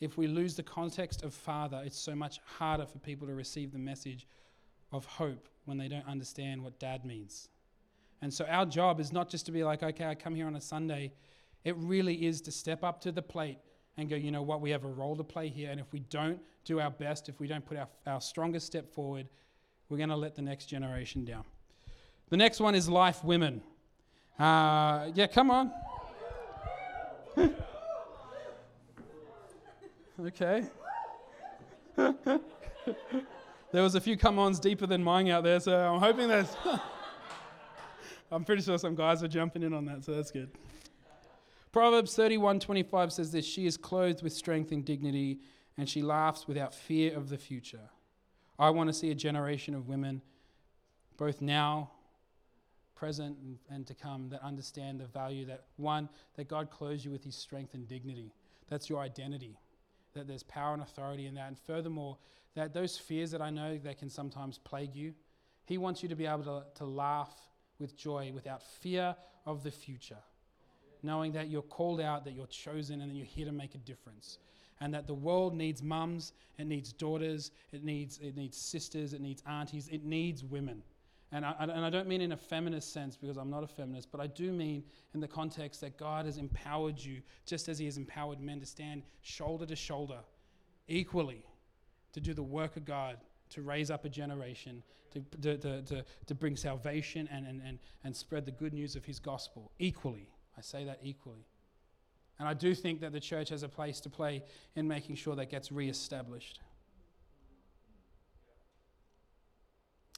If 0.00 0.16
we 0.16 0.26
lose 0.26 0.54
the 0.54 0.62
context 0.62 1.24
of 1.24 1.34
father, 1.34 1.82
it's 1.84 1.98
so 1.98 2.14
much 2.14 2.40
harder 2.44 2.86
for 2.86 2.98
people 2.98 3.26
to 3.26 3.34
receive 3.34 3.72
the 3.72 3.78
message 3.78 4.26
of 4.92 5.04
hope 5.04 5.48
when 5.66 5.76
they 5.76 5.88
don't 5.88 6.06
understand 6.06 6.62
what 6.62 6.78
dad 6.78 7.04
means. 7.04 7.48
And 8.22 8.32
so 8.32 8.46
our 8.46 8.64
job 8.64 9.00
is 9.00 9.12
not 9.12 9.28
just 9.28 9.44
to 9.46 9.52
be 9.52 9.64
like, 9.64 9.82
okay, 9.82 10.06
I 10.06 10.14
come 10.14 10.34
here 10.34 10.46
on 10.46 10.56
a 10.56 10.60
Sunday. 10.60 11.12
It 11.68 11.76
really 11.76 12.24
is 12.24 12.40
to 12.42 12.50
step 12.50 12.82
up 12.82 12.98
to 13.02 13.12
the 13.12 13.20
plate 13.20 13.58
and 13.98 14.08
go, 14.08 14.16
you 14.16 14.30
know 14.30 14.40
what, 14.40 14.62
we 14.62 14.70
have 14.70 14.84
a 14.84 14.88
role 14.88 15.14
to 15.16 15.22
play 15.22 15.50
here. 15.50 15.70
And 15.70 15.78
if 15.78 15.92
we 15.92 15.98
don't 16.00 16.40
do 16.64 16.80
our 16.80 16.90
best, 16.90 17.28
if 17.28 17.38
we 17.40 17.46
don't 17.46 17.66
put 17.66 17.76
our, 17.76 17.88
our 18.06 18.22
strongest 18.22 18.64
step 18.64 18.90
forward, 18.90 19.28
we're 19.90 19.98
going 19.98 20.08
to 20.08 20.16
let 20.16 20.34
the 20.34 20.40
next 20.40 20.64
generation 20.64 21.26
down. 21.26 21.44
The 22.30 22.38
next 22.38 22.58
one 22.58 22.74
is 22.74 22.88
Life 22.88 23.22
Women. 23.22 23.60
Uh, 24.38 25.10
yeah, 25.14 25.26
come 25.26 25.50
on. 25.50 25.70
okay. 30.20 30.64
there 31.98 32.40
was 33.74 33.94
a 33.94 34.00
few 34.00 34.16
come 34.16 34.38
ons 34.38 34.58
deeper 34.58 34.86
than 34.86 35.04
mine 35.04 35.28
out 35.28 35.44
there, 35.44 35.60
so 35.60 35.76
I'm 35.76 36.00
hoping 36.00 36.28
there's. 36.28 36.56
I'm 38.32 38.44
pretty 38.44 38.62
sure 38.62 38.78
some 38.78 38.94
guys 38.94 39.22
are 39.22 39.28
jumping 39.28 39.62
in 39.62 39.74
on 39.74 39.84
that, 39.84 40.02
so 40.02 40.14
that's 40.14 40.30
good. 40.30 40.50
Proverbs 41.72 42.16
31:25 42.16 43.12
says 43.12 43.32
this, 43.32 43.44
she 43.44 43.66
is 43.66 43.76
clothed 43.76 44.22
with 44.22 44.32
strength 44.32 44.72
and 44.72 44.84
dignity 44.84 45.40
and 45.76 45.88
she 45.88 46.02
laughs 46.02 46.48
without 46.48 46.74
fear 46.74 47.14
of 47.14 47.28
the 47.28 47.38
future. 47.38 47.90
I 48.58 48.70
want 48.70 48.88
to 48.88 48.92
see 48.92 49.10
a 49.10 49.14
generation 49.14 49.74
of 49.74 49.86
women 49.86 50.22
both 51.16 51.40
now 51.40 51.90
present 52.94 53.38
and, 53.38 53.58
and 53.70 53.86
to 53.86 53.94
come 53.94 54.28
that 54.30 54.42
understand 54.42 54.98
the 54.98 55.06
value 55.06 55.44
that 55.46 55.64
one 55.76 56.08
that 56.34 56.48
God 56.48 56.70
clothes 56.70 57.04
you 57.04 57.12
with 57.12 57.22
his 57.22 57.36
strength 57.36 57.74
and 57.74 57.86
dignity. 57.86 58.32
That's 58.68 58.88
your 58.88 59.00
identity. 59.00 59.56
That 60.14 60.26
there's 60.26 60.42
power 60.42 60.72
and 60.74 60.82
authority 60.82 61.26
in 61.26 61.34
that 61.34 61.48
and 61.48 61.58
furthermore 61.58 62.18
that 62.56 62.72
those 62.72 62.96
fears 62.98 63.30
that 63.30 63.42
I 63.42 63.50
know 63.50 63.78
that 63.84 63.98
can 63.98 64.10
sometimes 64.10 64.58
plague 64.58 64.96
you, 64.96 65.14
he 65.64 65.78
wants 65.78 66.02
you 66.02 66.08
to 66.08 66.16
be 66.16 66.26
able 66.26 66.44
to, 66.44 66.64
to 66.76 66.84
laugh 66.84 67.30
with 67.78 67.96
joy 67.96 68.32
without 68.34 68.62
fear 68.62 69.14
of 69.46 69.62
the 69.62 69.70
future 69.70 70.18
knowing 71.02 71.32
that 71.32 71.48
you're 71.48 71.62
called 71.62 72.00
out, 72.00 72.24
that 72.24 72.34
you're 72.34 72.46
chosen, 72.46 73.00
and 73.00 73.10
that 73.10 73.14
you're 73.14 73.26
here 73.26 73.46
to 73.46 73.52
make 73.52 73.74
a 73.74 73.78
difference. 73.78 74.38
And 74.80 74.94
that 74.94 75.06
the 75.06 75.14
world 75.14 75.54
needs 75.54 75.82
mums, 75.82 76.32
it 76.58 76.66
needs 76.66 76.92
daughters, 76.92 77.50
it 77.72 77.82
needs, 77.82 78.18
it 78.18 78.36
needs 78.36 78.56
sisters, 78.56 79.12
it 79.12 79.20
needs 79.20 79.42
aunties, 79.46 79.88
it 79.88 80.04
needs 80.04 80.44
women. 80.44 80.82
And 81.30 81.44
I, 81.44 81.54
and 81.58 81.84
I 81.84 81.90
don't 81.90 82.08
mean 82.08 82.22
in 82.22 82.32
a 82.32 82.36
feminist 82.36 82.92
sense 82.92 83.16
because 83.16 83.36
I'm 83.36 83.50
not 83.50 83.62
a 83.62 83.66
feminist, 83.66 84.10
but 84.10 84.20
I 84.20 84.28
do 84.28 84.50
mean 84.50 84.82
in 85.12 85.20
the 85.20 85.28
context 85.28 85.80
that 85.82 85.98
God 85.98 86.24
has 86.24 86.38
empowered 86.38 86.98
you 86.98 87.20
just 87.44 87.68
as 87.68 87.78
He 87.78 87.84
has 87.84 87.98
empowered 87.98 88.40
men 88.40 88.60
to 88.60 88.66
stand 88.66 89.02
shoulder 89.20 89.66
to 89.66 89.76
shoulder 89.76 90.20
equally 90.86 91.44
to 92.12 92.20
do 92.20 92.34
the 92.34 92.42
work 92.42 92.76
of 92.76 92.84
God, 92.84 93.18
to 93.50 93.62
raise 93.62 93.90
up 93.90 94.04
a 94.04 94.08
generation, 94.08 94.82
to, 95.12 95.20
to, 95.40 95.82
to, 95.82 96.04
to, 96.26 96.34
bring 96.34 96.56
salvation 96.56 97.28
and, 97.32 97.46
and, 97.46 97.62
and, 97.64 97.78
and 98.04 98.14
spread 98.14 98.44
the 98.44 98.50
good 98.50 98.72
news 98.72 98.96
of 98.96 99.04
His 99.04 99.18
gospel 99.18 99.70
equally. 99.78 100.28
I 100.58 100.60
say 100.60 100.84
that 100.84 100.98
equally. 101.04 101.46
And 102.40 102.48
I 102.48 102.54
do 102.54 102.74
think 102.74 103.00
that 103.00 103.12
the 103.12 103.20
church 103.20 103.50
has 103.50 103.62
a 103.62 103.68
place 103.68 104.00
to 104.00 104.10
play 104.10 104.42
in 104.74 104.88
making 104.88 105.14
sure 105.16 105.36
that 105.36 105.50
gets 105.50 105.70
re-established. 105.70 106.60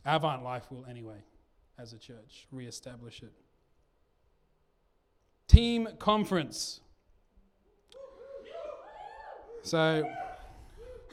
Avant 0.04 0.42
Life 0.42 0.70
will 0.70 0.86
anyway, 0.86 1.22
as 1.78 1.92
a 1.92 1.98
church, 1.98 2.46
re-establish 2.50 3.22
it. 3.22 3.32
Team 5.46 5.88
conference. 5.98 6.80
So, 9.62 10.10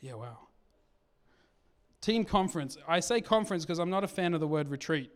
yeah, 0.00 0.14
wow. 0.14 0.38
Team 2.00 2.24
conference. 2.24 2.76
I 2.88 2.98
say 2.98 3.20
conference 3.20 3.64
because 3.64 3.78
I'm 3.78 3.90
not 3.90 4.02
a 4.02 4.08
fan 4.08 4.34
of 4.34 4.40
the 4.40 4.48
word 4.48 4.68
retreat. 4.68 5.12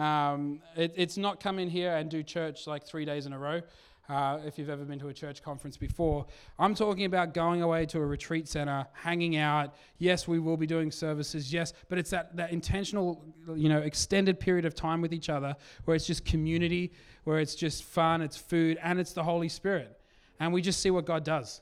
Um, 0.00 0.62
it, 0.76 0.94
it's 0.96 1.18
not 1.18 1.40
come 1.40 1.58
in 1.58 1.68
here 1.68 1.94
and 1.94 2.10
do 2.10 2.22
church 2.22 2.66
like 2.66 2.84
three 2.84 3.04
days 3.04 3.26
in 3.26 3.34
a 3.34 3.38
row. 3.38 3.60
Uh, 4.08 4.40
if 4.44 4.58
you've 4.58 4.70
ever 4.70 4.84
been 4.84 4.98
to 4.98 5.08
a 5.08 5.14
church 5.14 5.40
conference 5.40 5.76
before, 5.76 6.26
I'm 6.58 6.74
talking 6.74 7.04
about 7.04 7.32
going 7.32 7.62
away 7.62 7.86
to 7.86 7.98
a 7.98 8.04
retreat 8.04 8.48
center, 8.48 8.86
hanging 8.92 9.36
out. 9.36 9.74
Yes, 9.98 10.26
we 10.26 10.40
will 10.40 10.56
be 10.56 10.66
doing 10.66 10.90
services. 10.90 11.52
Yes, 11.52 11.74
but 11.88 11.98
it's 11.98 12.10
that, 12.10 12.34
that 12.36 12.50
intentional, 12.50 13.22
you 13.54 13.68
know, 13.68 13.78
extended 13.78 14.40
period 14.40 14.64
of 14.64 14.74
time 14.74 15.00
with 15.00 15.12
each 15.12 15.28
other 15.28 15.54
where 15.84 15.94
it's 15.94 16.06
just 16.06 16.24
community, 16.24 16.92
where 17.22 17.38
it's 17.38 17.54
just 17.54 17.84
fun, 17.84 18.20
it's 18.20 18.36
food, 18.36 18.78
and 18.82 18.98
it's 18.98 19.12
the 19.12 19.22
Holy 19.22 19.48
Spirit. 19.48 20.00
And 20.40 20.52
we 20.52 20.60
just 20.60 20.80
see 20.80 20.90
what 20.90 21.04
God 21.04 21.22
does. 21.22 21.60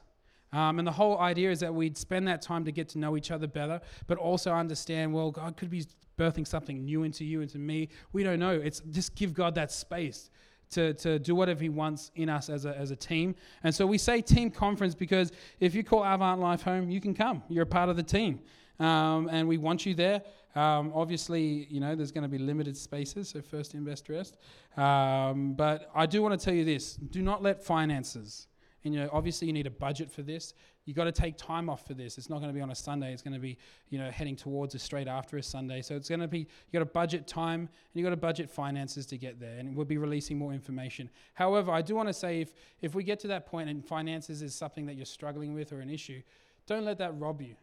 Um, 0.52 0.78
and 0.78 0.88
the 0.88 0.92
whole 0.92 1.18
idea 1.18 1.50
is 1.50 1.60
that 1.60 1.74
we'd 1.74 1.98
spend 1.98 2.28
that 2.28 2.40
time 2.40 2.64
to 2.64 2.72
get 2.72 2.88
to 2.90 2.98
know 2.98 3.16
each 3.16 3.30
other 3.30 3.46
better, 3.46 3.82
but 4.06 4.16
also 4.16 4.52
understand, 4.52 5.12
well, 5.12 5.30
God 5.30 5.58
could 5.58 5.68
be 5.68 5.84
birthing 6.18 6.46
something 6.46 6.84
new 6.84 7.04
into 7.04 7.24
you, 7.24 7.40
into 7.40 7.58
me. 7.58 7.88
We 8.12 8.22
don't 8.22 8.38
know. 8.38 8.50
It's 8.50 8.80
just 8.90 9.14
give 9.14 9.32
God 9.32 9.54
that 9.54 9.72
space 9.72 10.30
to, 10.70 10.92
to 10.94 11.18
do 11.18 11.34
whatever 11.34 11.62
He 11.62 11.68
wants 11.68 12.10
in 12.14 12.28
us 12.28 12.50
as 12.50 12.64
a, 12.66 12.76
as 12.76 12.90
a 12.90 12.96
team. 12.96 13.34
And 13.62 13.74
so 13.74 13.86
we 13.86 13.96
say 13.96 14.20
team 14.20 14.50
conference 14.50 14.94
because 14.94 15.32
if 15.60 15.74
you 15.74 15.82
call 15.82 16.04
Avant 16.04 16.40
Life 16.40 16.62
home, 16.62 16.90
you 16.90 17.00
can 17.00 17.14
come. 17.14 17.42
You're 17.48 17.62
a 17.62 17.66
part 17.66 17.88
of 17.88 17.96
the 17.96 18.02
team. 18.02 18.40
Um, 18.78 19.28
and 19.30 19.48
we 19.48 19.58
want 19.58 19.86
you 19.86 19.94
there. 19.94 20.22
Um, 20.54 20.92
obviously, 20.94 21.66
you 21.70 21.80
know, 21.80 21.94
there's 21.94 22.12
going 22.12 22.22
to 22.22 22.28
be 22.28 22.38
limited 22.38 22.76
spaces, 22.76 23.28
so 23.28 23.42
first 23.42 23.74
in, 23.74 23.84
best 23.84 24.04
dressed. 24.04 24.36
Um, 24.76 25.54
but 25.54 25.90
I 25.94 26.06
do 26.06 26.22
want 26.22 26.38
to 26.38 26.44
tell 26.44 26.54
you 26.54 26.64
this 26.64 26.94
do 26.94 27.22
not 27.22 27.42
let 27.42 27.62
finances, 27.62 28.46
and 28.84 28.94
you 28.94 29.00
know, 29.00 29.10
obviously, 29.12 29.46
you 29.46 29.52
need 29.52 29.66
a 29.66 29.70
budget 29.70 30.10
for 30.10 30.22
this. 30.22 30.54
You 30.88 30.94
got 30.94 31.04
to 31.04 31.12
take 31.12 31.36
time 31.36 31.68
off 31.68 31.86
for 31.86 31.92
this. 31.92 32.16
It's 32.16 32.30
not 32.30 32.38
going 32.38 32.48
to 32.48 32.54
be 32.54 32.62
on 32.62 32.70
a 32.70 32.74
Sunday. 32.74 33.12
It's 33.12 33.20
going 33.20 33.34
to 33.34 33.38
be, 33.38 33.58
you 33.90 33.98
know, 33.98 34.10
heading 34.10 34.34
towards 34.34 34.74
a 34.74 34.78
straight 34.78 35.06
after 35.06 35.36
a 35.36 35.42
Sunday. 35.42 35.82
So 35.82 35.94
it's 35.94 36.08
going 36.08 36.22
to 36.22 36.26
be, 36.26 36.38
you 36.38 36.46
got 36.72 36.78
to 36.78 36.86
budget 36.86 37.26
time 37.26 37.60
and 37.60 37.68
you 37.92 38.02
got 38.02 38.08
to 38.08 38.16
budget 38.16 38.48
finances 38.48 39.04
to 39.08 39.18
get 39.18 39.38
there. 39.38 39.58
And 39.58 39.76
we'll 39.76 39.84
be 39.84 39.98
releasing 39.98 40.38
more 40.38 40.54
information. 40.54 41.10
However, 41.34 41.72
I 41.72 41.82
do 41.82 41.94
want 41.94 42.08
to 42.08 42.14
say 42.14 42.40
if, 42.40 42.54
if 42.80 42.94
we 42.94 43.04
get 43.04 43.20
to 43.20 43.28
that 43.28 43.44
point 43.44 43.68
and 43.68 43.84
finances 43.84 44.40
is 44.40 44.54
something 44.54 44.86
that 44.86 44.96
you're 44.96 45.04
struggling 45.04 45.52
with 45.52 45.74
or 45.74 45.80
an 45.80 45.90
issue, 45.90 46.22
don't 46.66 46.86
let 46.86 46.96
that 46.96 47.20
rob 47.20 47.42
you. 47.42 47.54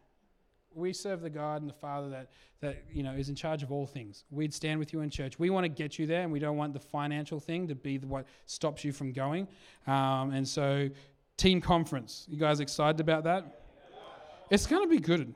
We 0.75 0.93
serve 0.93 1.21
the 1.21 1.31
God 1.31 1.61
and 1.61 1.69
the 1.69 1.73
Father 1.73 2.09
that, 2.09 2.29
that 2.59 2.83
you 2.91 3.01
know 3.01 3.13
is 3.13 3.29
in 3.29 3.35
charge 3.35 3.63
of 3.63 3.71
all 3.71 3.87
things. 3.87 4.25
We'd 4.29 4.53
stand 4.53 4.77
with 4.77 4.91
you 4.91 4.99
in 5.01 5.09
church. 5.09 5.39
We 5.39 5.49
want 5.49 5.63
to 5.63 5.69
get 5.69 5.97
you 5.97 6.05
there, 6.05 6.23
and 6.23 6.33
we 6.33 6.39
don't 6.39 6.57
want 6.57 6.73
the 6.73 6.81
financial 6.81 7.39
thing 7.39 7.69
to 7.69 7.75
be 7.75 7.95
the, 7.97 8.07
what 8.07 8.25
stops 8.45 8.83
you 8.83 8.91
from 8.91 9.13
going. 9.13 9.47
Um, 9.87 10.31
and 10.31 10.45
so 10.45 10.89
Team 11.37 11.61
conference. 11.61 12.25
You 12.29 12.37
guys 12.37 12.59
excited 12.59 12.99
about 12.99 13.25
that? 13.25 13.61
It's 14.49 14.67
going 14.67 14.83
to 14.83 14.89
be 14.89 14.99
good. 14.99 15.33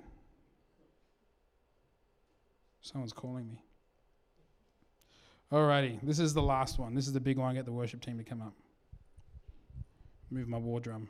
Someone's 2.82 3.14
calling 3.14 3.48
me. 3.50 3.62
Alrighty, 5.52 6.00
this 6.04 6.20
is 6.20 6.34
the 6.34 6.42
last 6.42 6.78
one. 6.78 6.94
This 6.94 7.08
is 7.08 7.14
the 7.14 7.20
big 7.20 7.38
one. 7.38 7.56
Get 7.56 7.66
the 7.66 7.72
worship 7.72 8.02
team 8.02 8.18
to 8.18 8.24
come 8.24 8.42
up. 8.42 8.54
Move 10.30 10.48
my 10.48 10.58
war 10.58 10.80
drum. 10.80 11.10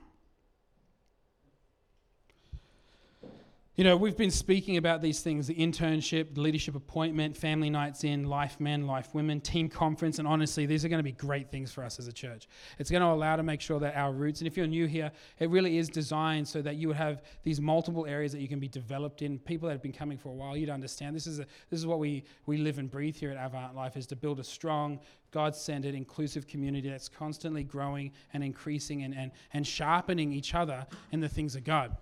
You 3.80 3.86
know, 3.86 3.96
we've 3.96 4.18
been 4.18 4.30
speaking 4.30 4.76
about 4.76 5.02
these 5.02 5.22
things 5.22 5.48
the 5.48 5.56
internship, 5.56 6.36
the 6.36 6.42
leadership 6.42 6.76
appointment, 6.76 7.38
family 7.38 7.70
nights 7.70 8.04
in, 8.04 8.26
life 8.26 8.60
men, 8.60 8.86
life 8.86 9.16
women, 9.16 9.40
team 9.40 9.70
conference, 9.70 10.20
and 10.20 10.28
honestly, 10.28 10.66
these 10.66 10.84
are 10.84 10.90
going 10.90 11.00
to 11.00 11.04
be 11.04 11.14
great 11.14 11.50
things 11.50 11.72
for 11.72 11.86
us 11.86 11.98
as 11.98 12.06
a 12.06 12.12
church. 12.12 12.50
It's 12.78 12.92
going 12.92 13.04
to 13.04 13.08
allow 13.08 13.38
to 13.38 13.44
make 13.44 13.62
sure 13.62 13.80
that 13.80 13.96
our 13.96 14.12
roots, 14.12 14.42
and 14.42 14.50
if 14.50 14.58
you're 14.58 14.68
new 14.68 14.86
here, 14.86 15.14
it 15.40 15.50
really 15.50 15.78
is 15.78 15.88
designed 15.88 16.46
so 16.46 16.62
that 16.62 16.76
you 16.76 16.90
would 16.90 16.98
have 16.98 17.22
these 17.44 17.62
multiple 17.62 18.06
areas 18.06 18.34
that 18.34 18.42
you 18.42 18.50
can 18.50 18.60
be 18.60 18.68
developed 18.68 19.22
in. 19.22 19.40
People 19.40 19.70
that 19.70 19.76
have 19.76 19.82
been 19.82 19.94
coming 19.94 20.18
for 20.18 20.28
a 20.28 20.34
while, 20.34 20.58
you'd 20.58 20.70
understand 20.70 21.16
this 21.16 21.26
is, 21.26 21.40
a, 21.40 21.46
this 21.70 21.80
is 21.80 21.88
what 21.88 22.00
we, 22.00 22.26
we 22.48 22.58
live 22.58 22.80
and 22.80 22.92
breathe 22.92 23.16
here 23.16 23.32
at 23.32 23.38
Avant 23.38 23.78
Life 23.78 23.96
is 23.96 24.06
to 24.08 24.18
build 24.18 24.42
a 24.42 24.44
strong, 24.44 25.00
God 25.32 25.56
centered, 25.56 25.96
inclusive 25.96 26.48
community 26.48 26.90
that's 26.90 27.08
constantly 27.08 27.64
growing 27.64 28.12
and 28.34 28.44
increasing 28.44 29.04
and, 29.04 29.16
and, 29.16 29.32
and 29.54 29.66
sharpening 29.66 30.34
each 30.34 30.54
other 30.54 30.86
in 31.14 31.22
the 31.22 31.30
things 31.30 31.56
of 31.56 31.64
God. 31.64 31.96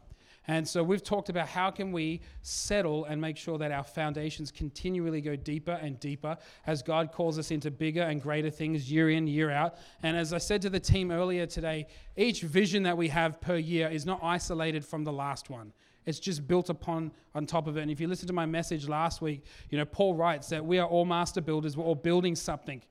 And 0.48 0.66
so 0.68 0.82
we've 0.82 1.04
talked 1.04 1.28
about 1.28 1.50
how 1.50 1.72
can 1.72 1.92
we 1.92 2.22
settle 2.42 3.04
and 3.06 3.20
make 3.20 3.36
sure 3.36 3.58
that 3.58 3.72
our 3.72 3.84
foundations 3.84 4.50
continually 4.50 5.20
go 5.20 5.36
deeper 5.36 5.74
and 5.82 6.00
deeper 6.00 6.38
as 6.66 6.82
God 6.82 7.12
calls 7.12 7.38
us 7.38 7.52
into 7.52 7.70
bigger 7.70 8.04
and 8.04 8.22
greater 8.22 8.50
things 8.50 8.90
year 8.90 9.10
in, 9.10 9.28
year 9.28 9.52
out. 9.52 9.76
And 10.04 10.16
as 10.16 10.32
I 10.32 10.38
said 10.38 10.62
to 10.62 10.70
the 10.70 10.80
team 10.80 11.12
earlier 11.12 11.46
today, 11.46 11.88
each 12.16 12.42
vision 12.44 12.84
that 12.84 12.98
we 12.98 13.10
have 13.10 13.42
per 13.42 13.58
year 13.58 13.90
is 13.90 14.06
not 14.06 14.24
isolated 14.24 14.86
from 14.86 15.04
the 15.04 15.12
last 15.12 15.50
one. 15.50 15.74
It's 16.06 16.20
just 16.20 16.48
built 16.48 16.70
upon 16.70 17.12
on 17.36 17.46
top 17.46 17.68
of 17.68 17.76
it. 17.76 17.82
And 17.82 17.92
if 17.92 18.00
you 18.00 18.08
listen 18.08 18.28
to 18.28 18.34
my 18.34 18.46
message 18.46 18.88
last 18.88 19.22
week, 19.22 19.44
you 19.70 19.78
know, 19.78 19.84
Paul 19.84 20.16
writes 20.16 20.48
that 20.50 20.66
we 20.66 20.80
are 20.80 20.88
all 20.88 21.04
master 21.04 21.42
builders, 21.42 21.76
we're 21.76 21.84
all 21.84 21.96
building 21.96 22.34
something. 22.34 22.82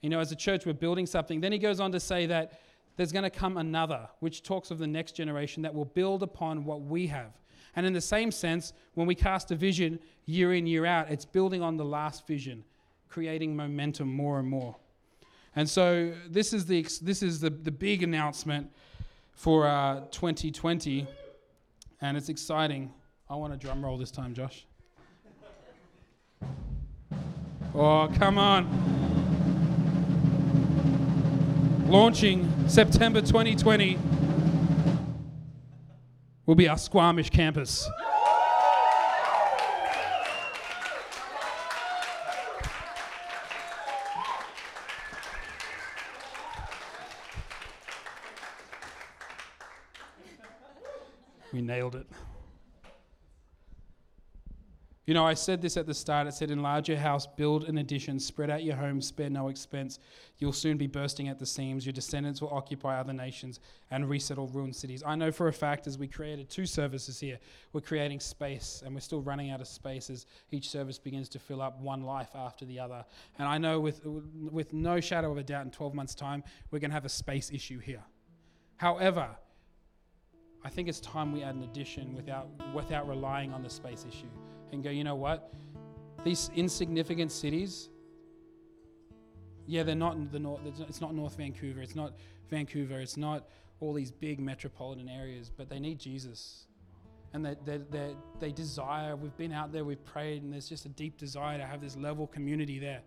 You 0.00 0.08
know, 0.08 0.20
as 0.20 0.32
a 0.32 0.36
church, 0.36 0.64
we're 0.64 0.72
building 0.72 1.04
something. 1.04 1.40
Then 1.40 1.52
he 1.52 1.58
goes 1.58 1.80
on 1.80 1.92
to 1.92 2.00
say 2.00 2.24
that 2.26 2.58
there's 2.96 3.12
going 3.12 3.24
to 3.24 3.30
come 3.30 3.56
another, 3.56 4.08
which 4.20 4.42
talks 4.42 4.70
of 4.70 4.78
the 4.78 4.86
next 4.86 5.12
generation 5.12 5.62
that 5.62 5.74
will 5.74 5.84
build 5.84 6.22
upon 6.22 6.64
what 6.64 6.82
we 6.82 7.06
have. 7.08 7.32
And 7.74 7.84
in 7.84 7.92
the 7.92 8.00
same 8.00 8.30
sense, 8.30 8.72
when 8.94 9.06
we 9.06 9.14
cast 9.14 9.50
a 9.50 9.54
vision 9.54 10.00
year 10.24 10.54
in, 10.54 10.66
year 10.66 10.86
out, 10.86 11.10
it's 11.10 11.26
building 11.26 11.62
on 11.62 11.76
the 11.76 11.84
last 11.84 12.26
vision, 12.26 12.64
creating 13.08 13.54
momentum 13.54 14.10
more 14.10 14.38
and 14.38 14.48
more. 14.48 14.76
And 15.54 15.68
so 15.68 16.12
this 16.28 16.52
is 16.52 16.66
the, 16.66 16.82
this 17.02 17.22
is 17.22 17.40
the, 17.40 17.50
the 17.50 17.70
big 17.70 18.02
announcement 18.02 18.70
for 19.32 19.66
uh, 19.66 20.00
2020, 20.10 21.06
and 22.00 22.16
it's 22.16 22.30
exciting. 22.30 22.92
I 23.28 23.36
want 23.36 23.52
a 23.52 23.56
drum 23.56 23.84
roll 23.84 23.98
this 23.98 24.10
time, 24.10 24.32
Josh. 24.32 24.66
Oh, 27.74 28.08
come 28.18 28.38
on 28.38 29.05
launching 31.88 32.68
September 32.68 33.20
2020 33.20 33.98
will 36.46 36.54
be 36.54 36.68
our 36.68 36.78
Squamish 36.78 37.30
campus. 37.30 37.88
We 51.52 51.62
nailed 51.62 51.94
it. 51.94 52.06
You 55.06 55.14
know, 55.14 55.24
I 55.24 55.34
said 55.34 55.62
this 55.62 55.76
at 55.76 55.86
the 55.86 55.94
start. 55.94 56.26
It 56.26 56.34
said, 56.34 56.50
enlarge 56.50 56.88
your 56.88 56.98
house, 56.98 57.28
build 57.28 57.62
an 57.64 57.78
addition, 57.78 58.18
spread 58.18 58.50
out 58.50 58.64
your 58.64 58.74
home, 58.74 59.00
spare 59.00 59.30
no 59.30 59.46
expense. 59.46 60.00
You'll 60.38 60.52
soon 60.52 60.76
be 60.76 60.88
bursting 60.88 61.28
at 61.28 61.38
the 61.38 61.46
seams. 61.46 61.86
Your 61.86 61.92
descendants 61.92 62.42
will 62.42 62.52
occupy 62.52 62.98
other 62.98 63.12
nations 63.12 63.60
and 63.92 64.10
resettle 64.10 64.48
ruined 64.48 64.74
cities. 64.74 65.04
I 65.06 65.14
know 65.14 65.30
for 65.30 65.46
a 65.46 65.52
fact, 65.52 65.86
as 65.86 65.96
we 65.96 66.08
created 66.08 66.50
two 66.50 66.66
services 66.66 67.20
here, 67.20 67.38
we're 67.72 67.82
creating 67.82 68.18
space 68.18 68.82
and 68.84 68.94
we're 68.94 69.00
still 69.00 69.20
running 69.20 69.52
out 69.52 69.60
of 69.60 69.68
space 69.68 70.10
as 70.10 70.26
each 70.50 70.68
service 70.68 70.98
begins 70.98 71.28
to 71.30 71.38
fill 71.38 71.62
up 71.62 71.80
one 71.80 72.02
life 72.02 72.30
after 72.34 72.64
the 72.64 72.80
other. 72.80 73.04
And 73.38 73.46
I 73.46 73.58
know 73.58 73.78
with, 73.78 74.04
with 74.04 74.72
no 74.72 74.98
shadow 74.98 75.30
of 75.30 75.38
a 75.38 75.44
doubt, 75.44 75.66
in 75.66 75.70
12 75.70 75.94
months' 75.94 76.16
time, 76.16 76.42
we're 76.72 76.80
going 76.80 76.90
to 76.90 76.94
have 76.94 77.04
a 77.04 77.08
space 77.08 77.52
issue 77.52 77.78
here. 77.78 78.02
However, 78.76 79.28
I 80.64 80.68
think 80.68 80.88
it's 80.88 80.98
time 80.98 81.32
we 81.32 81.44
add 81.44 81.54
an 81.54 81.62
addition 81.62 82.12
without, 82.16 82.48
without 82.74 83.08
relying 83.08 83.52
on 83.52 83.62
the 83.62 83.70
space 83.70 84.04
issue 84.08 84.26
and 84.72 84.82
go, 84.82 84.90
you 84.90 85.04
know 85.04 85.14
what? 85.14 85.52
These 86.24 86.50
insignificant 86.54 87.30
cities, 87.32 87.88
yeah, 89.66 89.82
they're 89.82 89.94
not 89.94 90.32
the 90.32 90.38
north. 90.38 90.60
It's 90.88 91.00
not 91.00 91.14
North 91.14 91.36
Vancouver. 91.36 91.80
It's 91.80 91.96
not 91.96 92.14
Vancouver. 92.50 93.00
It's 93.00 93.16
not 93.16 93.48
all 93.80 93.92
these 93.92 94.10
big 94.10 94.40
metropolitan 94.40 95.08
areas, 95.08 95.50
but 95.54 95.68
they 95.68 95.78
need 95.78 95.98
Jesus. 95.98 96.66
And 97.32 97.44
they, 97.44 97.56
they, 97.64 97.78
they, 97.90 98.16
they 98.38 98.52
desire, 98.52 99.16
we've 99.16 99.36
been 99.36 99.52
out 99.52 99.72
there, 99.72 99.84
we've 99.84 100.04
prayed, 100.04 100.42
and 100.42 100.52
there's 100.52 100.68
just 100.68 100.86
a 100.86 100.88
deep 100.88 101.18
desire 101.18 101.58
to 101.58 101.66
have 101.66 101.80
this 101.80 101.96
level 101.96 102.26
community 102.26 102.78
there. 102.78 103.02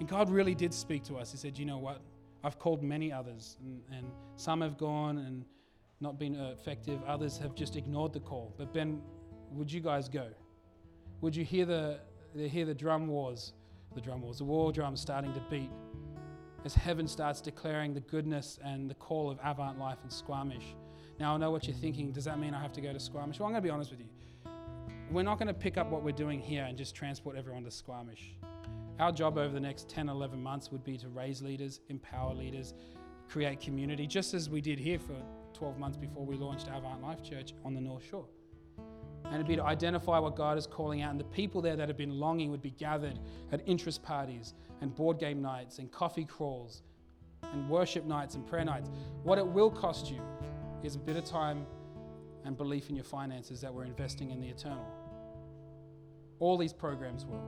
And 0.00 0.08
God 0.08 0.28
really 0.28 0.54
did 0.54 0.74
speak 0.74 1.04
to 1.04 1.16
us. 1.16 1.30
He 1.30 1.36
said, 1.36 1.58
You 1.58 1.66
know 1.66 1.78
what? 1.78 2.00
I've 2.42 2.58
called 2.58 2.82
many 2.82 3.12
others, 3.12 3.56
and, 3.62 3.80
and 3.96 4.06
some 4.36 4.60
have 4.60 4.76
gone 4.76 5.18
and 5.18 5.44
not 6.00 6.18
been 6.18 6.34
effective. 6.34 7.00
Others 7.06 7.38
have 7.38 7.54
just 7.54 7.76
ignored 7.76 8.12
the 8.12 8.20
call. 8.20 8.54
But 8.58 8.72
Ben, 8.74 9.00
would 9.52 9.72
you 9.72 9.80
guys 9.80 10.08
go? 10.08 10.28
Would 11.24 11.34
you 11.34 11.42
hear 11.42 11.64
the, 11.64 11.98
hear 12.36 12.66
the 12.66 12.74
drum 12.74 13.06
wars, 13.08 13.54
the 13.94 14.00
drum 14.00 14.20
wars, 14.20 14.36
the 14.36 14.44
war 14.44 14.70
drums 14.70 15.00
starting 15.00 15.32
to 15.32 15.40
beat 15.50 15.70
as 16.66 16.74
heaven 16.74 17.08
starts 17.08 17.40
declaring 17.40 17.94
the 17.94 18.00
goodness 18.00 18.58
and 18.62 18.90
the 18.90 18.94
call 18.94 19.30
of 19.30 19.38
Avant 19.42 19.78
Life 19.78 19.96
in 20.04 20.10
Squamish. 20.10 20.76
Now, 21.18 21.34
I 21.34 21.38
know 21.38 21.50
what 21.50 21.66
you're 21.66 21.76
thinking. 21.76 22.12
Does 22.12 22.26
that 22.26 22.38
mean 22.38 22.52
I 22.52 22.60
have 22.60 22.74
to 22.74 22.82
go 22.82 22.92
to 22.92 23.00
Squamish? 23.00 23.38
Well, 23.38 23.46
I'm 23.46 23.52
going 23.54 23.62
to 23.62 23.66
be 23.66 23.70
honest 23.70 23.90
with 23.90 24.00
you. 24.00 24.06
We're 25.10 25.22
not 25.22 25.38
going 25.38 25.48
to 25.48 25.54
pick 25.54 25.78
up 25.78 25.90
what 25.90 26.02
we're 26.02 26.12
doing 26.12 26.40
here 26.40 26.64
and 26.64 26.76
just 26.76 26.94
transport 26.94 27.36
everyone 27.36 27.64
to 27.64 27.70
Squamish. 27.70 28.36
Our 29.00 29.10
job 29.10 29.38
over 29.38 29.54
the 29.54 29.60
next 29.60 29.88
10, 29.88 30.10
11 30.10 30.42
months 30.42 30.70
would 30.72 30.84
be 30.84 30.98
to 30.98 31.08
raise 31.08 31.40
leaders, 31.40 31.80
empower 31.88 32.34
leaders, 32.34 32.74
create 33.30 33.60
community, 33.60 34.06
just 34.06 34.34
as 34.34 34.50
we 34.50 34.60
did 34.60 34.78
here 34.78 34.98
for 34.98 35.16
12 35.54 35.78
months 35.78 35.96
before 35.96 36.26
we 36.26 36.36
launched 36.36 36.66
Avant 36.68 37.00
Life 37.00 37.22
Church 37.22 37.54
on 37.64 37.72
the 37.72 37.80
North 37.80 38.04
Shore 38.04 38.26
and 39.24 39.34
it'd 39.34 39.46
be 39.46 39.56
to 39.56 39.64
identify 39.64 40.18
what 40.18 40.36
God 40.36 40.58
is 40.58 40.66
calling 40.66 41.02
out. 41.02 41.10
And 41.10 41.20
the 41.20 41.24
people 41.24 41.60
there 41.60 41.76
that 41.76 41.88
have 41.88 41.96
been 41.96 42.18
longing 42.18 42.50
would 42.50 42.62
be 42.62 42.70
gathered 42.70 43.18
at 43.52 43.62
interest 43.66 44.02
parties 44.02 44.54
and 44.80 44.94
board 44.94 45.18
game 45.18 45.40
nights 45.40 45.78
and 45.78 45.90
coffee 45.90 46.24
crawls 46.24 46.82
and 47.52 47.68
worship 47.68 48.04
nights 48.04 48.34
and 48.34 48.46
prayer 48.46 48.64
nights. 48.64 48.90
What 49.22 49.38
it 49.38 49.46
will 49.46 49.70
cost 49.70 50.10
you 50.10 50.20
is 50.82 50.96
a 50.96 50.98
bit 50.98 51.16
of 51.16 51.24
time 51.24 51.66
and 52.44 52.56
belief 52.56 52.90
in 52.90 52.96
your 52.96 53.04
finances 53.04 53.60
that 53.62 53.72
we're 53.72 53.84
investing 53.84 54.30
in 54.30 54.40
the 54.40 54.48
eternal. 54.48 54.86
All 56.38 56.58
these 56.58 56.72
programs 56.72 57.24
will. 57.24 57.42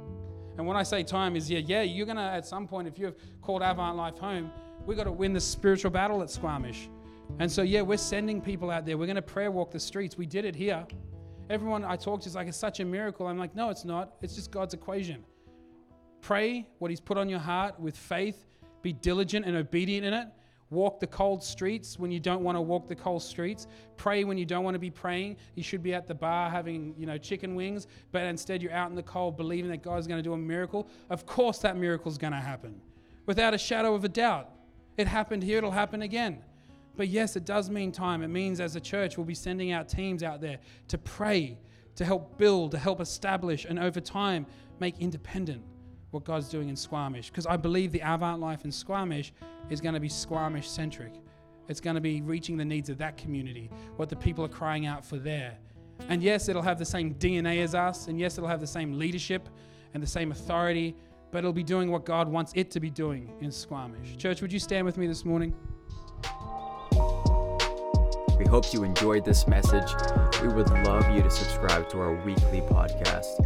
And 0.56 0.66
when 0.66 0.76
I 0.76 0.82
say 0.82 1.02
time 1.02 1.36
is 1.36 1.50
yeah, 1.50 1.58
yeah, 1.58 1.82
you're 1.82 2.06
gonna 2.06 2.22
at 2.22 2.46
some 2.46 2.66
point, 2.66 2.88
if 2.88 2.98
you've 2.98 3.14
called 3.42 3.62
Avant 3.62 3.96
Life 3.96 4.16
home, 4.18 4.50
we've 4.86 4.96
got 4.96 5.04
to 5.04 5.12
win 5.12 5.34
the 5.34 5.40
spiritual 5.40 5.90
battle 5.90 6.22
at 6.22 6.30
Squamish. 6.30 6.88
And 7.38 7.50
so 7.50 7.62
yeah, 7.62 7.82
we're 7.82 7.98
sending 7.98 8.40
people 8.40 8.70
out 8.70 8.86
there. 8.86 8.96
We're 8.96 9.06
gonna 9.06 9.20
prayer 9.20 9.50
walk 9.50 9.70
the 9.70 9.80
streets. 9.80 10.16
We 10.16 10.24
did 10.24 10.46
it 10.46 10.56
here. 10.56 10.86
Everyone 11.48 11.84
I 11.84 11.96
talk 11.96 12.20
to 12.22 12.28
is 12.28 12.34
like, 12.34 12.48
it's 12.48 12.56
such 12.56 12.80
a 12.80 12.84
miracle. 12.84 13.26
I'm 13.26 13.38
like, 13.38 13.54
no, 13.54 13.70
it's 13.70 13.84
not. 13.84 14.14
It's 14.20 14.34
just 14.34 14.50
God's 14.50 14.74
equation. 14.74 15.24
Pray 16.20 16.66
what 16.78 16.90
He's 16.90 17.00
put 17.00 17.16
on 17.16 17.28
your 17.28 17.38
heart 17.38 17.78
with 17.78 17.96
faith, 17.96 18.46
be 18.82 18.92
diligent 18.92 19.46
and 19.46 19.56
obedient 19.56 20.04
in 20.06 20.12
it. 20.12 20.28
Walk 20.70 20.98
the 20.98 21.06
cold 21.06 21.44
streets 21.44 21.96
when 21.96 22.10
you 22.10 22.18
don't 22.18 22.42
want 22.42 22.56
to 22.56 22.60
walk 22.60 22.88
the 22.88 22.94
cold 22.96 23.22
streets. 23.22 23.68
Pray 23.96 24.24
when 24.24 24.36
you 24.36 24.44
don't 24.44 24.64
want 24.64 24.74
to 24.74 24.80
be 24.80 24.90
praying. 24.90 25.36
You 25.54 25.62
should 25.62 25.80
be 25.80 25.94
at 25.94 26.08
the 26.08 26.14
bar 26.14 26.50
having, 26.50 26.92
you 26.98 27.06
know, 27.06 27.16
chicken 27.16 27.54
wings, 27.54 27.86
but 28.10 28.22
instead 28.22 28.60
you're 28.60 28.72
out 28.72 28.90
in 28.90 28.96
the 28.96 29.02
cold 29.04 29.36
believing 29.36 29.70
that 29.70 29.82
God's 29.84 30.08
going 30.08 30.18
to 30.18 30.28
do 30.28 30.32
a 30.32 30.38
miracle. 30.38 30.88
Of 31.08 31.24
course 31.24 31.58
that 31.58 31.76
miracle 31.76 32.10
is 32.10 32.18
going 32.18 32.32
to 32.32 32.40
happen. 32.40 32.80
Without 33.26 33.54
a 33.54 33.58
shadow 33.58 33.94
of 33.94 34.04
a 34.04 34.08
doubt. 34.08 34.50
It 34.96 35.06
happened 35.06 35.42
here, 35.42 35.58
it'll 35.58 35.70
happen 35.70 36.02
again. 36.02 36.38
But 36.96 37.08
yes, 37.08 37.36
it 37.36 37.44
does 37.44 37.68
mean 37.68 37.92
time. 37.92 38.22
It 38.22 38.28
means 38.28 38.60
as 38.60 38.76
a 38.76 38.80
church, 38.80 39.16
we'll 39.16 39.26
be 39.26 39.34
sending 39.34 39.72
out 39.72 39.88
teams 39.88 40.22
out 40.22 40.40
there 40.40 40.58
to 40.88 40.98
pray, 40.98 41.58
to 41.96 42.04
help 42.04 42.38
build, 42.38 42.70
to 42.72 42.78
help 42.78 43.00
establish, 43.00 43.64
and 43.64 43.78
over 43.78 44.00
time 44.00 44.46
make 44.80 44.98
independent 44.98 45.62
what 46.10 46.24
God's 46.24 46.48
doing 46.48 46.68
in 46.68 46.76
Squamish. 46.76 47.30
Because 47.30 47.46
I 47.46 47.56
believe 47.56 47.92
the 47.92 48.00
Avant 48.00 48.40
life 48.40 48.64
in 48.64 48.72
Squamish 48.72 49.32
is 49.68 49.80
going 49.80 49.94
to 49.94 50.00
be 50.00 50.08
Squamish 50.08 50.68
centric. 50.68 51.12
It's 51.68 51.80
going 51.80 51.96
to 51.96 52.00
be 52.00 52.22
reaching 52.22 52.56
the 52.56 52.64
needs 52.64 52.88
of 52.88 52.98
that 52.98 53.16
community, 53.16 53.70
what 53.96 54.08
the 54.08 54.16
people 54.16 54.44
are 54.44 54.48
crying 54.48 54.86
out 54.86 55.04
for 55.04 55.18
there. 55.18 55.58
And 56.08 56.22
yes, 56.22 56.48
it'll 56.48 56.62
have 56.62 56.78
the 56.78 56.84
same 56.84 57.14
DNA 57.14 57.62
as 57.62 57.74
us, 57.74 58.08
and 58.08 58.18
yes, 58.18 58.38
it'll 58.38 58.48
have 58.48 58.60
the 58.60 58.66
same 58.66 58.98
leadership 58.98 59.48
and 59.94 60.02
the 60.02 60.06
same 60.06 60.30
authority, 60.30 60.94
but 61.32 61.38
it'll 61.38 61.52
be 61.52 61.64
doing 61.64 61.90
what 61.90 62.04
God 62.04 62.28
wants 62.28 62.52
it 62.54 62.70
to 62.72 62.80
be 62.80 62.90
doing 62.90 63.32
in 63.40 63.50
Squamish. 63.50 64.16
Church, 64.16 64.40
would 64.42 64.52
you 64.52 64.58
stand 64.58 64.84
with 64.84 64.96
me 64.96 65.06
this 65.06 65.24
morning? 65.24 65.54
We 68.46 68.50
hope 68.50 68.72
you 68.72 68.84
enjoyed 68.84 69.24
this 69.24 69.48
message. 69.48 69.90
We 70.40 70.46
would 70.46 70.70
love 70.84 71.10
you 71.10 71.20
to 71.20 71.30
subscribe 71.30 71.88
to 71.88 71.98
our 71.98 72.14
weekly 72.24 72.60
podcast. 72.60 73.44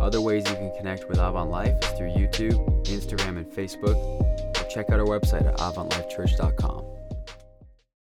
Other 0.00 0.20
ways 0.20 0.42
you 0.50 0.56
can 0.56 0.72
connect 0.76 1.08
with 1.08 1.20
Avant 1.20 1.50
Life 1.50 1.76
is 1.84 1.90
through 1.90 2.10
YouTube, 2.10 2.84
Instagram, 2.84 3.38
and 3.38 3.46
Facebook. 3.46 3.94
Or 3.94 4.68
check 4.68 4.90
out 4.90 4.98
our 4.98 5.06
website 5.06 5.46
at 5.46 5.56
avantlifechurch.com. 5.58 6.99